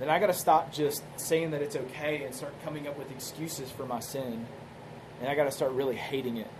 then 0.00 0.10
I 0.10 0.18
got 0.18 0.26
to 0.26 0.34
stop 0.34 0.72
just 0.72 1.02
saying 1.16 1.52
that 1.52 1.62
it's 1.62 1.76
okay 1.76 2.24
and 2.24 2.34
start 2.34 2.52
coming 2.64 2.88
up 2.88 2.98
with 2.98 3.10
excuses 3.10 3.70
for 3.70 3.86
my 3.86 4.00
sin. 4.00 4.46
And 5.20 5.28
I 5.28 5.34
got 5.34 5.44
to 5.44 5.52
start 5.52 5.72
really 5.72 5.96
hating 5.96 6.38
it. 6.38 6.50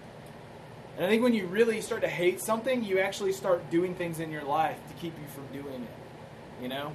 And 0.97 1.07
I 1.07 1.09
think 1.09 1.23
when 1.23 1.33
you 1.33 1.47
really 1.47 1.81
start 1.81 2.03
to 2.03 2.09
hate 2.09 2.41
something, 2.41 2.85
you 2.85 2.99
actually 2.99 3.33
start 3.33 3.71
doing 3.71 3.95
things 3.95 4.21
in 4.21 4.31
your 4.31 4.45
life 4.45 4.77
to 4.89 4.95
keep 4.95 5.15
you 5.19 5.27
from 5.35 5.47
doing 5.47 5.83
it. 5.83 6.63
You 6.63 6.69
know? 6.69 6.93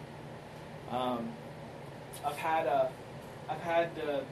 Um, 0.92 1.30
I've 2.24 2.38
had 2.38 2.68
a, 2.68 2.92
I've 3.50 3.62
had 3.62 3.96
the, 3.96 4.24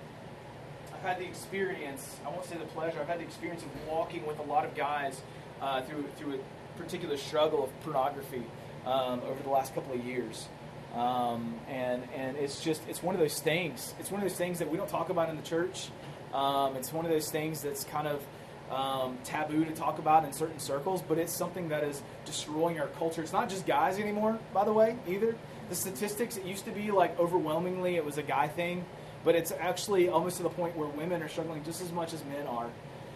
I've 0.93 1.01
had 1.01 1.19
the 1.19 1.25
experience. 1.25 2.17
I 2.25 2.29
won't 2.29 2.45
say 2.45 2.57
the 2.57 2.65
pleasure. 2.65 2.99
I've 2.99 3.07
had 3.07 3.19
the 3.19 3.23
experience 3.23 3.63
of 3.63 3.69
walking 3.88 4.25
with 4.25 4.39
a 4.39 4.43
lot 4.43 4.63
of 4.65 4.75
guys 4.75 5.21
uh, 5.61 5.81
through 5.81 6.05
through 6.17 6.36
a 6.36 6.79
particular 6.79 7.17
struggle 7.17 7.63
of 7.63 7.81
pornography 7.81 8.43
um, 8.86 9.21
over 9.21 9.41
the 9.41 9.49
last 9.49 9.73
couple 9.73 9.93
of 9.93 10.05
years. 10.05 10.47
Um, 10.93 11.55
and 11.67 12.03
and 12.15 12.38
it's 12.38 12.61
just 12.61 12.81
it's 12.88 13.01
one 13.01 13.15
of 13.15 13.21
those 13.21 13.39
things. 13.39 13.95
It's 13.99 14.11
one 14.11 14.21
of 14.21 14.29
those 14.29 14.38
things 14.38 14.59
that 14.59 14.69
we 14.69 14.77
don't 14.77 14.89
talk 14.89 15.09
about 15.09 15.29
in 15.29 15.36
the 15.36 15.41
church. 15.41 15.89
Um, 16.34 16.75
it's 16.75 16.91
one 16.91 17.05
of 17.05 17.11
those 17.11 17.29
things 17.29 17.61
that's 17.61 17.84
kind 17.84 18.07
of 18.07 18.23
um, 18.71 19.17
taboo 19.23 19.65
to 19.65 19.71
talk 19.71 19.99
about 19.99 20.25
in 20.25 20.34
certain 20.34 20.59
circles, 20.59 21.01
but 21.01 21.17
it's 21.17 21.31
something 21.31 21.69
that 21.69 21.84
is 21.84 22.01
destroying 22.25 22.79
our 22.79 22.88
culture. 22.88 23.21
It's 23.21 23.34
not 23.34 23.49
just 23.49 23.65
guys 23.65 23.99
anymore, 23.99 24.39
by 24.53 24.65
the 24.65 24.73
way, 24.73 24.97
either 25.07 25.36
the 25.69 25.75
statistics, 25.75 26.38
it 26.38 26.45
used 26.45 26.65
to 26.65 26.71
be 26.71 26.91
like 26.91 27.17
overwhelmingly 27.19 27.95
it 27.95 28.05
was 28.05 28.17
a 28.17 28.23
guy 28.23 28.47
thing, 28.47 28.86
but 29.23 29.36
it's 29.36 29.51
actually 29.51 30.09
almost 30.09 30.38
to 30.38 30.43
the 30.43 30.49
point 30.49 30.75
where 30.75 30.88
women 30.88 31.21
are 31.21 31.29
struggling 31.29 31.63
just 31.63 31.81
as 31.81 31.91
much 31.91 32.13
as 32.13 32.23
men 32.25 32.47
are. 32.47 32.69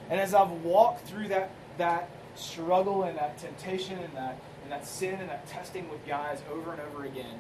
And 0.10 0.20
as 0.20 0.34
I've 0.34 0.52
walked 0.52 1.08
through 1.08 1.30
that 1.30 1.52
that 1.78 2.10
struggle 2.36 3.04
and 3.04 3.18
that 3.18 3.38
temptation 3.38 3.98
and 4.00 4.16
that 4.16 4.40
and 4.64 4.72
that 4.72 4.88
sin 4.88 5.16
and 5.16 5.30
that 5.30 5.48
testing 5.48 5.90
with 5.90 6.06
guys 6.06 6.42
over 6.52 6.72
and 6.72 6.82
over 6.82 7.06
again, 7.06 7.40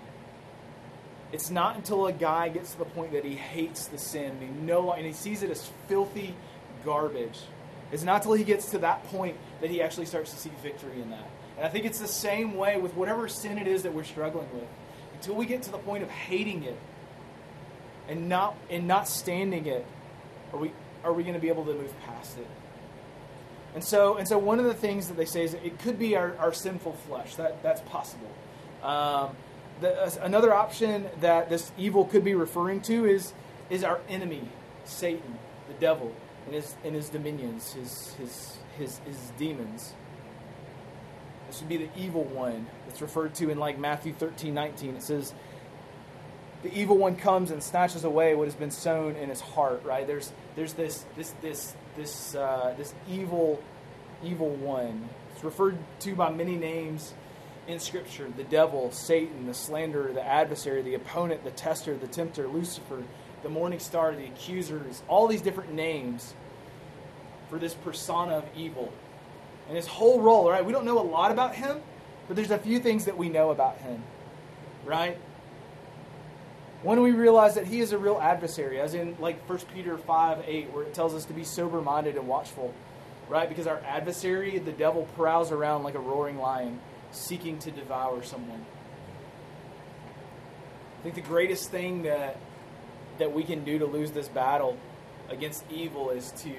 it's 1.32 1.49
not 1.49 1.75
until 1.75 2.07
a 2.07 2.13
guy 2.13 2.49
gets 2.49 2.71
to 2.73 2.80
the 2.80 2.86
point 2.86 3.11
that 3.11 3.25
he 3.25 3.36
hates 3.36 3.88
the 3.88 3.97
sin 3.97 4.32
and 4.32 4.41
he 4.41 4.47
no 4.65 4.91
and 4.91 5.05
he 5.05 5.13
sees 5.13 5.43
it 5.43 5.49
as 5.49 5.69
filthy 5.88 6.36
garbage. 6.86 7.39
It's 7.91 8.03
not 8.03 8.17
until 8.17 8.34
he 8.34 8.43
gets 8.43 8.71
to 8.71 8.80
that 8.80 9.05
point 9.07 9.38
that 9.61 9.69
he 9.69 9.82
actually 9.82 10.05
starts 10.05 10.32
to 10.32 10.38
see 10.38 10.51
victory 10.61 11.01
in 11.01 11.09
that. 11.09 11.30
And 11.57 11.65
I 11.65 11.69
think 11.69 11.86
it's 11.86 11.99
the 11.99 12.07
same 12.07 12.55
way 12.55 12.80
with 12.80 12.93
whatever 12.95 13.28
sin 13.28 13.57
it 13.57 13.67
is 13.67 13.84
that 13.84 13.93
we're 13.93 14.03
struggling 14.03 14.47
with 14.53 14.67
until 15.13 15.36
we 15.36 15.45
get 15.45 15.63
to 15.63 15.71
the 15.71 15.78
point 15.78 16.03
of 16.03 16.09
hating 16.09 16.63
it 16.63 16.78
and 18.07 18.30
not 18.30 18.55
and 18.69 18.88
not 18.88 19.07
standing 19.07 19.65
it, 19.65 19.86
are 20.53 20.59
we 20.59 20.71
are 21.03 21.13
we 21.13 21.23
going 21.23 21.36
to 21.36 21.41
be 21.41 21.49
able 21.49 21.65
to 21.65 21.73
move 21.73 21.93
past 22.05 22.38
it? 22.38 22.47
And 23.75 23.84
so, 23.84 24.17
and 24.17 24.28
so 24.28 24.38
one 24.38 24.59
of 24.59 24.65
the 24.65 24.73
things 24.73 25.07
that 25.07 25.17
they 25.17 25.25
say 25.25 25.43
is 25.43 25.53
it 25.53 25.78
could 25.80 25.99
be 25.99 26.15
our, 26.15 26.36
our 26.38 26.51
sinful 26.51 26.93
flesh. 27.07 27.36
That, 27.36 27.61
that's 27.61 27.82
possible. 27.82 28.32
Um, 28.82 29.36
the, 29.82 30.19
another 30.23 30.53
option 30.53 31.07
that 31.21 31.49
this 31.49 31.71
evil 31.78 32.05
could 32.05 32.23
be 32.23 32.36
referring 32.36 32.82
to 32.82 33.05
is, 33.05 33.34
is 33.69 33.84
our 33.84 33.99
enemy, 34.09 34.47
Satan, 34.86 35.38
the 35.67 35.73
devil, 35.75 36.13
and 36.45 36.55
his, 36.55 36.75
and 36.84 36.95
his 36.95 37.09
dominions, 37.09 37.73
his, 37.73 38.13
his, 38.13 38.57
his, 38.78 38.99
his 38.99 39.32
demons. 39.38 39.93
This 41.47 41.61
would 41.61 41.69
be 41.69 41.78
the 41.78 41.89
evil 41.95 42.23
one 42.23 42.67
that's 42.88 43.01
referred 43.01 43.36
to 43.36 43.49
in 43.49 43.57
like 43.57 43.78
Matthew 43.78 44.13
13, 44.13 44.53
19. 44.53 44.95
It 44.95 45.03
says, 45.03 45.34
the 46.63 46.73
evil 46.73 46.97
one 46.97 47.15
comes 47.15 47.51
and 47.51 47.61
snatches 47.61 48.03
away 48.03 48.36
what 48.36 48.45
has 48.45 48.55
been 48.55 48.71
sown 48.71 49.15
in 49.15 49.30
his 49.30 49.41
heart, 49.41 49.84
right? 49.86 50.07
There's, 50.07 50.32
there's 50.55 50.73
this, 50.73 51.05
this, 51.15 51.34
this, 51.41 51.75
this, 51.95 52.36
uh, 52.36 52.73
this 52.78 52.93
evil, 53.09 53.63
evil 54.23 54.49
one. 54.49 55.09
It's 55.36 55.43
referred 55.43 55.78
to 56.01 56.15
by 56.15 56.32
many 56.32 56.55
names 56.55 57.13
in 57.68 57.80
Scripture 57.80 58.30
the 58.36 58.43
devil, 58.43 58.91
Satan, 58.91 59.45
the 59.45 59.53
slanderer, 59.53 60.13
the 60.13 60.26
adversary, 60.26 60.82
the 60.82 60.95
opponent, 60.95 61.43
the 61.43 61.51
tester, 61.51 61.95
the 61.95 62.07
tempter, 62.07 62.47
Lucifer, 62.47 63.03
the 63.43 63.49
morning 63.49 63.80
star, 63.80 64.15
the 64.15 64.26
accusers, 64.26 65.03
all 65.07 65.28
these 65.28 65.41
different 65.41 65.74
names 65.74 66.34
for 67.49 67.59
this 67.59 67.74
persona 67.74 68.38
of 68.38 68.45
evil. 68.55 68.91
And 69.68 69.76
his 69.76 69.88
whole 69.88 70.22
role, 70.22 70.49
right? 70.49 70.65
We 70.65 70.72
don't 70.72 70.86
know 70.86 70.99
a 70.99 71.03
lot 71.03 71.32
about 71.32 71.55
him, 71.55 71.82
but 72.28 72.36
there's 72.36 72.51
a 72.51 72.57
few 72.57 72.80
things 72.80 73.05
that 73.05 73.18
we 73.18 73.30
know 73.30 73.51
about 73.51 73.78
him, 73.80 74.03
right? 74.86 75.18
When 76.84 77.01
we 77.01 77.11
realize 77.11 77.55
that 77.55 77.68
he 77.68 77.82
is 77.82 77.91
a 77.91 77.97
real 77.97 78.20
adversary, 78.22 78.80
as 78.80 78.93
in 78.93 79.18
like 79.20 79.47
1 79.49 79.59
Peter 79.74 79.97
5 79.97 80.43
8, 80.45 80.72
where 80.72 80.84
it 80.84 80.93
tells 80.93 81.13
us 81.13 81.26
to 81.26 81.34
be 81.34 81.43
sober 81.43 81.82
minded 81.82 82.15
and 82.15 82.28
watchful, 82.28 82.74
right? 83.28 83.49
Because 83.49 83.68
our 83.68 83.80
adversary, 83.80 84.57
the 84.59 84.72
devil, 84.72 85.07
prowls 85.15 85.51
around 85.51 85.84
like 85.84 85.95
a 85.95 85.99
roaring 85.99 86.38
lion, 86.38 86.80
seeking 87.12 87.60
to 87.60 87.72
devour 87.72 88.24
someone. 88.24 88.66
I 90.99 91.03
think 91.03 91.16
the 91.16 91.22
greatest 91.22 91.70
thing 91.70 92.03
that 92.03 92.38
that 93.18 93.34
we 93.34 93.43
can 93.43 93.64
do 93.64 93.80
to 93.80 93.86
lose 93.86 94.12
this 94.12 94.28
battle 94.28 94.78
against 95.30 95.64
evil 95.72 96.10
is 96.10 96.32
to 96.43 96.53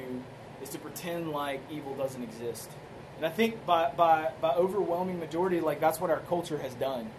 is 0.63 0.71
to 0.71 0.79
pretend 0.79 1.31
like 1.31 1.61
evil 1.71 1.95
doesn't 1.95 2.23
exist. 2.23 2.71
And 3.17 3.27
I 3.27 3.31
think 3.31 3.65
by 3.67 3.91
by 3.91 4.33
by 4.41 4.51
overwhelming 4.55 5.19
majority, 5.19 5.61
like 5.61 5.81
that's 5.81 6.01
what 6.01 6.11
our 6.11 6.21
culture 6.21 6.59
has 6.59 6.75
done. 6.75 7.11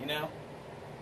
You 0.00 0.06
know? 0.06 0.28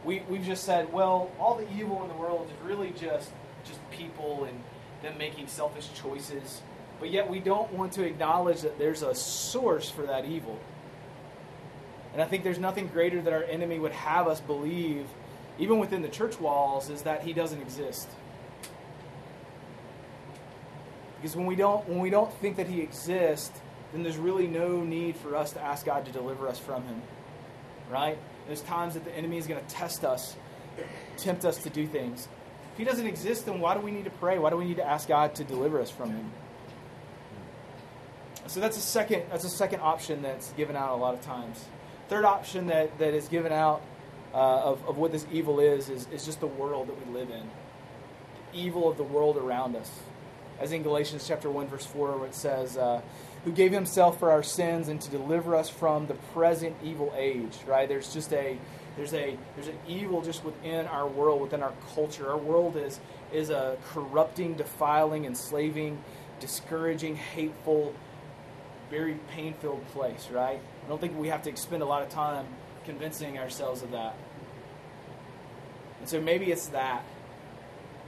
We 0.05 0.23
we've 0.29 0.45
just 0.45 0.65
said, 0.65 0.93
well, 0.93 1.31
all 1.39 1.57
the 1.57 1.71
evil 1.73 2.03
in 2.03 2.09
the 2.09 2.15
world 2.15 2.49
is 2.49 2.69
really 2.69 2.91
just 2.91 3.31
just 3.65 3.81
people 3.91 4.45
and 4.45 4.63
them 5.03 5.17
making 5.19 5.47
selfish 5.47 5.89
choices. 5.95 6.63
But 7.01 7.11
yet 7.11 7.29
we 7.31 7.39
don't 7.39 7.73
want 7.73 7.93
to 7.93 8.05
acknowledge 8.05 8.63
that 8.63 8.79
there's 8.79 9.03
a 9.03 9.15
source 9.15 9.89
for 9.89 10.03
that 10.03 10.25
evil. 10.25 10.59
And 12.13 12.23
I 12.23 12.25
think 12.25 12.45
there's 12.45 12.59
nothing 12.59 12.89
greater 12.89 13.21
that 13.23 13.33
our 13.33 13.45
enemy 13.45 13.79
would 13.79 13.93
have 13.93 14.29
us 14.29 14.41
believe, 14.41 15.07
even 15.59 15.79
within 15.79 16.03
the 16.03 16.09
church 16.09 16.41
walls, 16.41 16.91
is 16.91 17.03
that 17.03 17.23
he 17.23 17.33
doesn't 17.33 17.61
exist. 17.61 18.09
Because 21.17 21.37
when 21.37 21.47
we 21.47 21.57
don't 21.57 21.87
when 21.89 21.99
we 21.99 22.11
don't 22.11 22.33
think 22.35 22.57
that 22.57 22.69
he 22.69 22.81
exists, 22.81 23.61
then 23.93 24.03
there's 24.03 24.17
really 24.17 24.47
no 24.47 24.83
need 24.83 25.17
for 25.17 25.35
us 25.35 25.53
to 25.53 25.61
ask 25.61 25.85
God 25.85 26.07
to 26.07 26.13
deliver 26.13 26.49
us 26.49 26.59
from 26.59 26.85
him. 26.85 27.03
Right? 27.91 28.19
There's 28.47 28.63
times 28.63 28.95
that 28.95 29.05
the 29.05 29.15
enemy 29.15 29.39
is 29.39 29.47
going 29.47 29.65
to 29.65 29.75
test 29.75 30.05
us, 30.05 30.37
tempt 31.17 31.45
us 31.45 31.59
to 31.65 31.71
do 31.71 31.87
things. 31.87 32.29
If 32.73 32.79
he 32.79 32.85
doesn't 32.85 33.07
exist, 33.07 33.47
then 33.47 33.61
why 33.61 33.75
do 33.75 33.81
we 33.81 33.91
need 33.91 34.05
to 34.05 34.11
pray? 34.11 34.39
Why 34.39 34.51
do 34.51 34.57
we 34.57 34.65
need 34.65 34.77
to 34.77 34.87
ask 34.87 35.09
God 35.09 35.35
to 35.37 35.45
deliver 35.45 35.81
us 35.81 35.91
from 35.91 36.11
him? 36.11 36.31
So 38.47 38.61
that's 38.61 38.77
a 38.77 38.81
second 38.81 39.25
that's 39.31 39.45
a 39.45 39.51
second 39.51 39.81
option 39.81 40.23
that's 40.23 40.53
given 40.53 40.77
out 40.77 40.95
a 40.95 40.97
lot 40.97 41.15
of 41.15 41.21
times. 41.23 41.65
Third 42.09 42.25
option 42.25 42.67
that, 42.69 42.99
that 42.99 43.15
is 43.15 43.29
given 43.29 43.53
out 43.53 43.83
uh, 44.35 44.37
of, 44.37 44.87
of 44.89 44.99
what 44.99 45.13
this 45.13 45.27
evil 45.33 45.61
is, 45.61 45.89
is 45.89 46.07
is 46.13 46.25
just 46.25 46.41
the 46.41 46.47
world 46.47 46.89
that 46.89 47.07
we 47.07 47.13
live 47.13 47.31
in. 47.31 47.49
The 48.53 48.59
evil 48.59 48.89
of 48.89 48.97
the 48.97 49.05
world 49.05 49.37
around 49.37 49.77
us. 49.77 49.91
As 50.61 50.73
in 50.73 50.83
Galatians 50.83 51.27
chapter 51.27 51.49
1, 51.51 51.69
verse 51.69 51.87
4, 51.87 52.19
where 52.19 52.27
it 52.27 52.35
says, 52.35 52.77
uh, 52.77 53.01
who 53.45 53.53
gave 53.53 53.73
himself 53.73 54.19
for 54.19 54.31
our 54.31 54.43
sins 54.43 54.89
and 54.89 55.01
to 55.01 55.11
deliver 55.11 55.55
us 55.55 55.71
from 55.71 56.07
the 56.07 56.15
present 56.35 56.77
evil 56.83 57.13
age, 57.17 57.57
right? 57.67 57.89
There's 57.89 58.13
just 58.13 58.33
a 58.33 58.59
there's 58.97 59.15
a 59.15 59.39
there's 59.55 59.69
an 59.69 59.79
evil 59.87 60.23
just 60.23 60.45
within 60.45 60.87
our 60.87 61.07
world, 61.07 61.41
within 61.41 61.63
our 61.63 61.73
culture. 61.95 62.29
Our 62.29 62.39
world 62.39 62.77
is 62.77 62.99
is 63.33 63.51
a 63.51 63.77
corrupting, 63.93 64.55
defiling, 64.55 65.25
enslaving, 65.25 66.03
discouraging, 66.41 67.17
hateful, 67.17 67.95
very 68.91 69.19
pain-filled 69.31 69.87
place, 69.89 70.29
right? 70.31 70.61
I 70.85 70.89
don't 70.89 71.01
think 71.01 71.19
we 71.19 71.29
have 71.29 71.43
to 71.43 71.51
expend 71.51 71.83
a 71.83 71.87
lot 71.87 72.03
of 72.03 72.09
time 72.09 72.47
convincing 72.85 73.39
ourselves 73.39 73.83
of 73.83 73.91
that. 73.91 74.15
And 76.01 76.09
so 76.09 76.21
maybe 76.21 76.51
it's 76.51 76.69
that. 76.69 77.05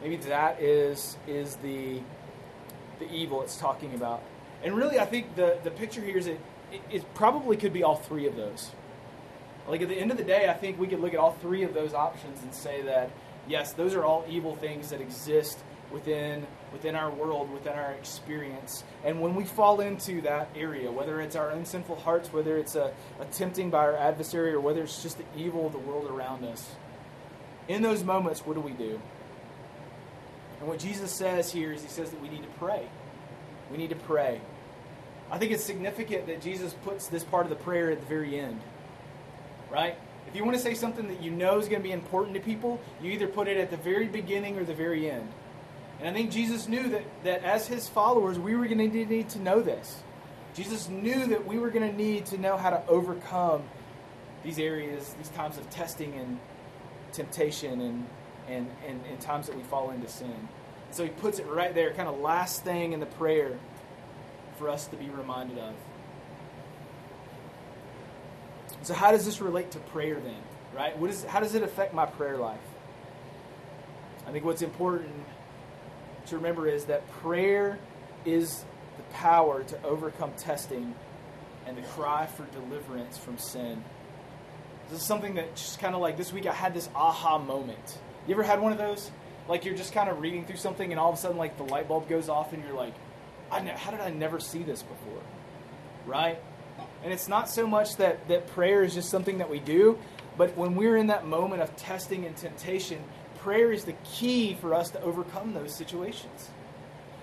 Maybe 0.03 0.17
that 0.17 0.63
is 0.63 1.17
is 1.27 1.57
the 1.57 2.01
the 2.99 3.11
evil 3.13 3.43
it's 3.43 3.57
talking 3.57 3.95
about. 3.95 4.23
And 4.63 4.75
really, 4.75 4.99
I 4.99 5.07
think 5.07 5.37
the, 5.37 5.59
the 5.65 5.71
picture 5.71 6.01
here 6.03 6.19
is 6.19 6.27
it, 6.27 6.41
it, 6.73 6.83
it 6.91 7.15
probably 7.15 7.57
could 7.57 7.73
be 7.73 7.83
all 7.83 7.97
three 7.97 8.27
of 8.27 8.37
those. 8.37 8.71
Like 9.69 9.83
at 9.83 9.89
the 9.89 9.97
end 9.97 10.11
of 10.11 10.17
the 10.17 10.25
day, 10.25 10.49
I 10.49 10.55
think 10.55 10.79
we 10.79 10.87
could 10.87 11.01
look 11.01 11.15
at 11.15 11.19
all 11.19 11.33
three 11.33 11.63
of 11.63 11.75
those 11.75 11.95
options 11.95 12.43
and 12.43 12.55
say 12.55 12.83
that, 12.83 13.11
yes, 13.49 13.73
those 13.73 13.95
are 13.95 14.05
all 14.05 14.25
evil 14.29 14.55
things 14.57 14.91
that 14.91 15.01
exist 15.01 15.59
within 15.93 16.47
within 16.73 16.95
our 16.95 17.11
world, 17.11 17.53
within 17.53 17.73
our 17.73 17.93
experience. 17.93 18.85
And 19.05 19.21
when 19.21 19.35
we 19.35 19.45
fall 19.45 19.81
into 19.81 20.21
that 20.23 20.49
area, 20.55 20.91
whether 20.91 21.21
it's 21.21 21.37
our 21.37 21.51
own 21.51 21.65
sinful 21.65 21.97
hearts, 21.97 22.33
whether 22.33 22.57
it's 22.57 22.77
a, 22.77 22.93
a 23.19 23.25
tempting 23.27 23.71
by 23.71 23.79
our 23.79 23.97
adversary, 23.97 24.53
or 24.53 24.61
whether 24.61 24.83
it's 24.83 25.03
just 25.03 25.19
the 25.19 25.25
evil 25.37 25.67
of 25.67 25.73
the 25.73 25.79
world 25.79 26.09
around 26.11 26.45
us, 26.45 26.71
in 27.69 27.83
those 27.83 28.05
moments, 28.05 28.47
what 28.47 28.55
do 28.55 28.61
we 28.61 28.73
do? 28.73 29.01
And 30.61 30.69
what 30.69 30.79
Jesus 30.79 31.11
says 31.11 31.51
here 31.51 31.73
is 31.73 31.83
he 31.83 31.89
says 31.89 32.11
that 32.11 32.21
we 32.21 32.29
need 32.29 32.43
to 32.43 32.59
pray. 32.59 32.89
We 33.71 33.79
need 33.79 33.91
to 33.91 33.97
pray. 33.97 34.41
I 35.31 35.39
think 35.39 35.53
it's 35.53 35.65
significant 35.65 36.27
that 36.27 36.43
Jesus 36.43 36.75
puts 36.85 37.07
this 37.07 37.25
part 37.25 37.47
of 37.47 37.51
the 37.51 37.57
prayer 37.57 37.91
at 37.91 38.01
the 38.01 38.07
very 38.07 38.39
end. 38.39 38.61
Right? 39.71 39.97
If 40.27 40.37
you 40.37 40.45
want 40.45 40.57
to 40.57 40.63
say 40.63 40.75
something 40.75 41.09
that 41.09 41.23
you 41.23 41.31
know 41.31 41.59
is 41.59 41.69
going 41.69 41.81
to 41.81 41.89
be 41.89 41.93
important 41.93 42.35
to 42.35 42.41
people, 42.41 42.81
you 43.01 43.11
either 43.13 43.27
put 43.27 43.49
it 43.49 43.57
at 43.57 43.71
the 43.71 43.77
very 43.77 44.07
beginning 44.07 44.59
or 44.59 44.65
the 44.65 44.75
very 44.75 45.11
end. 45.11 45.29
And 46.01 46.09
I 46.09 46.13
think 46.13 46.31
Jesus 46.31 46.67
knew 46.67 46.89
that, 46.89 47.05
that 47.25 47.45
as 47.45 47.67
his 47.67 47.89
followers, 47.89 48.39
we 48.39 48.57
were 48.57 48.67
going 48.67 48.91
to 48.91 49.07
need 49.07 49.29
to 49.31 49.39
know 49.39 49.61
this. 49.61 50.03
Jesus 50.55 50.89
knew 50.89 51.27
that 51.27 51.47
we 51.47 51.59
were 51.59 51.71
going 51.71 51.89
to 51.89 51.97
need 51.97 52.27
to 52.27 52.39
know 52.39 52.57
how 52.57 52.71
to 52.71 52.83
overcome 52.89 53.63
these 54.43 54.59
areas, 54.59 55.15
these 55.19 55.29
times 55.29 55.59
of 55.59 55.69
testing 55.69 56.15
and 56.15 56.39
temptation 57.13 57.81
and, 57.83 58.07
and, 58.49 58.71
and, 58.87 59.01
and 59.11 59.21
times 59.21 59.47
that 59.47 59.57
we 59.57 59.63
fall 59.65 59.91
into 59.91 60.09
sin. 60.09 60.49
So 60.91 61.05
he 61.05 61.11
puts 61.11 61.39
it 61.39 61.47
right 61.47 61.75
there, 61.75 61.93
kind 61.93 62.09
of 62.09 62.19
last 62.19 62.65
thing 62.65 62.95
in 62.95 63.01
the 63.01 63.07
prayer 63.07 63.59
for 64.59 64.71
us 64.71 64.87
to 64.89 64.97
be 64.97 65.09
reminded 65.11 65.59
of. 65.59 65.75
So 68.83 68.95
how 68.95 69.11
does 69.11 69.27
this 69.27 69.43
relate 69.43 69.71
to 69.73 69.79
prayer 69.79 70.19
then? 70.19 70.43
Right? 70.75 70.99
What 70.99 71.11
is, 71.11 71.25
how 71.25 71.41
does 71.41 71.55
it 71.55 71.63
affect 71.63 71.93
my 71.93 72.07
prayer 72.07 72.39
life? 72.39 72.59
I 74.27 74.33
think 74.33 74.45
what's 74.45 74.63
important 74.63 75.13
to 76.27 76.37
remember 76.37 76.69
is 76.69 76.87
that 76.87 77.09
prayer 77.21 77.79
is 78.25 78.65
the 78.97 79.03
power 79.15 79.63
to 79.65 79.83
overcome 79.83 80.33
testing 80.37 80.95
and 81.67 81.77
the 81.77 81.83
cry 81.83 82.27
for 82.27 82.45
deliverance 82.47 83.19
from 83.19 83.39
sin. 83.39 83.83
This 84.91 85.01
is 85.01 85.07
something 85.07 85.35
that 85.35 85.55
just 85.55 85.79
kind 85.79 85.95
of 85.95 86.01
like 86.01 86.17
this 86.17 86.33
week 86.33 86.47
I 86.47 86.53
had 86.53 86.75
this 86.75 86.89
aha 86.95 87.39
moment. 87.39 87.99
You 88.27 88.35
ever 88.35 88.43
had 88.43 88.61
one 88.61 88.73
of 88.73 88.79
those? 88.79 89.11
Like 89.49 89.65
you're 89.65 89.77
just 89.77 89.93
kind 89.93 90.09
of 90.09 90.21
reading 90.21 90.45
through 90.45 90.57
something 90.57 90.91
and 90.91 91.01
all 91.01 91.11
of 91.11 91.17
a 91.17 91.19
sudden 91.19 91.37
like 91.37 91.57
the 91.57 91.65
light 91.65 91.89
bulb 91.89 92.09
goes 92.09 92.29
off 92.29 92.53
and 92.53 92.63
you're 92.65 92.75
like, 92.75 92.95
I 93.51 93.61
ne- 93.61 93.71
how 93.71 93.91
did 93.91 94.01
I 94.01 94.11
never 94.11 94.41
see 94.41 94.63
this 94.63 94.83
before? 94.83 95.23
Right? 96.07 96.41
And 97.03 97.13
it's 97.13 97.29
not 97.29 97.49
so 97.49 97.67
much 97.67 97.97
that, 97.97 98.29
that 98.29 98.47
prayer 98.49 98.83
is 98.83 98.95
just 98.95 99.11
something 99.11 99.39
that 99.39 99.49
we 99.49 99.59
do, 99.59 99.99
but 100.37 100.57
when 100.57 100.75
we're 100.75 100.97
in 100.97 101.09
that 101.09 101.27
moment 101.27 101.63
of 101.63 101.75
testing 101.77 102.25
and 102.27 102.37
temptation, 102.37 103.03
prayer 103.41 103.73
is 103.73 103.85
the 103.85 103.95
key 104.05 104.55
for 104.55 104.75
us 104.75 104.91
to 104.91 105.01
overcome 105.03 105.55
those 105.55 105.75
situations. 105.75 106.51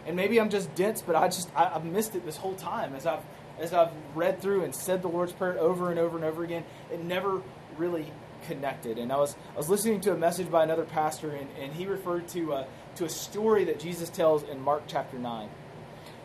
And 0.05 0.15
maybe 0.15 0.39
I'm 0.39 0.49
just 0.49 0.73
dense, 0.75 1.01
but 1.01 1.15
I 1.15 1.27
just 1.27 1.49
I, 1.55 1.69
have 1.69 1.85
missed 1.85 2.15
it 2.15 2.25
this 2.25 2.37
whole 2.37 2.55
time 2.55 2.95
as 2.95 3.05
I've 3.05 3.23
as 3.59 3.73
I've 3.73 3.91
read 4.15 4.41
through 4.41 4.63
and 4.63 4.73
said 4.73 5.01
the 5.01 5.07
Lord's 5.07 5.33
Prayer 5.33 5.59
over 5.59 5.89
and 5.89 5.99
over 5.99 6.15
and 6.15 6.25
over 6.25 6.43
again. 6.43 6.63
It 6.91 7.03
never 7.03 7.41
really 7.77 8.11
connected. 8.45 8.97
And 8.97 9.11
I 9.11 9.17
was 9.17 9.35
I 9.53 9.57
was 9.57 9.69
listening 9.69 10.01
to 10.01 10.13
a 10.13 10.17
message 10.17 10.49
by 10.49 10.63
another 10.63 10.85
pastor, 10.85 11.31
and, 11.31 11.47
and 11.59 11.73
he 11.73 11.85
referred 11.85 12.27
to 12.29 12.53
a, 12.53 12.67
to 12.95 13.05
a 13.05 13.09
story 13.09 13.65
that 13.65 13.79
Jesus 13.79 14.09
tells 14.09 14.43
in 14.43 14.61
Mark 14.61 14.83
chapter 14.87 15.17
nine. 15.17 15.49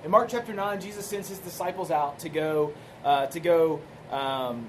In 0.04 0.10
Mark 0.10 0.28
chapter 0.28 0.52
nine, 0.52 0.80
Jesus 0.80 1.06
sends 1.06 1.28
his 1.28 1.38
disciples 1.38 1.90
out 1.90 2.20
to 2.20 2.28
go 2.28 2.72
uh, 3.04 3.26
to 3.26 3.40
go 3.40 3.80
um, 4.10 4.68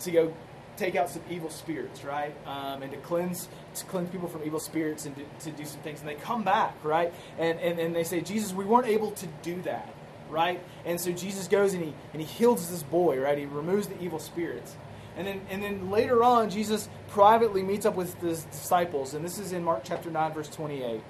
to 0.00 0.10
go 0.10 0.34
take 0.76 0.96
out 0.96 1.10
some 1.10 1.22
evil 1.30 1.50
spirits, 1.50 2.04
right? 2.04 2.34
Um, 2.46 2.82
and 2.82 2.90
to 2.92 2.98
cleanse 2.98 3.48
to 3.74 3.84
cleanse 3.86 4.10
people 4.10 4.28
from 4.28 4.42
evil 4.44 4.60
spirits 4.60 5.06
and 5.06 5.16
to, 5.16 5.50
to, 5.50 5.56
do 5.56 5.64
some 5.64 5.80
things. 5.80 6.00
And 6.00 6.08
they 6.08 6.14
come 6.14 6.42
back, 6.42 6.74
right? 6.82 7.12
And, 7.38 7.58
and 7.60 7.78
and 7.78 7.94
they 7.94 8.04
say, 8.04 8.20
Jesus, 8.20 8.52
we 8.52 8.64
weren't 8.64 8.86
able 8.86 9.12
to 9.12 9.26
do 9.42 9.62
that. 9.62 9.88
right? 10.30 10.62
And 10.84 11.00
so 11.00 11.12
Jesus 11.12 11.48
goes 11.48 11.74
and 11.74 11.84
he 11.84 11.94
and 12.12 12.22
he 12.22 12.26
heals 12.26 12.70
this 12.70 12.82
boy, 12.82 13.20
right? 13.20 13.36
He 13.36 13.46
removes 13.46 13.88
the 13.88 14.00
evil 14.02 14.18
spirits. 14.18 14.76
And 15.16 15.26
then 15.26 15.40
and 15.50 15.62
then 15.62 15.90
later 15.90 16.22
on 16.22 16.50
Jesus 16.50 16.88
privately 17.08 17.62
meets 17.62 17.84
up 17.84 17.96
with 17.96 18.18
his 18.20 18.44
disciples, 18.44 19.14
and 19.14 19.24
this 19.24 19.38
is 19.38 19.52
in 19.52 19.64
Mark 19.64 19.82
chapter 19.84 20.10
9 20.10 20.32
verse 20.32 20.48
28. 20.48 21.02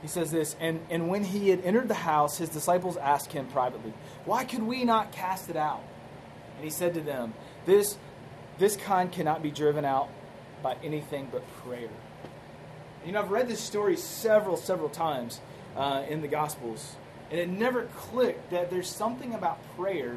He 0.00 0.08
says 0.08 0.30
this, 0.30 0.54
and, 0.60 0.80
and 0.90 1.08
when 1.08 1.24
he 1.24 1.48
had 1.48 1.64
entered 1.64 1.88
the 1.88 1.94
house, 1.94 2.38
his 2.38 2.48
disciples 2.50 2.96
asked 2.96 3.32
him 3.32 3.46
privately, 3.48 3.92
Why 4.24 4.44
could 4.44 4.62
we 4.62 4.84
not 4.84 5.10
cast 5.10 5.50
it 5.50 5.56
out? 5.56 5.82
And 6.54 6.64
he 6.64 6.70
said 6.70 6.94
to 6.94 7.00
them, 7.00 7.34
This 7.66 7.98
this 8.58 8.76
kind 8.76 9.10
cannot 9.10 9.42
be 9.42 9.50
driven 9.50 9.84
out 9.84 10.08
by 10.62 10.76
anything 10.82 11.28
but 11.30 11.46
prayer. 11.64 11.88
You 13.04 13.12
know, 13.12 13.20
I've 13.20 13.30
read 13.30 13.48
this 13.48 13.60
story 13.60 13.96
several, 13.96 14.56
several 14.56 14.88
times 14.88 15.40
uh, 15.76 16.04
in 16.08 16.20
the 16.20 16.28
Gospels, 16.28 16.96
and 17.30 17.38
it 17.38 17.48
never 17.48 17.84
clicked 17.96 18.50
that 18.50 18.70
there's 18.70 18.88
something 18.88 19.34
about 19.34 19.58
prayer 19.76 20.16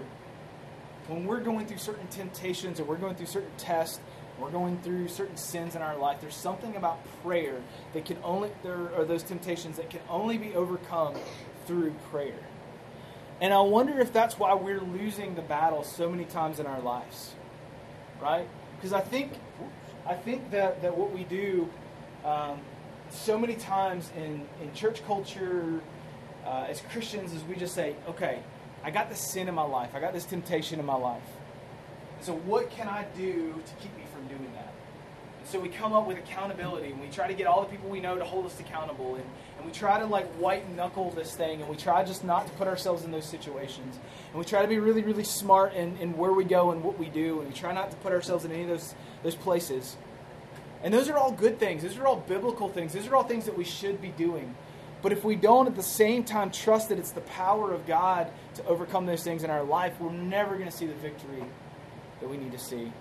when 1.07 1.25
we're 1.25 1.39
going 1.41 1.65
through 1.65 1.77
certain 1.77 2.07
temptations 2.07 2.79
or 2.79 2.83
we're 2.83 2.97
going 2.97 3.15
through 3.15 3.25
certain 3.25 3.51
tests, 3.57 3.99
we're 4.39 4.49
going 4.49 4.79
through 4.79 5.07
certain 5.07 5.37
sins 5.37 5.75
in 5.75 5.81
our 5.81 5.97
life. 5.97 6.21
There's 6.21 6.35
something 6.35 6.75
about 6.75 6.99
prayer 7.21 7.61
that 7.93 8.05
can 8.05 8.17
only 8.23 8.49
there 8.63 8.93
are 8.95 9.03
those 9.03 9.23
temptations 9.23 9.77
that 9.77 9.89
can 9.89 10.01
only 10.09 10.37
be 10.37 10.55
overcome 10.55 11.15
through 11.67 11.91
prayer. 12.11 12.39
And 13.41 13.53
I 13.53 13.61
wonder 13.61 13.99
if 13.99 14.13
that's 14.13 14.37
why 14.37 14.53
we're 14.53 14.81
losing 14.81 15.35
the 15.35 15.41
battle 15.41 15.83
so 15.83 16.09
many 16.09 16.25
times 16.25 16.59
in 16.59 16.67
our 16.67 16.79
lives, 16.79 17.33
right? 18.21 18.47
Because 18.75 18.93
I 18.93 19.01
think 19.01 19.33
I 20.07 20.15
think 20.15 20.51
that, 20.51 20.81
that 20.81 20.97
what 20.97 21.11
we 21.11 21.23
do 21.25 21.69
um, 22.25 22.59
so 23.09 23.37
many 23.37 23.55
times 23.55 24.09
in, 24.15 24.45
in 24.61 24.73
church 24.73 25.05
culture 25.05 25.81
uh, 26.45 26.65
as 26.67 26.81
Christians 26.91 27.33
is 27.33 27.43
we 27.43 27.55
just 27.55 27.75
say, 27.75 27.95
okay, 28.07 28.39
I 28.83 28.91
got 28.91 29.09
this 29.09 29.19
sin 29.19 29.47
in 29.47 29.53
my 29.53 29.63
life, 29.63 29.91
I 29.93 29.99
got 29.99 30.13
this 30.13 30.25
temptation 30.25 30.79
in 30.79 30.85
my 30.85 30.95
life. 30.95 31.21
So 32.21 32.33
what 32.33 32.69
can 32.71 32.87
I 32.87 33.05
do 33.15 33.53
to 33.65 33.73
keep 33.81 33.95
me? 33.97 34.00
So 35.45 35.59
we 35.59 35.69
come 35.69 35.93
up 35.93 36.07
with 36.07 36.17
accountability 36.17 36.91
and 36.91 37.01
we 37.01 37.07
try 37.07 37.27
to 37.27 37.33
get 37.33 37.47
all 37.47 37.61
the 37.61 37.67
people 37.67 37.89
we 37.89 37.99
know 37.99 38.17
to 38.17 38.23
hold 38.23 38.45
us 38.45 38.59
accountable 38.59 39.15
and, 39.15 39.25
and 39.57 39.65
we 39.65 39.71
try 39.71 39.99
to 39.99 40.05
like 40.05 40.27
white 40.35 40.69
knuckle 40.75 41.11
this 41.11 41.35
thing 41.35 41.61
and 41.61 41.69
we 41.69 41.75
try 41.75 42.03
just 42.03 42.23
not 42.23 42.45
to 42.45 42.53
put 42.53 42.67
ourselves 42.67 43.03
in 43.03 43.11
those 43.11 43.25
situations. 43.25 43.99
And 44.29 44.39
we 44.39 44.45
try 44.45 44.61
to 44.61 44.67
be 44.67 44.79
really, 44.79 45.01
really 45.01 45.23
smart 45.23 45.73
in, 45.73 45.97
in 45.97 46.15
where 46.15 46.31
we 46.31 46.43
go 46.43 46.71
and 46.71 46.83
what 46.83 46.97
we 46.97 47.07
do 47.07 47.39
and 47.39 47.49
we 47.49 47.53
try 47.53 47.73
not 47.73 47.91
to 47.91 47.97
put 47.97 48.13
ourselves 48.13 48.45
in 48.45 48.51
any 48.51 48.63
of 48.63 48.69
those 48.69 48.95
those 49.23 49.35
places. 49.35 49.97
And 50.83 50.93
those 50.93 51.09
are 51.09 51.17
all 51.17 51.31
good 51.31 51.59
things. 51.59 51.83
Those 51.83 51.97
are 51.97 52.07
all 52.07 52.17
biblical 52.17 52.69
things. 52.69 52.93
Those 52.93 53.07
are 53.07 53.15
all 53.15 53.23
things 53.23 53.45
that 53.45 53.57
we 53.57 53.63
should 53.63 54.01
be 54.01 54.09
doing. 54.09 54.55
But 55.01 55.11
if 55.11 55.23
we 55.23 55.35
don't 55.35 55.67
at 55.67 55.75
the 55.75 55.83
same 55.83 56.23
time 56.23 56.51
trust 56.51 56.89
that 56.89 56.99
it's 56.99 57.11
the 57.11 57.21
power 57.21 57.71
of 57.71 57.87
God 57.87 58.31
to 58.55 58.65
overcome 58.65 59.05
those 59.05 59.23
things 59.23 59.43
in 59.43 59.49
our 59.49 59.63
life, 59.63 59.93
we're 59.99 60.11
never 60.11 60.55
going 60.55 60.69
to 60.69 60.75
see 60.75 60.85
the 60.85 60.93
victory 60.95 61.43
that 62.19 62.29
we 62.29 62.37
need 62.37 62.51
to 62.51 62.59
see. 62.59 62.91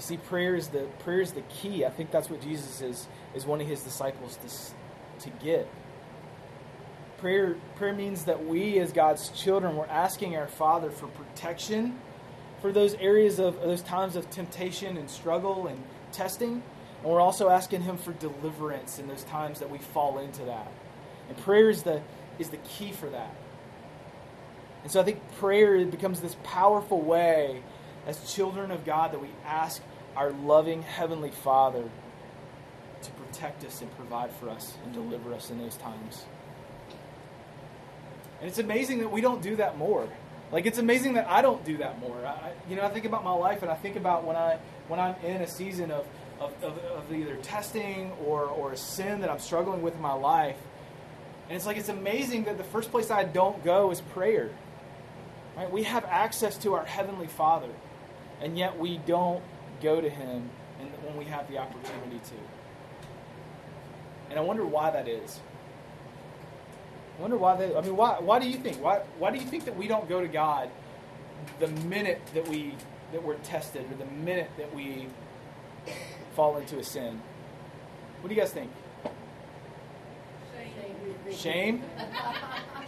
You 0.00 0.06
see, 0.06 0.16
prayer 0.16 0.56
is 0.56 0.68
the 0.68 0.86
prayer 1.00 1.20
is 1.20 1.32
the 1.32 1.42
key. 1.42 1.84
I 1.84 1.90
think 1.90 2.10
that's 2.10 2.30
what 2.30 2.40
Jesus 2.40 2.80
is 2.80 3.06
is 3.34 3.44
wanting 3.44 3.68
his 3.68 3.82
disciples 3.82 4.38
to, 5.18 5.28
to 5.28 5.44
get. 5.44 5.68
Prayer 7.18 7.56
prayer 7.76 7.92
means 7.92 8.24
that 8.24 8.46
we 8.46 8.78
as 8.78 8.92
God's 8.92 9.28
children 9.28 9.76
we're 9.76 9.84
asking 9.84 10.36
our 10.36 10.46
Father 10.46 10.90
for 10.90 11.06
protection 11.08 11.98
for 12.62 12.72
those 12.72 12.94
areas 12.94 13.38
of 13.38 13.60
those 13.60 13.82
times 13.82 14.16
of 14.16 14.30
temptation 14.30 14.96
and 14.96 15.10
struggle 15.10 15.66
and 15.66 15.78
testing. 16.12 16.62
And 17.02 17.12
we're 17.12 17.20
also 17.20 17.50
asking 17.50 17.82
him 17.82 17.98
for 17.98 18.14
deliverance 18.14 18.98
in 18.98 19.06
those 19.06 19.24
times 19.24 19.58
that 19.58 19.68
we 19.68 19.76
fall 19.76 20.18
into 20.18 20.46
that. 20.46 20.72
And 21.28 21.36
prayer 21.36 21.68
is 21.68 21.82
the 21.82 22.00
is 22.38 22.48
the 22.48 22.56
key 22.56 22.92
for 22.92 23.10
that. 23.10 23.34
And 24.82 24.90
so 24.90 24.98
I 24.98 25.04
think 25.04 25.20
prayer 25.36 25.84
becomes 25.84 26.22
this 26.22 26.36
powerful 26.42 27.02
way 27.02 27.62
as 28.06 28.32
children 28.32 28.70
of 28.70 28.86
God 28.86 29.12
that 29.12 29.20
we 29.20 29.28
ask 29.44 29.82
our 30.16 30.30
loving 30.32 30.82
Heavenly 30.82 31.30
Father 31.30 31.84
to 33.02 33.10
protect 33.12 33.64
us 33.64 33.80
and 33.80 33.94
provide 33.96 34.30
for 34.32 34.50
us 34.50 34.76
and 34.84 34.92
deliver 34.92 35.32
us 35.34 35.50
in 35.50 35.58
those 35.58 35.76
times. 35.76 36.24
And 38.40 38.48
it's 38.48 38.58
amazing 38.58 39.00
that 39.00 39.12
we 39.12 39.20
don't 39.20 39.42
do 39.42 39.56
that 39.56 39.76
more. 39.78 40.08
Like 40.52 40.66
it's 40.66 40.78
amazing 40.78 41.14
that 41.14 41.28
I 41.28 41.42
don't 41.42 41.64
do 41.64 41.76
that 41.78 42.00
more. 42.00 42.26
I, 42.26 42.52
you 42.68 42.76
know, 42.76 42.82
I 42.82 42.88
think 42.88 43.04
about 43.04 43.22
my 43.22 43.32
life 43.32 43.62
and 43.62 43.70
I 43.70 43.76
think 43.76 43.96
about 43.96 44.24
when 44.24 44.36
I 44.36 44.58
when 44.88 44.98
I'm 44.98 45.14
in 45.22 45.42
a 45.42 45.46
season 45.46 45.90
of 45.90 46.06
of, 46.40 46.52
of, 46.64 46.78
of 46.78 47.12
either 47.12 47.36
testing 47.36 48.10
or 48.24 48.44
or 48.44 48.72
a 48.72 48.76
sin 48.76 49.20
that 49.20 49.30
I'm 49.30 49.38
struggling 49.38 49.82
with 49.82 49.94
in 49.94 50.00
my 50.00 50.14
life, 50.14 50.56
and 51.48 51.56
it's 51.56 51.66
like 51.66 51.76
it's 51.76 51.88
amazing 51.88 52.44
that 52.44 52.58
the 52.58 52.64
first 52.64 52.90
place 52.90 53.10
I 53.10 53.24
don't 53.24 53.62
go 53.64 53.90
is 53.90 54.00
prayer. 54.00 54.50
Right? 55.56 55.70
We 55.70 55.84
have 55.84 56.04
access 56.04 56.56
to 56.58 56.74
our 56.74 56.84
heavenly 56.84 57.26
Father, 57.26 57.70
and 58.40 58.58
yet 58.58 58.78
we 58.78 58.98
don't 58.98 59.42
go 59.82 60.00
to 60.00 60.08
Him 60.08 60.50
when 61.04 61.16
we 61.16 61.24
have 61.24 61.48
the 61.48 61.58
opportunity 61.58 62.18
to. 62.18 62.34
And 64.30 64.38
I 64.38 64.42
wonder 64.42 64.64
why 64.64 64.90
that 64.90 65.08
is. 65.08 65.40
I 67.18 67.22
wonder 67.22 67.36
why 67.36 67.56
they. 67.56 67.74
I 67.74 67.80
mean, 67.80 67.96
why? 67.96 68.18
Why 68.20 68.38
do 68.38 68.48
you 68.48 68.56
think? 68.56 68.82
Why? 68.82 69.02
Why 69.18 69.30
do 69.30 69.38
you 69.38 69.44
think 69.44 69.64
that 69.64 69.76
we 69.76 69.88
don't 69.88 70.08
go 70.08 70.20
to 70.20 70.28
God 70.28 70.70
the 71.58 71.68
minute 71.68 72.20
that 72.34 72.48
we 72.48 72.74
that 73.12 73.22
we're 73.22 73.34
tested, 73.36 73.90
or 73.90 73.96
the 73.96 74.10
minute 74.10 74.50
that 74.56 74.74
we 74.74 75.08
fall 76.34 76.56
into 76.56 76.78
a 76.78 76.84
sin? 76.84 77.20
What 78.20 78.28
do 78.28 78.34
you 78.34 78.40
guys 78.40 78.52
think? 78.52 78.70
Shame. 81.32 81.82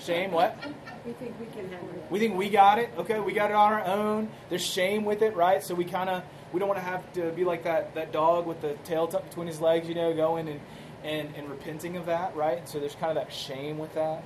Shame. 0.01 0.33
What? 0.33 0.57
We 1.05 1.13
think 1.13 1.39
we 1.39 1.47
can 1.47 1.69
handle 1.69 1.91
it. 1.91 2.05
We 2.11 2.19
think 2.19 2.37
we 2.37 2.49
got 2.49 2.79
it. 2.79 2.91
Okay, 2.99 3.21
we 3.21 3.33
got 3.33 3.51
it 3.51 3.55
on 3.55 3.73
our 3.73 3.85
own. 3.85 4.29
There's 4.49 4.65
shame 4.65 5.05
with 5.05 5.23
it, 5.23 5.35
right? 5.37 5.63
So 5.63 5.75
we 5.75 5.85
kind 5.85 6.09
of 6.11 6.23
we 6.53 6.59
don't 6.59 6.69
want 6.69 6.81
to 6.81 6.85
have 6.85 7.13
to 7.15 7.31
be 7.33 7.45
like 7.45 7.65
that 7.65 7.95
that 7.95 8.13
dog 8.13 8.47
with 8.47 8.61
the 8.61 8.75
tail 8.85 9.07
tucked 9.07 9.29
between 9.29 9.47
his 9.47 9.61
legs, 9.61 9.89
you 9.89 9.95
know, 9.95 10.15
going 10.15 10.49
and 10.49 10.61
and, 11.05 11.35
and 11.37 11.49
repenting 11.51 11.97
of 11.97 12.07
that, 12.07 12.37
right? 12.37 12.69
So 12.69 12.79
there's 12.79 12.95
kind 12.95 13.17
of 13.17 13.25
that 13.25 13.33
shame 13.33 13.79
with 13.79 13.95
that. 13.95 14.23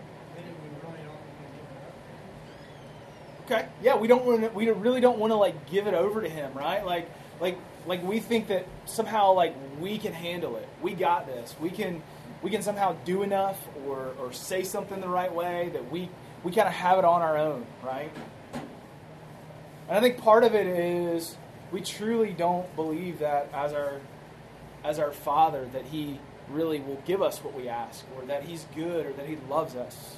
Okay, 3.45 3.69
yeah, 3.81 3.97
we 3.97 4.09
don't 4.09 4.25
want 4.25 4.41
to, 4.41 4.49
we 4.49 4.69
really 4.69 5.01
don't 5.01 5.19
want 5.19 5.31
to 5.31 5.37
like 5.37 5.71
give 5.71 5.87
it 5.87 5.95
over 5.95 6.21
to 6.21 6.29
him, 6.29 6.53
right? 6.53 6.85
Like 6.85 7.09
like 7.41 7.57
like 7.87 8.03
we 8.03 8.19
think 8.19 8.49
that 8.49 8.67
somehow 8.87 9.33
like 9.33 9.55
we 9.81 9.99
can 9.99 10.13
handle 10.13 10.57
it. 10.57 10.69
We 10.83 10.95
got 10.95 11.27
this. 11.27 11.55
We 11.61 11.71
can 11.71 12.03
we 12.43 12.51
can 12.51 12.63
somehow 12.63 12.97
do 13.05 13.23
enough 13.23 13.59
or 13.87 14.15
or 14.19 14.33
say 14.33 14.65
something 14.65 15.01
the 15.01 15.09
right 15.09 15.33
way 15.33 15.71
that 15.73 15.91
we 15.93 16.09
we 16.43 16.53
kind 16.53 16.67
of 16.67 16.75
have 16.75 16.99
it 16.99 17.05
on 17.05 17.23
our 17.23 17.39
own, 17.39 17.67
right? 17.85 18.11
And 19.89 19.97
I 19.97 20.01
think 20.01 20.19
part 20.19 20.43
of 20.43 20.55
it 20.57 20.67
is 20.67 21.37
we 21.73 21.81
truly 21.81 22.33
don't 22.33 22.75
believe 22.77 23.19
that 23.21 23.51
as 23.53 23.73
our 23.73 24.01
as 24.85 24.99
our 24.99 25.11
father 25.11 25.67
that 25.73 25.85
he 25.87 26.21
really 26.49 26.81
will 26.81 27.03
give 27.05 27.23
us 27.23 27.43
what 27.43 27.55
we 27.55 27.69
ask 27.69 28.05
or 28.17 28.25
that 28.27 28.45
he's 28.45 28.67
good 28.75 29.07
or 29.07 29.13
that 29.15 29.27
he 29.27 29.37
loves 29.49 29.75
us. 29.75 30.17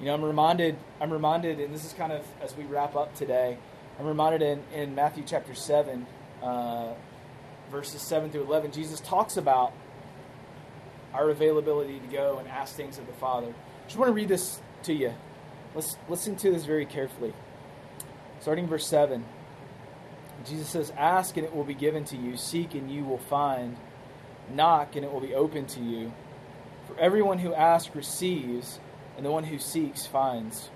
You 0.00 0.06
know, 0.06 0.14
I'm 0.14 0.24
reminded, 0.24 0.76
I'm 1.00 1.12
reminded, 1.12 1.60
and 1.60 1.72
this 1.72 1.84
is 1.84 1.92
kind 1.92 2.12
of 2.12 2.26
as 2.42 2.56
we 2.56 2.64
wrap 2.64 2.96
up 2.96 3.14
today, 3.14 3.56
I'm 3.98 4.06
reminded 4.06 4.42
in, 4.42 4.62
in 4.74 4.94
Matthew 4.94 5.22
chapter 5.26 5.54
7, 5.54 6.06
uh, 6.42 6.92
verses 7.70 8.02
7 8.02 8.30
through 8.30 8.42
11, 8.42 8.72
Jesus 8.72 9.00
talks 9.00 9.36
about 9.36 9.72
our 11.14 11.30
availability 11.30 11.98
to 11.98 12.06
go 12.08 12.38
and 12.38 12.48
ask 12.48 12.74
things 12.74 12.98
of 12.98 13.06
the 13.06 13.12
Father. 13.14 13.48
I 13.48 13.86
just 13.86 13.96
want 13.96 14.10
to 14.10 14.12
read 14.12 14.28
this 14.28 14.60
to 14.82 14.92
you. 14.92 15.14
Let's 15.74 15.96
listen 16.08 16.36
to 16.36 16.50
this 16.50 16.64
very 16.64 16.84
carefully. 16.84 17.32
Starting 18.40 18.66
verse 18.66 18.86
7, 18.86 19.24
Jesus 20.46 20.68
says, 20.68 20.92
Ask 20.96 21.36
and 21.36 21.44
it 21.46 21.54
will 21.54 21.64
be 21.64 21.74
given 21.74 22.04
to 22.06 22.16
you, 22.16 22.36
seek 22.36 22.74
and 22.74 22.90
you 22.90 23.04
will 23.04 23.18
find, 23.18 23.76
knock 24.50 24.96
and 24.96 25.04
it 25.04 25.12
will 25.12 25.20
be 25.20 25.34
open 25.34 25.66
to 25.66 25.80
you. 25.80 26.12
For 26.86 26.98
everyone 26.98 27.38
who 27.38 27.52
asks 27.52 27.94
receives 27.94 28.78
and 29.16 29.26
the 29.26 29.30
one 29.30 29.44
who 29.44 29.58
seeks 29.58 30.06
finds. 30.06 30.70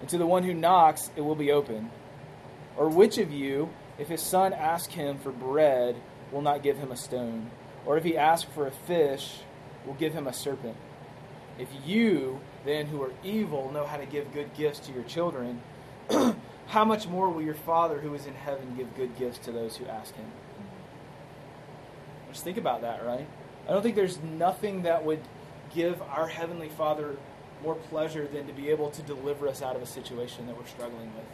And 0.00 0.08
to 0.08 0.18
the 0.18 0.26
one 0.26 0.44
who 0.44 0.54
knocks, 0.54 1.10
it 1.14 1.20
will 1.20 1.36
be 1.36 1.52
open. 1.52 1.90
Or 2.76 2.88
which 2.88 3.18
of 3.18 3.30
you, 3.30 3.70
if 3.98 4.08
his 4.08 4.22
son 4.22 4.52
asks 4.52 4.94
him 4.94 5.18
for 5.18 5.30
bread, 5.30 5.96
will 6.30 6.42
not 6.42 6.62
give 6.62 6.78
him 6.78 6.90
a 6.90 6.96
stone? 6.96 7.50
Or 7.84 7.98
if 7.98 8.04
he 8.04 8.16
asks 8.16 8.50
for 8.52 8.66
a 8.66 8.72
fish, 8.72 9.40
will 9.86 9.94
give 9.94 10.14
him 10.14 10.26
a 10.26 10.32
serpent? 10.32 10.76
If 11.58 11.68
you, 11.84 12.40
then, 12.64 12.86
who 12.86 13.02
are 13.02 13.12
evil, 13.22 13.70
know 13.72 13.84
how 13.84 13.98
to 13.98 14.06
give 14.06 14.32
good 14.32 14.54
gifts 14.54 14.80
to 14.80 14.92
your 14.92 15.02
children, 15.02 15.60
how 16.68 16.84
much 16.84 17.06
more 17.06 17.28
will 17.28 17.42
your 17.42 17.54
Father 17.54 18.00
who 18.00 18.14
is 18.14 18.26
in 18.26 18.34
heaven 18.34 18.74
give 18.76 18.94
good 18.96 19.16
gifts 19.18 19.38
to 19.40 19.52
those 19.52 19.76
who 19.76 19.86
ask 19.86 20.14
him? 20.14 20.26
Just 22.32 22.44
think 22.44 22.56
about 22.56 22.80
that, 22.82 23.04
right? 23.04 23.26
I 23.68 23.72
don't 23.72 23.82
think 23.82 23.96
there's 23.96 24.20
nothing 24.22 24.82
that 24.82 25.04
would 25.04 25.20
give 25.74 26.00
our 26.02 26.28
Heavenly 26.28 26.68
Father 26.70 27.16
more 27.62 27.74
pleasure 27.74 28.26
than 28.26 28.46
to 28.46 28.52
be 28.52 28.70
able 28.70 28.90
to 28.90 29.02
deliver 29.02 29.48
us 29.48 29.62
out 29.62 29.76
of 29.76 29.82
a 29.82 29.86
situation 29.86 30.46
that 30.46 30.56
we're 30.56 30.66
struggling 30.66 31.14
with. 31.14 31.24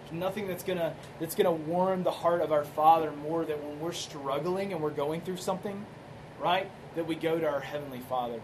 There's 0.00 0.12
nothing 0.20 0.48
that's 0.48 0.64
gonna 0.64 0.94
that's 1.20 1.34
gonna 1.34 1.52
warm 1.52 2.02
the 2.02 2.10
heart 2.10 2.42
of 2.42 2.52
our 2.52 2.64
Father 2.64 3.12
more 3.12 3.44
than 3.44 3.58
when 3.66 3.80
we're 3.80 3.92
struggling 3.92 4.72
and 4.72 4.82
we're 4.82 4.90
going 4.90 5.20
through 5.20 5.36
something, 5.38 5.84
right? 6.40 6.70
That 6.96 7.06
we 7.06 7.14
go 7.14 7.38
to 7.38 7.46
our 7.46 7.60
Heavenly 7.60 8.00
Father. 8.00 8.40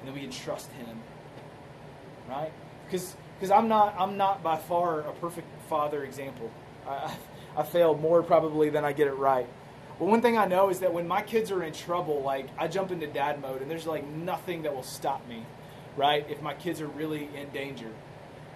and 0.00 0.08
that 0.08 0.14
we 0.14 0.20
can 0.20 0.30
trust 0.30 0.70
Him, 0.72 1.00
right? 2.28 2.52
Because 2.86 3.16
because 3.42 3.50
I'm 3.50 3.66
not 3.66 3.96
I'm 3.98 4.16
not 4.16 4.44
by 4.44 4.56
far 4.56 5.00
a 5.00 5.12
perfect 5.14 5.48
father 5.68 6.04
example. 6.04 6.48
I, 6.86 7.12
I 7.56 7.64
fail 7.64 7.96
more 7.96 8.22
probably 8.22 8.70
than 8.70 8.84
I 8.84 8.92
get 8.92 9.08
it 9.08 9.14
right. 9.14 9.48
But 9.98 10.04
one 10.04 10.22
thing 10.22 10.38
I 10.38 10.46
know 10.46 10.70
is 10.70 10.78
that 10.78 10.92
when 10.92 11.08
my 11.08 11.22
kids 11.22 11.50
are 11.50 11.64
in 11.64 11.72
trouble, 11.72 12.22
like 12.22 12.46
I 12.56 12.68
jump 12.68 12.92
into 12.92 13.08
dad 13.08 13.42
mode, 13.42 13.60
and 13.60 13.68
there's 13.68 13.84
like 13.84 14.06
nothing 14.06 14.62
that 14.62 14.72
will 14.72 14.84
stop 14.84 15.26
me, 15.28 15.44
right? 15.96 16.24
If 16.30 16.40
my 16.40 16.54
kids 16.54 16.80
are 16.80 16.86
really 16.86 17.28
in 17.34 17.48
danger, 17.50 17.90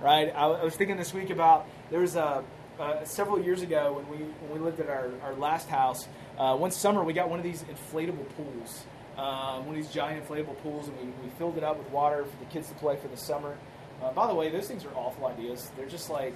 right? 0.01 0.32
I, 0.32 0.45
I 0.45 0.62
was 0.62 0.76
thinking 0.76 0.97
this 0.97 1.12
week 1.12 1.30
about 1.30 1.66
there 1.91 2.01
was 2.01 2.14
a 2.14 2.45
uh, 2.78 3.05
several 3.05 3.41
years 3.41 3.62
ago 3.62 3.93
when 3.95 4.09
we 4.09 4.24
when 4.24 4.53
we 4.53 4.64
lived 4.64 4.78
at 4.78 4.89
our, 4.89 5.11
our 5.24 5.34
last 5.34 5.68
house. 5.68 6.07
Uh, 6.39 6.57
one 6.57 6.70
summer 6.70 7.03
we 7.03 7.12
got 7.12 7.28
one 7.28 7.41
of 7.41 7.45
these 7.45 7.64
inflatable 7.64 8.28
pools, 8.37 8.84
um, 9.18 9.66
one 9.66 9.70
of 9.70 9.82
these 9.82 9.91
giant 9.91 10.24
inflatable 10.24 10.57
pools, 10.62 10.87
and 10.87 10.97
we, 11.01 11.07
we 11.24 11.28
filled 11.39 11.59
it 11.59 11.64
up 11.64 11.76
with 11.76 11.91
water 11.91 12.24
for 12.24 12.37
the 12.37 12.49
kids 12.53 12.68
to 12.68 12.74
play 12.74 12.95
for 12.95 13.09
the 13.09 13.16
summer. 13.16 13.57
Uh, 14.03 14.12
by 14.12 14.26
the 14.26 14.34
way, 14.34 14.51
those 14.51 14.68
things 14.68 14.84
are 14.84 14.94
awful 14.94 15.26
ideas. 15.26 15.70
They're 15.76 15.86
just 15.86 16.11
like 16.11 16.34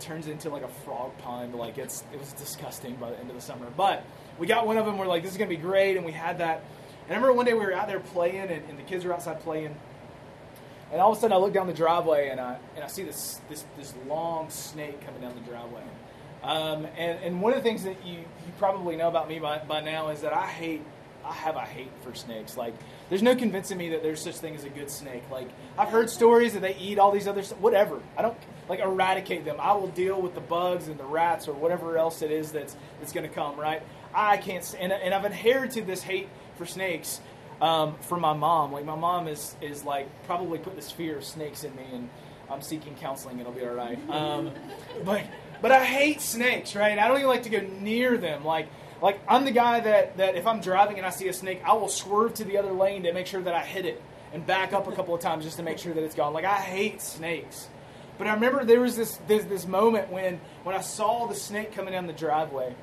turns 0.00 0.28
into 0.28 0.48
like 0.48 0.62
a 0.62 0.68
frog 0.68 1.16
pond. 1.18 1.54
Like 1.54 1.78
it's 1.78 2.04
it 2.12 2.18
was 2.18 2.32
disgusting 2.32 2.96
by 2.96 3.10
the 3.10 3.18
end 3.18 3.30
of 3.30 3.36
the 3.36 3.42
summer. 3.42 3.66
But 3.76 4.04
we 4.38 4.46
got 4.46 4.66
one 4.66 4.76
of 4.76 4.86
them. 4.86 4.98
We're 4.98 5.06
like, 5.06 5.22
this 5.22 5.32
is 5.32 5.38
gonna 5.38 5.48
be 5.48 5.56
great, 5.56 5.96
and 5.96 6.04
we 6.04 6.12
had 6.12 6.38
that. 6.38 6.64
And 7.06 7.12
I 7.12 7.20
remember 7.20 7.34
one 7.34 7.46
day 7.46 7.54
we 7.54 7.60
were 7.60 7.72
out 7.72 7.88
there 7.88 8.00
playing, 8.00 8.50
and, 8.50 8.68
and 8.68 8.78
the 8.78 8.82
kids 8.82 9.04
were 9.04 9.12
outside 9.12 9.40
playing. 9.40 9.74
And 10.90 11.00
all 11.00 11.12
of 11.12 11.18
a 11.18 11.20
sudden, 11.20 11.34
I 11.34 11.38
look 11.38 11.52
down 11.52 11.66
the 11.66 11.74
driveway, 11.74 12.28
and 12.28 12.40
I 12.40 12.58
and 12.74 12.84
I 12.84 12.88
see 12.88 13.02
this 13.02 13.40
this 13.48 13.64
this 13.76 13.94
long 14.06 14.50
snake 14.50 15.04
coming 15.04 15.20
down 15.20 15.34
the 15.34 15.50
driveway. 15.50 15.82
Um, 16.42 16.86
and, 16.96 17.18
and 17.18 17.42
one 17.42 17.52
of 17.52 17.58
the 17.58 17.68
things 17.68 17.82
that 17.84 18.06
you, 18.06 18.18
you 18.18 18.52
probably 18.58 18.96
know 18.96 19.08
about 19.08 19.28
me 19.28 19.40
by, 19.40 19.58
by 19.58 19.80
now 19.80 20.10
is 20.10 20.20
that 20.20 20.32
I 20.32 20.46
hate 20.46 20.82
I 21.28 21.32
have 21.34 21.56
a 21.56 21.60
hate 21.60 21.90
for 22.00 22.14
snakes. 22.14 22.56
Like, 22.56 22.74
there's 23.10 23.22
no 23.22 23.36
convincing 23.36 23.76
me 23.76 23.90
that 23.90 24.02
there's 24.02 24.20
such 24.20 24.36
thing 24.36 24.54
as 24.54 24.64
a 24.64 24.70
good 24.70 24.90
snake. 24.90 25.22
Like, 25.30 25.48
I've 25.76 25.90
heard 25.90 26.08
stories 26.08 26.54
that 26.54 26.60
they 26.60 26.74
eat 26.76 26.98
all 26.98 27.12
these 27.12 27.28
other. 27.28 27.42
Whatever. 27.42 28.00
I 28.16 28.22
don't 28.22 28.36
like 28.68 28.80
eradicate 28.80 29.44
them. 29.44 29.56
I 29.60 29.72
will 29.72 29.88
deal 29.88 30.20
with 30.20 30.34
the 30.34 30.40
bugs 30.40 30.88
and 30.88 30.98
the 30.98 31.04
rats 31.04 31.46
or 31.46 31.52
whatever 31.52 31.98
else 31.98 32.22
it 32.22 32.30
is 32.30 32.52
that's 32.52 32.76
that's 32.98 33.12
going 33.12 33.28
to 33.28 33.34
come. 33.34 33.60
Right. 33.60 33.82
I 34.14 34.38
can't. 34.38 34.74
And, 34.80 34.90
and 34.90 35.12
I've 35.12 35.26
inherited 35.26 35.86
this 35.86 36.02
hate 36.02 36.28
for 36.56 36.64
snakes 36.64 37.20
um, 37.60 37.96
from 38.00 38.22
my 38.22 38.32
mom. 38.32 38.72
Like, 38.72 38.86
my 38.86 38.96
mom 38.96 39.28
is 39.28 39.54
is 39.60 39.84
like 39.84 40.08
probably 40.24 40.58
put 40.58 40.76
this 40.76 40.90
fear 40.90 41.18
of 41.18 41.24
snakes 41.24 41.62
in 41.62 41.76
me, 41.76 41.84
and 41.92 42.08
I'm 42.50 42.62
seeking 42.62 42.94
counseling. 42.94 43.38
It'll 43.38 43.52
be 43.52 43.66
all 43.66 43.74
right. 43.74 43.98
Um, 44.08 44.52
but 45.04 45.24
but 45.60 45.72
I 45.72 45.84
hate 45.84 46.22
snakes. 46.22 46.74
Right. 46.74 46.98
I 46.98 47.06
don't 47.06 47.18
even 47.18 47.28
like 47.28 47.42
to 47.42 47.50
go 47.50 47.60
near 47.60 48.16
them. 48.16 48.46
Like 48.46 48.68
like 49.00 49.20
I'm 49.28 49.44
the 49.44 49.50
guy 49.50 49.80
that, 49.80 50.16
that 50.16 50.34
if 50.36 50.46
I'm 50.46 50.60
driving 50.60 50.96
and 50.96 51.06
I 51.06 51.10
see 51.10 51.28
a 51.28 51.32
snake, 51.32 51.60
I 51.64 51.74
will 51.74 51.88
swerve 51.88 52.34
to 52.34 52.44
the 52.44 52.58
other 52.58 52.72
lane 52.72 53.04
to 53.04 53.12
make 53.12 53.26
sure 53.26 53.40
that 53.40 53.54
I 53.54 53.60
hit 53.60 53.86
it 53.86 54.02
and 54.32 54.46
back 54.46 54.72
up 54.72 54.86
a 54.86 54.92
couple 54.92 55.14
of 55.14 55.20
times 55.20 55.44
just 55.44 55.56
to 55.56 55.62
make 55.62 55.78
sure 55.78 55.94
that 55.94 56.02
it's 56.02 56.14
gone. 56.14 56.32
Like 56.32 56.44
I 56.44 56.56
hate 56.56 57.00
snakes. 57.00 57.68
But 58.18 58.26
I 58.26 58.34
remember 58.34 58.64
there 58.64 58.80
was 58.80 58.96
this 58.96 59.18
this, 59.28 59.44
this 59.44 59.66
moment 59.66 60.10
when 60.10 60.40
when 60.64 60.74
I 60.74 60.80
saw 60.80 61.26
the 61.26 61.34
snake 61.34 61.72
coming 61.72 61.92
down 61.92 62.06
the 62.06 62.12
driveway. 62.12 62.74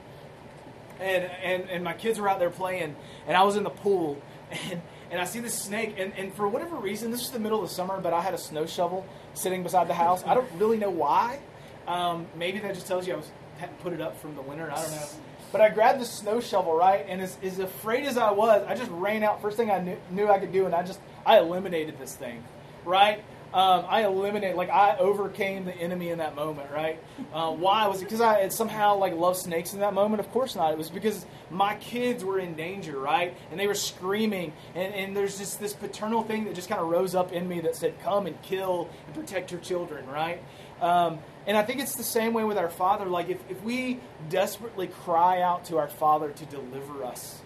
And, 0.97 1.25
and 1.43 1.69
and 1.69 1.83
my 1.83 1.91
kids 1.91 2.19
were 2.19 2.29
out 2.29 2.39
there 2.39 2.49
playing 2.49 2.95
and 3.27 3.35
I 3.35 3.43
was 3.43 3.57
in 3.57 3.63
the 3.63 3.69
pool 3.69 4.21
and 4.69 4.81
and 5.11 5.19
I 5.19 5.25
see 5.25 5.41
this 5.41 5.53
snake 5.53 5.95
and, 5.97 6.13
and 6.17 6.33
for 6.33 6.47
whatever 6.47 6.77
reason 6.77 7.11
this 7.11 7.19
was 7.19 7.31
the 7.31 7.39
middle 7.39 7.61
of 7.61 7.67
the 7.67 7.75
summer 7.75 7.99
but 7.99 8.13
I 8.13 8.21
had 8.21 8.33
a 8.33 8.37
snow 8.37 8.65
shovel 8.65 9.05
sitting 9.33 9.61
beside 9.61 9.89
the 9.89 9.93
house. 9.93 10.23
I 10.25 10.33
don't 10.33 10.49
really 10.53 10.77
know 10.77 10.89
why. 10.89 11.39
Um, 11.85 12.27
maybe 12.37 12.59
that 12.59 12.73
just 12.73 12.87
tells 12.87 13.05
you 13.05 13.13
I 13.13 13.17
was 13.17 13.29
hadn't 13.57 13.79
put 13.79 13.93
it 13.93 14.01
up 14.01 14.19
from 14.19 14.35
the 14.35 14.41
winter. 14.41 14.71
I 14.71 14.81
don't 14.81 14.91
know. 14.91 15.07
But 15.55 15.61
I 15.61 15.69
grabbed 15.69 16.01
the 16.01 16.05
snow 16.05 16.41
shovel, 16.41 16.75
right? 16.75 17.05
And 17.07 17.21
as, 17.21 17.37
as 17.41 17.59
afraid 17.59 18.03
as 18.03 18.17
I 18.17 18.31
was, 18.31 18.65
I 18.67 18.75
just 18.75 18.91
ran 18.91 19.23
out. 19.23 19.41
First 19.41 19.55
thing 19.55 19.71
I 19.71 19.79
knew, 19.79 19.95
knew 20.11 20.27
I 20.27 20.37
could 20.37 20.51
do, 20.51 20.65
and 20.65 20.75
I 20.75 20.83
just, 20.83 20.99
I 21.25 21.39
eliminated 21.39 21.97
this 21.97 22.13
thing, 22.13 22.43
right? 22.83 23.23
Um, 23.53 23.85
I 23.87 24.03
eliminated, 24.03 24.57
like, 24.57 24.69
I 24.69 24.97
overcame 24.97 25.63
the 25.63 25.73
enemy 25.73 26.09
in 26.09 26.17
that 26.17 26.35
moment, 26.35 26.71
right? 26.71 27.01
Uh, 27.33 27.51
why? 27.53 27.87
Was 27.87 28.01
it 28.01 28.03
because 28.03 28.19
I 28.19 28.41
had 28.41 28.51
somehow, 28.51 28.97
like, 28.97 29.13
loved 29.13 29.37
snakes 29.37 29.73
in 29.73 29.79
that 29.79 29.93
moment? 29.93 30.19
Of 30.19 30.29
course 30.31 30.57
not. 30.57 30.73
It 30.73 30.77
was 30.77 30.89
because 30.89 31.25
my 31.49 31.75
kids 31.75 32.25
were 32.25 32.37
in 32.37 32.55
danger, 32.55 32.99
right? 32.99 33.33
And 33.49 33.57
they 33.57 33.67
were 33.67 33.75
screaming. 33.75 34.51
And, 34.73 34.93
and 34.93 35.15
there's 35.15 35.37
just 35.37 35.61
this 35.61 35.71
paternal 35.71 36.21
thing 36.23 36.43
that 36.45 36.55
just 36.55 36.67
kind 36.67 36.81
of 36.81 36.89
rose 36.89 37.15
up 37.15 37.31
in 37.31 37.47
me 37.47 37.61
that 37.61 37.77
said, 37.77 37.97
come 38.03 38.27
and 38.27 38.41
kill 38.41 38.89
and 39.05 39.15
protect 39.15 39.51
your 39.51 39.61
children, 39.61 40.05
right? 40.07 40.43
Um, 40.81 41.19
and 41.47 41.55
I 41.55 41.63
think 41.63 41.79
it's 41.79 41.95
the 41.95 42.03
same 42.03 42.33
way 42.33 42.43
with 42.43 42.57
our 42.57 42.69
Father. 42.69 43.05
Like, 43.05 43.29
if, 43.29 43.39
if 43.49 43.61
we 43.63 43.99
desperately 44.29 44.87
cry 44.87 45.41
out 45.41 45.65
to 45.65 45.77
our 45.77 45.87
Father 45.87 46.31
to 46.31 46.45
deliver 46.45 47.03
us, 47.03 47.41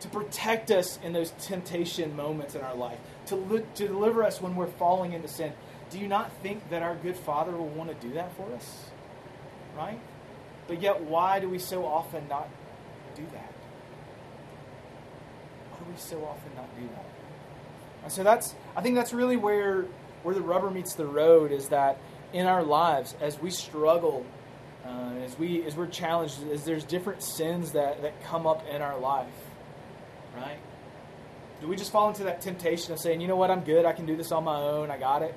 to 0.00 0.08
protect 0.08 0.70
us 0.70 0.98
in 1.02 1.12
those 1.12 1.32
temptation 1.40 2.16
moments 2.16 2.54
in 2.54 2.62
our 2.62 2.74
life, 2.74 2.98
to, 3.26 3.36
li- 3.36 3.64
to 3.74 3.86
deliver 3.86 4.22
us 4.22 4.40
when 4.40 4.56
we're 4.56 4.66
falling 4.66 5.12
into 5.12 5.28
sin, 5.28 5.52
do 5.90 5.98
you 5.98 6.08
not 6.08 6.32
think 6.42 6.70
that 6.70 6.82
our 6.82 6.94
good 6.96 7.16
Father 7.16 7.52
will 7.52 7.68
want 7.68 7.88
to 7.88 8.06
do 8.06 8.14
that 8.14 8.34
for 8.36 8.52
us? 8.54 8.90
Right? 9.76 10.00
But 10.66 10.82
yet, 10.82 11.02
why 11.02 11.40
do 11.40 11.48
we 11.48 11.58
so 11.58 11.84
often 11.84 12.28
not 12.28 12.48
do 13.14 13.22
that? 13.32 13.52
Why 15.70 15.78
do 15.78 15.90
we 15.90 15.98
so 15.98 16.24
often 16.24 16.54
not 16.56 16.68
do 16.78 16.86
that? 16.88 17.06
And 18.02 18.12
so 18.12 18.22
that's, 18.22 18.54
I 18.76 18.82
think 18.82 18.94
that's 18.94 19.12
really 19.12 19.36
where, 19.36 19.86
where 20.22 20.34
the 20.34 20.40
rubber 20.40 20.70
meets 20.70 20.94
the 20.94 21.06
road 21.06 21.52
is 21.52 21.68
that 21.68 21.98
in 22.32 22.46
our 22.46 22.62
lives 22.62 23.14
as 23.20 23.40
we 23.40 23.50
struggle, 23.50 24.24
uh, 24.84 25.14
as 25.24 25.38
we 25.38 25.64
as 25.64 25.76
we're 25.76 25.86
challenged, 25.86 26.36
as 26.50 26.64
there's 26.64 26.84
different 26.84 27.22
sins 27.22 27.72
that, 27.72 28.02
that 28.02 28.22
come 28.24 28.46
up 28.46 28.66
in 28.68 28.82
our 28.82 28.98
life, 28.98 29.32
right? 30.36 30.58
Do 31.60 31.66
we 31.66 31.76
just 31.76 31.90
fall 31.90 32.08
into 32.08 32.24
that 32.24 32.40
temptation 32.40 32.92
of 32.92 33.00
saying, 33.00 33.20
you 33.20 33.26
know 33.26 33.36
what, 33.36 33.50
I'm 33.50 33.64
good, 33.64 33.84
I 33.84 33.92
can 33.92 34.06
do 34.06 34.16
this 34.16 34.30
on 34.30 34.44
my 34.44 34.56
own, 34.56 34.90
I 34.90 34.98
got 34.98 35.22
it? 35.22 35.34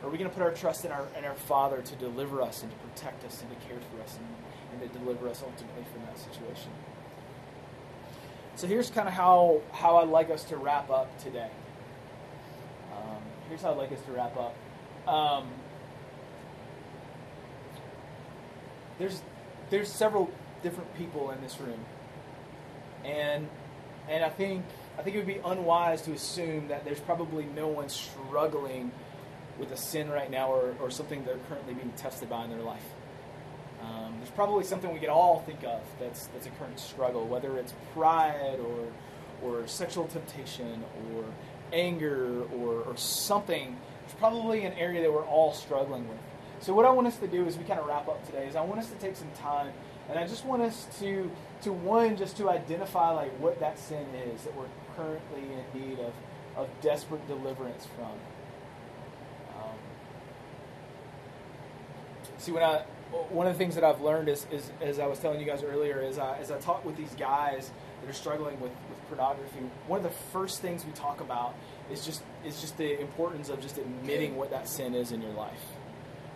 Or 0.00 0.08
are 0.08 0.10
we 0.10 0.18
going 0.18 0.30
to 0.30 0.34
put 0.34 0.42
our 0.42 0.52
trust 0.52 0.84
in 0.84 0.92
our 0.92 1.06
in 1.16 1.24
our 1.24 1.34
Father 1.34 1.80
to 1.80 1.96
deliver 1.96 2.42
us 2.42 2.62
and 2.62 2.70
to 2.70 2.76
protect 2.78 3.24
us 3.24 3.40
and 3.42 3.50
to 3.50 3.66
care 3.66 3.78
for 3.92 4.02
us 4.02 4.18
and, 4.18 4.82
and 4.82 4.92
to 4.92 4.98
deliver 4.98 5.28
us 5.28 5.42
ultimately 5.42 5.84
from 5.92 6.02
that 6.02 6.18
situation? 6.18 6.70
So 8.56 8.66
here's 8.66 8.90
kind 8.90 9.08
of 9.08 9.14
how 9.14 9.62
how 9.72 9.96
I'd 9.96 10.08
like 10.08 10.30
us 10.30 10.44
to 10.44 10.56
wrap 10.56 10.90
up 10.90 11.16
today. 11.22 11.50
Um, 12.92 13.22
here's 13.48 13.62
how 13.62 13.70
I'd 13.70 13.78
like 13.78 13.92
us 13.92 14.02
to 14.02 14.12
wrap 14.12 14.36
up. 14.36 14.54
Um, 15.08 15.48
there's 18.98 19.22
there's 19.70 19.88
several 19.88 20.30
different 20.62 20.94
people 20.96 21.30
in 21.30 21.40
this 21.40 21.58
room, 21.60 21.80
and 23.04 23.48
and 24.08 24.24
I 24.24 24.28
think 24.28 24.64
I 24.98 25.02
think 25.02 25.16
it 25.16 25.18
would 25.20 25.26
be 25.26 25.40
unwise 25.44 26.02
to 26.02 26.12
assume 26.12 26.68
that 26.68 26.84
there's 26.84 27.00
probably 27.00 27.44
no 27.44 27.68
one 27.68 27.88
struggling 27.88 28.92
with 29.58 29.70
a 29.72 29.76
sin 29.76 30.10
right 30.10 30.30
now 30.30 30.50
or, 30.50 30.74
or 30.80 30.90
something 30.90 31.24
they're 31.24 31.38
currently 31.48 31.74
being 31.74 31.92
tested 31.96 32.28
by 32.28 32.44
in 32.44 32.50
their 32.50 32.62
life. 32.62 32.84
Um, 33.82 34.14
there's 34.18 34.30
probably 34.30 34.64
something 34.64 34.92
we 34.92 35.00
could 35.00 35.08
all 35.08 35.40
think 35.40 35.64
of 35.64 35.80
that's 35.98 36.26
that's 36.28 36.46
a 36.46 36.50
current 36.50 36.78
struggle, 36.78 37.26
whether 37.26 37.58
it's 37.58 37.74
pride 37.92 38.58
or 38.60 38.88
or 39.42 39.66
sexual 39.66 40.06
temptation 40.06 40.84
or 41.14 41.24
anger 41.72 42.42
or, 42.54 42.82
or 42.82 42.96
something. 42.96 43.76
It's 44.04 44.14
probably 44.14 44.64
an 44.64 44.72
area 44.74 45.02
that 45.02 45.12
we're 45.12 45.24
all 45.24 45.52
struggling 45.52 46.08
with. 46.08 46.18
So 46.62 46.72
what 46.72 46.84
I 46.84 46.90
want 46.90 47.08
us 47.08 47.16
to 47.16 47.26
do 47.26 47.44
as 47.44 47.58
we 47.58 47.64
kind 47.64 47.80
of 47.80 47.86
wrap 47.86 48.06
up 48.06 48.24
today 48.24 48.46
is 48.46 48.54
I 48.54 48.60
want 48.60 48.78
us 48.78 48.88
to 48.88 48.94
take 48.94 49.16
some 49.16 49.30
time 49.36 49.72
and 50.08 50.16
I 50.16 50.28
just 50.28 50.44
want 50.44 50.62
us 50.62 50.86
to 51.00 51.28
to 51.62 51.72
one 51.72 52.16
just 52.16 52.36
to 52.36 52.48
identify 52.50 53.10
like 53.10 53.32
what 53.40 53.58
that 53.58 53.80
sin 53.80 54.06
is 54.32 54.42
that 54.42 54.56
we're 54.56 54.68
currently 54.96 55.42
in 55.42 55.80
need 55.80 55.98
of 55.98 56.12
of 56.56 56.68
desperate 56.80 57.26
deliverance 57.26 57.86
from. 57.96 58.12
Um, 59.60 59.76
see 62.38 62.52
when 62.52 62.62
I 62.62 62.84
one 63.30 63.48
of 63.48 63.54
the 63.54 63.58
things 63.58 63.74
that 63.74 63.82
I've 63.82 64.00
learned 64.00 64.28
is, 64.28 64.46
is 64.52 64.70
as 64.80 65.00
I 65.00 65.06
was 65.06 65.18
telling 65.18 65.40
you 65.40 65.46
guys 65.46 65.64
earlier 65.64 66.00
is 66.00 66.16
I, 66.16 66.38
as 66.38 66.52
I 66.52 66.58
talk 66.60 66.84
with 66.84 66.96
these 66.96 67.12
guys 67.14 67.72
that 68.00 68.08
are 68.08 68.14
struggling 68.14 68.60
with, 68.60 68.72
with 68.88 69.08
pornography, 69.08 69.58
one 69.88 69.98
of 69.98 70.04
the 70.04 70.16
first 70.32 70.62
things 70.62 70.86
we 70.86 70.92
talk 70.92 71.20
about 71.20 71.54
is 71.90 72.06
just 72.06 72.22
is 72.46 72.60
just 72.60 72.76
the 72.78 73.00
importance 73.00 73.48
of 73.48 73.60
just 73.60 73.78
admitting 73.78 74.36
what 74.36 74.50
that 74.50 74.68
sin 74.68 74.94
is 74.94 75.10
in 75.10 75.20
your 75.20 75.32
life 75.32 75.60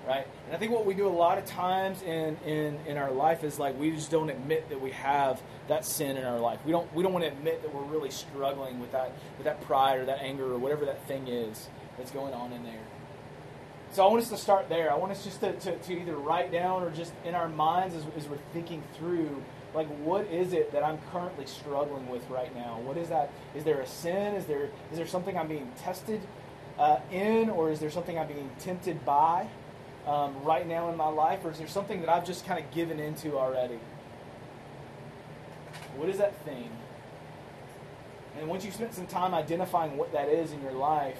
right? 0.06 0.26
And 0.46 0.54
I 0.54 0.58
think 0.58 0.72
what 0.72 0.86
we 0.86 0.94
do 0.94 1.08
a 1.08 1.10
lot 1.10 1.38
of 1.38 1.44
times 1.44 2.02
in, 2.02 2.36
in, 2.46 2.78
in 2.86 2.96
our 2.96 3.10
life 3.10 3.42
is 3.42 3.58
like 3.58 3.78
we 3.78 3.90
just 3.90 4.10
don't 4.10 4.30
admit 4.30 4.68
that 4.68 4.80
we 4.80 4.92
have 4.92 5.42
that 5.68 5.84
sin 5.84 6.16
in 6.16 6.24
our 6.24 6.38
life. 6.38 6.60
We 6.64 6.72
don't 6.72 6.92
we 6.94 7.02
don't 7.02 7.12
want 7.12 7.24
to 7.24 7.30
admit 7.30 7.62
that 7.62 7.74
we're 7.74 7.82
really 7.82 8.10
struggling 8.10 8.80
with 8.80 8.92
that 8.92 9.12
with 9.36 9.44
that 9.44 9.60
pride 9.62 9.98
or 9.98 10.04
that 10.06 10.20
anger 10.20 10.52
or 10.52 10.58
whatever 10.58 10.84
that 10.84 11.06
thing 11.08 11.26
is 11.28 11.68
that's 11.98 12.10
going 12.10 12.34
on 12.34 12.52
in 12.52 12.62
there. 12.62 12.84
So 13.92 14.04
I 14.04 14.10
want 14.10 14.22
us 14.22 14.28
to 14.30 14.36
start 14.36 14.68
there. 14.68 14.92
I 14.92 14.96
want 14.96 15.12
us 15.12 15.24
just 15.24 15.40
to, 15.40 15.52
to, 15.52 15.78
to 15.78 16.00
either 16.00 16.16
write 16.16 16.52
down 16.52 16.82
or 16.82 16.90
just 16.90 17.12
in 17.24 17.34
our 17.34 17.48
minds 17.48 17.94
as, 17.94 18.04
as 18.16 18.28
we're 18.28 18.38
thinking 18.52 18.82
through 18.98 19.42
like 19.74 19.88
what 19.98 20.26
is 20.26 20.52
it 20.52 20.72
that 20.72 20.82
I'm 20.82 20.98
currently 21.12 21.46
struggling 21.46 22.08
with 22.08 22.28
right 22.30 22.54
now? 22.54 22.78
What 22.80 22.96
is 22.96 23.08
that? 23.08 23.30
Is 23.54 23.64
there 23.64 23.80
a 23.80 23.86
sin? 23.86 24.34
Is 24.34 24.46
there 24.46 24.70
is 24.92 24.98
there 24.98 25.06
something 25.06 25.36
I'm 25.36 25.48
being 25.48 25.70
tested 25.76 26.20
uh, 26.78 26.98
in, 27.10 27.50
or 27.50 27.70
is 27.70 27.80
there 27.80 27.90
something 27.90 28.18
I'm 28.18 28.28
being 28.28 28.50
tempted 28.58 29.04
by? 29.04 29.48
Um, 30.06 30.34
right 30.44 30.66
now 30.66 30.88
in 30.90 30.96
my 30.96 31.08
life, 31.08 31.44
or 31.44 31.50
is 31.50 31.58
there 31.58 31.68
something 31.68 32.00
that 32.00 32.08
I've 32.08 32.24
just 32.24 32.46
kind 32.46 32.62
of 32.62 32.70
given 32.70 33.00
into 33.00 33.36
already? 33.36 33.78
What 35.96 36.08
is 36.08 36.18
that 36.18 36.34
thing? 36.44 36.70
And 38.38 38.48
once 38.48 38.64
you've 38.64 38.74
spent 38.74 38.94
some 38.94 39.06
time 39.06 39.34
identifying 39.34 39.96
what 39.96 40.12
that 40.12 40.28
is 40.28 40.52
in 40.52 40.62
your 40.62 40.72
life, 40.72 41.18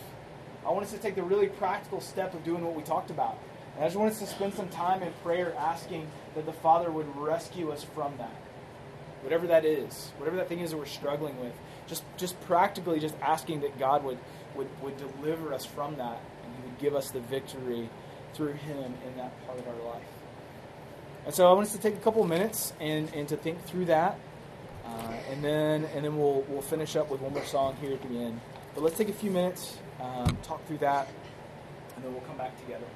I 0.66 0.70
want 0.70 0.84
us 0.84 0.93
to 0.93 0.99
take 0.99 1.14
the 1.14 1.22
really 1.22 1.47
practical 1.47 2.01
step 2.01 2.34
of 2.34 2.45
doing 2.45 2.64
what 2.64 2.74
we 2.74 2.82
talked 2.82 3.11
about. 3.11 3.39
And 3.74 3.84
I 3.84 3.89
just 3.89 3.97
want 3.97 4.12
us 4.12 4.18
to 4.20 4.26
spend 4.26 4.55
some 4.55 4.68
time 4.68 5.03
in 5.03 5.12
prayer 5.22 5.55
asking 5.59 6.07
that 6.34 6.47
the 6.47 6.53
Father 6.53 6.91
would 6.91 7.16
rescue 7.16 7.70
us 7.70 7.84
from 7.84 8.16
that. 8.18 8.34
Whatever 9.22 9.47
that 9.49 9.64
is, 9.64 10.12
whatever 10.18 10.37
that 10.37 10.49
thing 10.49 10.61
is 10.61 10.70
that 10.70 10.76
we're 10.76 10.87
struggling 10.87 11.39
with, 11.41 11.53
just 11.87 12.05
just 12.16 12.41
practically 12.43 13.01
just 13.01 13.14
asking 13.22 13.61
that 13.61 13.78
God 13.78 14.05
would, 14.05 14.18
would, 14.55 14.68
would 14.82 14.97
deliver 14.97 15.55
us 15.55 15.64
from 15.64 15.97
that 15.97 16.20
and 16.45 16.55
He 16.57 16.62
would 16.68 16.78
give 16.78 16.95
us 16.95 17.11
the 17.11 17.20
victory 17.20 17.89
through 18.37 18.53
Him 18.53 18.95
in 19.07 19.16
that 19.16 19.47
part 19.47 19.59
of 19.59 19.66
our 19.66 19.93
life. 19.93 20.03
And 21.24 21.34
so 21.34 21.49
I 21.49 21.53
want 21.53 21.66
us 21.66 21.72
to 21.72 21.80
take 21.80 21.95
a 21.95 21.99
couple 21.99 22.22
minutes 22.24 22.72
and, 22.80 23.12
and 23.14 23.28
to 23.28 23.37
think 23.37 23.64
through 23.64 23.87
that. 23.87 24.18
Uh, 24.84 25.12
and 25.32 25.43
then 25.43 25.84
and 25.97 26.05
then 26.05 26.16
we'll 26.16 26.45
we'll 26.49 26.62
finish 26.62 26.95
up 26.95 27.11
with 27.11 27.20
one 27.20 27.32
more 27.32 27.45
song 27.45 27.76
here 27.80 27.93
at 27.93 28.03
the 28.03 28.18
end. 28.18 28.41
But 28.74 28.84
let's 28.84 28.97
take 28.97 29.09
a 29.09 29.12
few 29.12 29.32
minutes, 29.32 29.78
um, 30.01 30.37
talk 30.45 30.64
through 30.66 30.78
that, 30.78 31.09
and 31.97 32.05
then 32.05 32.12
we'll 32.12 32.22
come 32.22 32.37
back 32.37 32.57
together. 32.61 32.87